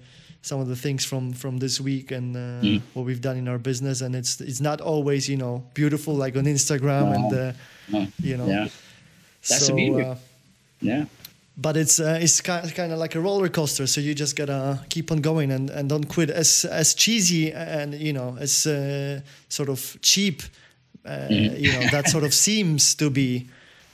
some 0.46 0.60
of 0.60 0.68
the 0.68 0.76
things 0.76 1.04
from 1.04 1.32
from 1.32 1.58
this 1.58 1.80
week 1.80 2.12
and 2.12 2.36
uh, 2.36 2.62
mm. 2.62 2.80
what 2.94 3.04
we've 3.04 3.20
done 3.20 3.36
in 3.36 3.48
our 3.48 3.58
business, 3.58 4.00
and 4.00 4.14
it's 4.14 4.40
it's 4.40 4.60
not 4.60 4.80
always 4.80 5.28
you 5.28 5.36
know 5.36 5.64
beautiful 5.74 6.14
like 6.14 6.36
on 6.36 6.44
Instagram 6.44 7.14
and 7.14 7.32
uh, 7.32 7.52
no. 7.88 8.06
you 8.22 8.36
know. 8.36 8.46
Yeah. 8.46 8.68
That's 9.48 9.66
so, 9.66 9.72
a 9.72 9.76
beauty. 9.76 10.04
Uh, 10.04 10.14
yeah 10.80 11.04
but 11.56 11.76
it's 11.76 11.98
uh, 11.98 12.18
it's 12.20 12.40
kind 12.40 12.92
of 12.92 12.98
like 12.98 13.14
a 13.14 13.20
roller 13.20 13.48
coaster. 13.48 13.86
So 13.86 14.00
you 14.00 14.14
just 14.14 14.36
gotta 14.36 14.84
keep 14.90 15.10
on 15.10 15.20
going 15.22 15.50
and, 15.50 15.70
and 15.70 15.88
don't 15.88 16.04
quit. 16.04 16.30
As 16.30 16.64
as 16.64 16.94
cheesy 16.94 17.52
and 17.52 17.94
you 17.94 18.12
know 18.12 18.36
as 18.38 18.66
uh, 18.66 19.20
sort 19.48 19.68
of 19.68 19.96
cheap, 20.02 20.42
uh, 21.04 21.10
mm-hmm. 21.10 21.56
you 21.56 21.72
know 21.72 21.86
that 21.90 22.08
sort 22.08 22.24
of 22.24 22.34
seems 22.34 22.94
to 22.96 23.08
be, 23.08 23.48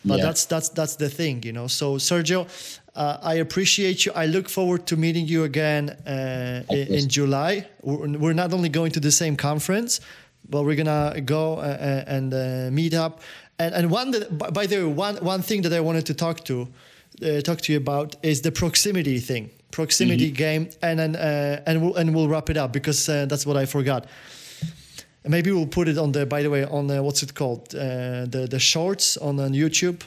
but 0.05 0.19
yeah. 0.19 0.25
that's 0.25 0.45
that's 0.47 0.71
that's 0.71 0.97
the 0.97 1.09
thing, 1.09 1.43
you 1.45 1.53
know. 1.53 1.69
So 1.69 1.99
Sergio, 1.99 2.49
uh, 2.95 3.19
I 3.23 3.35
appreciate 3.35 4.05
you. 4.05 4.13
I 4.15 4.27
look 4.27 4.49
forward 4.49 4.87
to 4.87 4.97
meeting 4.97 5.27
you 5.27 5.45
again 5.45 5.91
uh, 6.07 6.63
in, 6.71 6.89
in, 6.89 7.09
July. 7.09 7.67
We're 7.83 8.35
not 8.35 8.53
only 8.53 8.69
going 8.69 8.93
to 8.93 9.01
the 9.01 9.11
same 9.11 9.37
conference, 9.37 10.01
but 10.49 10.65
we're 10.65 10.77
gonna 10.77 11.21
go 11.23 11.57
uh, 11.57 12.05
and 12.07 12.75
meet 12.75 12.95
up. 12.95 13.21
And 13.59 13.75
and 13.75 13.91
one 13.91 14.11
that, 14.11 14.37
by 14.53 14.67
the 14.67 14.77
way, 14.77 14.85
one 14.85 15.17
one 15.17 15.43
thing 15.43 15.63
that 15.63 15.73
I 15.73 15.81
wanted 15.81 16.07
to 16.07 16.15
talk 16.15 16.45
to 16.45 16.69
uh, 17.23 17.41
talk 17.41 17.61
to 17.63 17.73
you 17.73 17.79
about 17.79 18.17
is 18.23 18.41
the 18.43 18.53
proximity 18.53 19.19
thing, 19.21 19.51
proximity 19.71 20.27
mm-hmm. 20.27 20.45
game, 20.45 20.71
and 20.83 21.17
uh, 21.17 21.61
and 21.67 21.83
we'll 21.83 21.95
and 21.97 22.15
we'll 22.15 22.29
wrap 22.29 22.51
it 22.51 22.57
up 22.57 22.73
because 22.73 23.09
uh, 23.09 23.27
that's 23.27 23.47
what 23.47 23.57
I 23.57 23.67
forgot. 23.67 24.07
Maybe 25.25 25.53
we'll 25.53 25.67
put 25.67 25.89
it 25.89 25.99
on 25.99 26.13
the. 26.13 26.27
By 26.27 26.43
the 26.43 26.51
way, 26.51 26.65
on 26.65 26.89
the, 26.89 27.03
what's 27.03 27.23
it 27.23 27.35
called? 27.35 27.75
Uh, 27.75 28.27
the 28.27 28.47
the 28.51 28.59
shorts 28.59 29.17
on, 29.17 29.39
on 29.39 29.53
YouTube. 29.53 30.03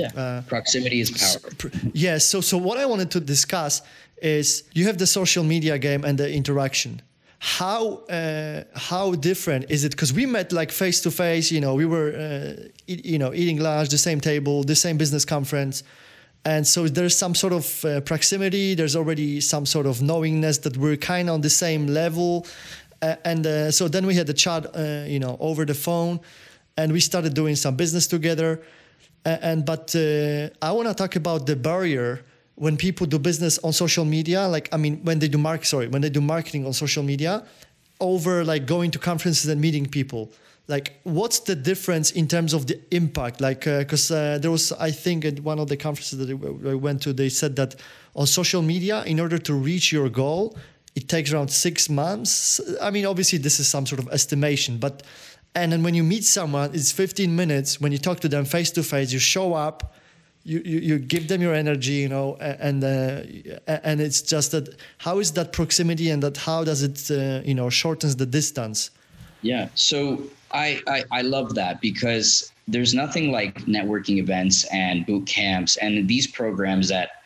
Yeah. 0.00 0.22
Uh, 0.22 0.42
proximity 0.42 1.00
is 1.00 1.10
power. 1.10 1.52
Pr- 1.58 1.68
yes. 1.68 1.92
Yeah, 1.94 2.18
so 2.18 2.40
so 2.40 2.56
what 2.58 2.78
I 2.78 2.86
wanted 2.86 3.10
to 3.12 3.20
discuss 3.20 3.82
is 4.22 4.64
you 4.74 4.86
have 4.86 4.98
the 4.98 5.06
social 5.06 5.44
media 5.44 5.78
game 5.78 6.04
and 6.04 6.18
the 6.18 6.30
interaction 6.32 7.02
how 7.42 8.04
uh, 8.10 8.62
how 8.74 9.14
different 9.14 9.70
is 9.70 9.82
it 9.82 9.92
because 9.92 10.12
we 10.12 10.26
met 10.26 10.52
like 10.52 10.70
face 10.70 11.00
to 11.00 11.10
face 11.10 11.50
you 11.50 11.58
know 11.58 11.74
we 11.74 11.86
were 11.86 12.12
uh, 12.12 12.68
you 12.86 13.18
know 13.18 13.32
eating 13.32 13.58
lunch 13.58 13.88
the 13.88 13.96
same 13.96 14.20
table 14.20 14.62
the 14.62 14.74
same 14.74 14.98
business 14.98 15.24
conference 15.24 15.82
and 16.44 16.66
so 16.66 16.86
there's 16.86 17.16
some 17.16 17.34
sort 17.34 17.54
of 17.54 17.84
uh, 17.86 18.00
proximity 18.02 18.74
there's 18.74 18.94
already 18.94 19.40
some 19.40 19.64
sort 19.64 19.86
of 19.86 20.02
knowingness 20.02 20.58
that 20.58 20.76
we're 20.76 20.98
kind 20.98 21.30
of 21.30 21.34
on 21.36 21.40
the 21.40 21.48
same 21.48 21.86
level 21.86 22.46
uh, 23.00 23.16
and 23.24 23.46
uh, 23.46 23.70
so 23.70 23.88
then 23.88 24.04
we 24.04 24.14
had 24.14 24.26
the 24.26 24.34
chat 24.34 24.66
uh, 24.76 25.04
you 25.06 25.18
know 25.18 25.38
over 25.40 25.64
the 25.64 25.74
phone 25.74 26.20
and 26.76 26.92
we 26.92 27.00
started 27.00 27.32
doing 27.32 27.56
some 27.56 27.74
business 27.74 28.06
together 28.06 28.60
and 29.24 29.64
but 29.64 29.94
uh, 29.94 30.48
i 30.62 30.72
want 30.72 30.88
to 30.88 30.94
talk 30.94 31.16
about 31.16 31.46
the 31.46 31.56
barrier 31.56 32.24
when 32.54 32.76
people 32.76 33.06
do 33.06 33.18
business 33.18 33.58
on 33.58 33.72
social 33.72 34.04
media 34.04 34.46
like 34.48 34.68
i 34.72 34.76
mean 34.76 35.00
when 35.04 35.18
they 35.18 35.28
do 35.28 35.38
mark 35.38 35.64
sorry 35.64 35.88
when 35.88 36.02
they 36.02 36.10
do 36.10 36.20
marketing 36.20 36.64
on 36.66 36.72
social 36.72 37.02
media 37.02 37.44
over 38.00 38.44
like 38.44 38.66
going 38.66 38.90
to 38.90 38.98
conferences 38.98 39.48
and 39.48 39.60
meeting 39.60 39.86
people. 39.86 40.32
Like 40.68 41.00
what's 41.04 41.40
the 41.40 41.54
difference 41.54 42.10
in 42.12 42.28
terms 42.28 42.52
of 42.54 42.66
the 42.66 42.80
impact? 42.90 43.40
Like 43.40 43.64
because 43.64 44.10
uh, 44.10 44.14
uh, 44.14 44.38
there 44.38 44.50
was 44.50 44.72
i 44.72 44.90
think 44.90 45.24
at 45.24 45.40
one 45.40 45.58
of 45.58 45.68
the 45.68 45.76
conferences 45.76 46.18
that 46.18 46.68
i 46.68 46.74
went 46.74 47.02
to 47.02 47.12
they 47.12 47.28
said 47.28 47.56
that 47.56 47.74
on 48.14 48.26
social 48.26 48.62
media 48.62 49.02
in 49.04 49.18
order 49.18 49.38
to 49.38 49.54
reach 49.54 49.92
your 49.92 50.08
goal 50.08 50.56
it 50.96 51.08
takes 51.08 51.32
around 51.32 51.48
six 51.48 51.88
months. 51.88 52.60
I 52.80 52.90
mean 52.90 53.06
obviously 53.06 53.38
this 53.38 53.60
is 53.60 53.68
some 53.68 53.86
sort 53.86 54.00
of 54.00 54.08
estimation 54.08 54.78
but 54.78 55.02
and 55.54 55.72
then 55.72 55.82
when 55.82 55.94
you 55.94 56.04
meet 56.04 56.24
someone 56.24 56.70
it's 56.74 56.92
15 56.92 57.34
minutes. 57.34 57.80
When 57.80 57.92
you 57.92 57.98
talk 57.98 58.20
to 58.20 58.28
them 58.28 58.44
face 58.44 58.70
to 58.72 58.82
face 58.82 59.12
you 59.12 59.18
show 59.18 59.54
up 59.54 59.94
you, 60.42 60.62
you, 60.64 60.78
you 60.78 60.98
give 60.98 61.28
them 61.28 61.42
your 61.42 61.54
energy 61.54 61.92
you 61.92 62.08
know 62.08 62.36
and 62.36 62.82
uh, 62.82 63.22
and 63.66 64.00
it's 64.00 64.22
just 64.22 64.52
that 64.52 64.76
how 64.98 65.18
is 65.18 65.32
that 65.32 65.52
proximity 65.52 66.10
and 66.10 66.22
that 66.22 66.36
how 66.36 66.64
does 66.64 66.82
it 66.82 67.10
uh, 67.10 67.42
you 67.44 67.54
know 67.54 67.68
shortens 67.70 68.16
the 68.16 68.26
distance? 68.26 68.90
Yeah 69.42 69.68
so 69.74 70.22
I, 70.52 70.80
I, 70.86 71.04
I 71.12 71.22
love 71.22 71.54
that 71.54 71.80
because 71.80 72.50
there's 72.66 72.94
nothing 72.94 73.30
like 73.30 73.62
networking 73.66 74.18
events 74.18 74.64
and 74.72 75.06
boot 75.06 75.26
camps 75.26 75.76
and 75.76 76.08
these 76.08 76.26
programs 76.26 76.88
that 76.88 77.19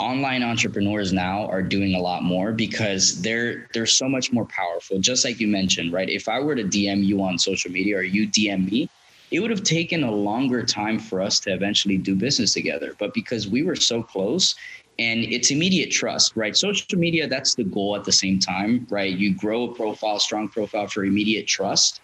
online 0.00 0.42
entrepreneurs 0.42 1.12
now 1.12 1.46
are 1.48 1.62
doing 1.62 1.94
a 1.94 2.00
lot 2.00 2.22
more 2.24 2.52
because 2.52 3.22
they're 3.22 3.68
they're 3.74 3.86
so 3.86 4.08
much 4.08 4.32
more 4.32 4.46
powerful. 4.46 4.98
Just 4.98 5.24
like 5.24 5.40
you 5.40 5.48
mentioned 5.48 5.92
right? 5.92 6.08
If 6.08 6.28
i 6.28 6.40
were 6.40 6.54
to 6.56 6.64
dm 6.64 7.04
you 7.04 7.22
on 7.22 7.38
social 7.38 7.70
media 7.70 7.98
or 7.98 8.02
you 8.02 8.28
dm 8.28 8.70
me 8.70 8.90
it 9.30 9.40
would 9.40 9.50
have 9.50 9.62
taken 9.62 10.02
a 10.04 10.10
longer 10.10 10.64
time 10.64 10.98
for 10.98 11.20
us 11.20 11.40
to 11.40 11.52
eventually 11.52 11.96
do 11.98 12.16
business 12.16 12.52
together. 12.54 12.96
But 12.98 13.14
because 13.14 13.48
we 13.48 13.62
were 13.62 13.76
so 13.76 14.02
close 14.02 14.54
and 14.98 15.20
it's 15.20 15.50
immediate 15.52 15.90
trust 15.92 16.32
right? 16.36 16.56
Social 16.56 16.98
media 16.98 17.28
that's 17.28 17.54
the 17.54 17.64
goal 17.64 17.96
at 17.96 18.04
the 18.04 18.12
same 18.12 18.38
time 18.40 18.86
right? 18.90 19.12
You 19.16 19.36
grow 19.36 19.64
a 19.64 19.74
profile 19.74 20.18
strong 20.20 20.48
profile 20.48 20.88
for 20.88 21.04
immediate 21.04 21.46
trust. 21.46 22.00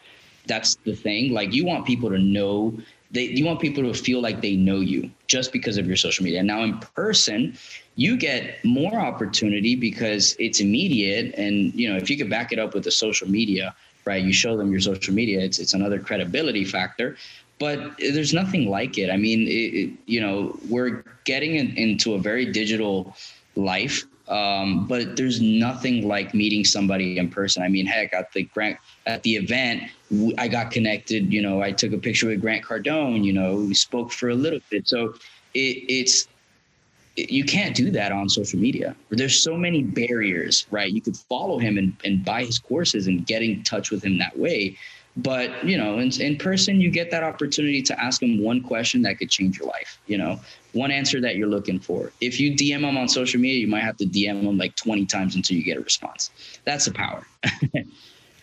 That's 0.46 0.76
the 0.84 0.94
thing. 0.94 1.32
Like 1.32 1.52
you 1.54 1.64
want 1.66 1.86
people 1.86 2.10
to 2.10 2.18
know 2.18 2.78
they, 3.10 3.24
you 3.24 3.44
want 3.46 3.60
people 3.60 3.84
to 3.84 3.94
feel 3.94 4.20
like 4.20 4.42
they 4.42 4.56
know 4.56 4.80
you 4.80 5.10
just 5.28 5.52
because 5.52 5.78
of 5.78 5.86
your 5.86 5.96
social 5.96 6.24
media. 6.24 6.42
Now 6.42 6.62
in 6.62 6.78
person, 6.96 7.56
you 7.96 8.16
get 8.16 8.64
more 8.64 9.00
opportunity 9.00 9.74
because 9.74 10.36
it's 10.38 10.60
immediate. 10.60 11.34
And 11.36 11.74
you 11.74 11.90
know, 11.90 11.96
if 11.96 12.08
you 12.08 12.16
could 12.16 12.30
back 12.30 12.52
it 12.52 12.58
up 12.58 12.74
with 12.74 12.84
the 12.84 12.90
social 12.90 13.28
media, 13.28 13.74
right? 14.04 14.22
You 14.22 14.32
show 14.32 14.56
them 14.56 14.70
your 14.70 14.80
social 14.80 15.14
media. 15.14 15.40
It's 15.40 15.58
it's 15.58 15.74
another 15.74 15.98
credibility 15.98 16.64
factor. 16.64 17.16
But 17.58 17.96
there's 17.98 18.34
nothing 18.34 18.68
like 18.68 18.98
it. 18.98 19.10
I 19.10 19.16
mean, 19.16 19.48
it, 19.48 19.50
it, 19.50 19.90
you 20.04 20.20
know, 20.20 20.58
we're 20.68 21.02
getting 21.24 21.56
in, 21.56 21.74
into 21.76 22.12
a 22.12 22.18
very 22.18 22.44
digital 22.52 23.16
life 23.56 24.04
um, 24.28 24.86
but 24.86 25.16
there's 25.16 25.40
nothing 25.40 26.08
like 26.08 26.34
meeting 26.34 26.64
somebody 26.64 27.18
in 27.18 27.28
person. 27.28 27.62
I 27.62 27.68
mean, 27.68 27.86
heck, 27.86 28.12
at 28.12 28.32
the 28.32 28.42
Grant 28.42 28.78
at 29.06 29.22
the 29.22 29.36
event, 29.36 29.84
I 30.36 30.48
got 30.48 30.70
connected. 30.70 31.32
You 31.32 31.42
know, 31.42 31.62
I 31.62 31.72
took 31.72 31.92
a 31.92 31.98
picture 31.98 32.28
with 32.28 32.40
Grant 32.40 32.64
Cardone. 32.64 33.24
You 33.24 33.32
know, 33.32 33.56
we 33.56 33.74
spoke 33.74 34.10
for 34.10 34.28
a 34.28 34.34
little 34.34 34.60
bit. 34.68 34.88
So 34.88 35.14
it, 35.54 35.84
it's 35.88 36.22
it, 36.22 36.28
you 37.16 37.44
can't 37.44 37.74
do 37.74 37.90
that 37.90 38.12
on 38.12 38.28
social 38.28 38.58
media. 38.58 38.94
There's 39.08 39.42
so 39.42 39.56
many 39.56 39.82
barriers, 39.82 40.66
right? 40.70 40.90
You 40.90 41.00
could 41.00 41.16
follow 41.16 41.58
him 41.58 41.78
and, 41.78 41.96
and 42.04 42.24
buy 42.24 42.44
his 42.44 42.58
courses 42.58 43.06
and 43.06 43.26
get 43.26 43.42
in 43.42 43.62
touch 43.62 43.90
with 43.90 44.04
him 44.04 44.18
that 44.18 44.38
way. 44.38 44.76
But 45.16 45.64
you 45.64 45.78
know, 45.78 45.98
in, 45.98 46.10
in 46.20 46.36
person, 46.36 46.78
you 46.78 46.90
get 46.90 47.10
that 47.10 47.24
opportunity 47.24 47.80
to 47.82 47.98
ask 47.98 48.22
him 48.22 48.42
one 48.42 48.62
question 48.62 49.00
that 49.02 49.18
could 49.18 49.30
change 49.30 49.58
your 49.58 49.66
life. 49.66 49.98
You 50.06 50.18
know, 50.18 50.40
one 50.72 50.90
answer 50.90 51.20
that 51.22 51.36
you're 51.36 51.48
looking 51.48 51.80
for. 51.80 52.12
If 52.20 52.38
you 52.38 52.54
DM 52.54 52.80
him 52.80 52.98
on 52.98 53.08
social 53.08 53.40
media, 53.40 53.60
you 53.60 53.66
might 53.66 53.82
have 53.82 53.96
to 53.96 54.04
DM 54.04 54.42
him 54.42 54.58
like 54.58 54.76
20 54.76 55.06
times 55.06 55.34
until 55.34 55.56
you 55.56 55.64
get 55.64 55.78
a 55.78 55.80
response. 55.80 56.30
That's 56.64 56.84
the 56.84 56.92
power. 56.92 57.26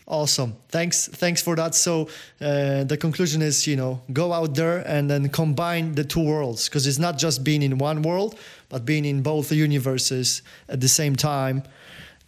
awesome 0.08 0.54
thanks 0.68 1.08
thanks 1.08 1.42
for 1.42 1.56
that 1.56 1.74
so 1.74 2.10
uh, 2.42 2.84
the 2.84 2.98
conclusion 3.00 3.42
is 3.42 3.66
you 3.66 3.76
know 3.76 4.02
go 4.12 4.34
out 4.34 4.54
there 4.54 4.80
and 4.80 5.10
then 5.10 5.30
combine 5.30 5.96
the 5.96 6.04
two 6.04 6.24
worlds 6.24 6.68
because 6.68 6.86
it's 6.86 7.00
not 7.00 7.18
just 7.18 7.44
being 7.44 7.62
in 7.62 7.78
one 7.78 8.02
world 8.02 8.38
but 8.74 8.86
being 8.86 9.06
in 9.06 9.22
both 9.22 9.52
universes 9.52 10.42
at 10.68 10.82
the 10.82 10.88
same 10.88 11.16
time 11.16 11.62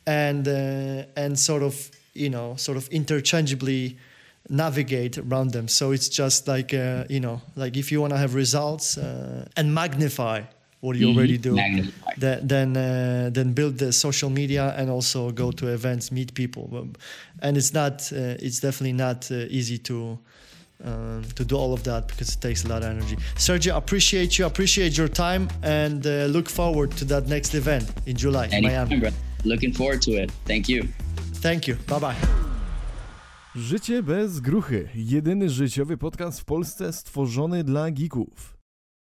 and 0.05 0.47
uh, 0.47 1.21
and 1.21 1.39
sort 1.39 1.63
of 1.63 1.89
you 2.13 2.29
know 2.29 2.55
sort 2.55 2.77
of 2.77 2.87
interchangeably 2.89 3.97
navigate 4.47 5.17
around 5.17 5.53
them. 5.53 5.67
So 5.67 5.91
it's 5.91 6.07
just 6.07 6.47
like 6.47 6.71
uh, 6.71 7.05
you 7.09 7.19
know, 7.19 7.41
like 7.55 7.75
if 7.75 7.91
you 7.91 7.99
want 7.99 8.13
to 8.13 8.17
have 8.19 8.35
results 8.35 8.97
uh, 8.97 9.47
and 9.57 9.73
magnify 9.73 10.43
what 10.81 10.95
you 10.97 11.07
mm-hmm. 11.07 11.17
already 11.17 11.39
do, 11.39 11.55
then 12.17 12.47
then, 12.47 12.77
uh, 12.77 13.31
then 13.33 13.53
build 13.53 13.79
the 13.79 13.91
social 13.91 14.29
media 14.29 14.75
and 14.77 14.91
also 14.91 15.31
go 15.31 15.51
to 15.51 15.67
events, 15.69 16.11
meet 16.11 16.35
people. 16.35 16.89
And 17.41 17.57
it's 17.57 17.73
not, 17.73 18.11
uh, 18.13 18.45
it's 18.45 18.59
definitely 18.59 18.93
not 18.93 19.31
uh, 19.31 19.47
easy 19.49 19.79
to. 19.79 20.19
Um, 20.83 21.23
to 21.35 21.45
do 21.45 21.55
all 21.57 21.73
of 21.73 21.83
that 21.83 22.07
because 22.07 22.35
it 22.35 22.41
takes 22.41 22.65
a 22.65 22.67
lot 22.67 22.83
of 22.83 22.89
energy. 22.89 23.15
Sergio, 23.35 23.75
appreciate 23.75 24.37
you, 24.37 24.45
appreciate 24.45 24.97
your 24.97 25.07
time, 25.07 25.47
and 25.63 26.05
uh, 26.05 26.25
look 26.25 26.49
forward 26.49 26.91
to 26.97 27.05
that 27.05 27.27
next 27.27 27.55
event 27.55 27.85
in 28.05 28.15
July 28.17 28.49
in 28.51 28.61
Miami. 28.63 28.99
Bro. 28.99 29.09
Looking 29.45 29.73
forward 29.73 30.01
to 30.01 30.11
it. 30.11 30.31
Thank 30.45 30.67
you. 30.69 30.87
Thank 31.41 31.67
you. 31.67 31.75
Bye 31.87 31.99
bye. 31.99 32.15
Życie 33.55 34.03
bez 34.03 34.39
gruchy. 34.39 34.89
Jedyny 34.95 35.49
życiowy 35.49 35.97
podcast 35.97 36.39
w 36.39 36.45
Polsce 36.45 36.93
stworzony 36.93 37.63
dla 37.63 37.91
geeków. 37.91 38.54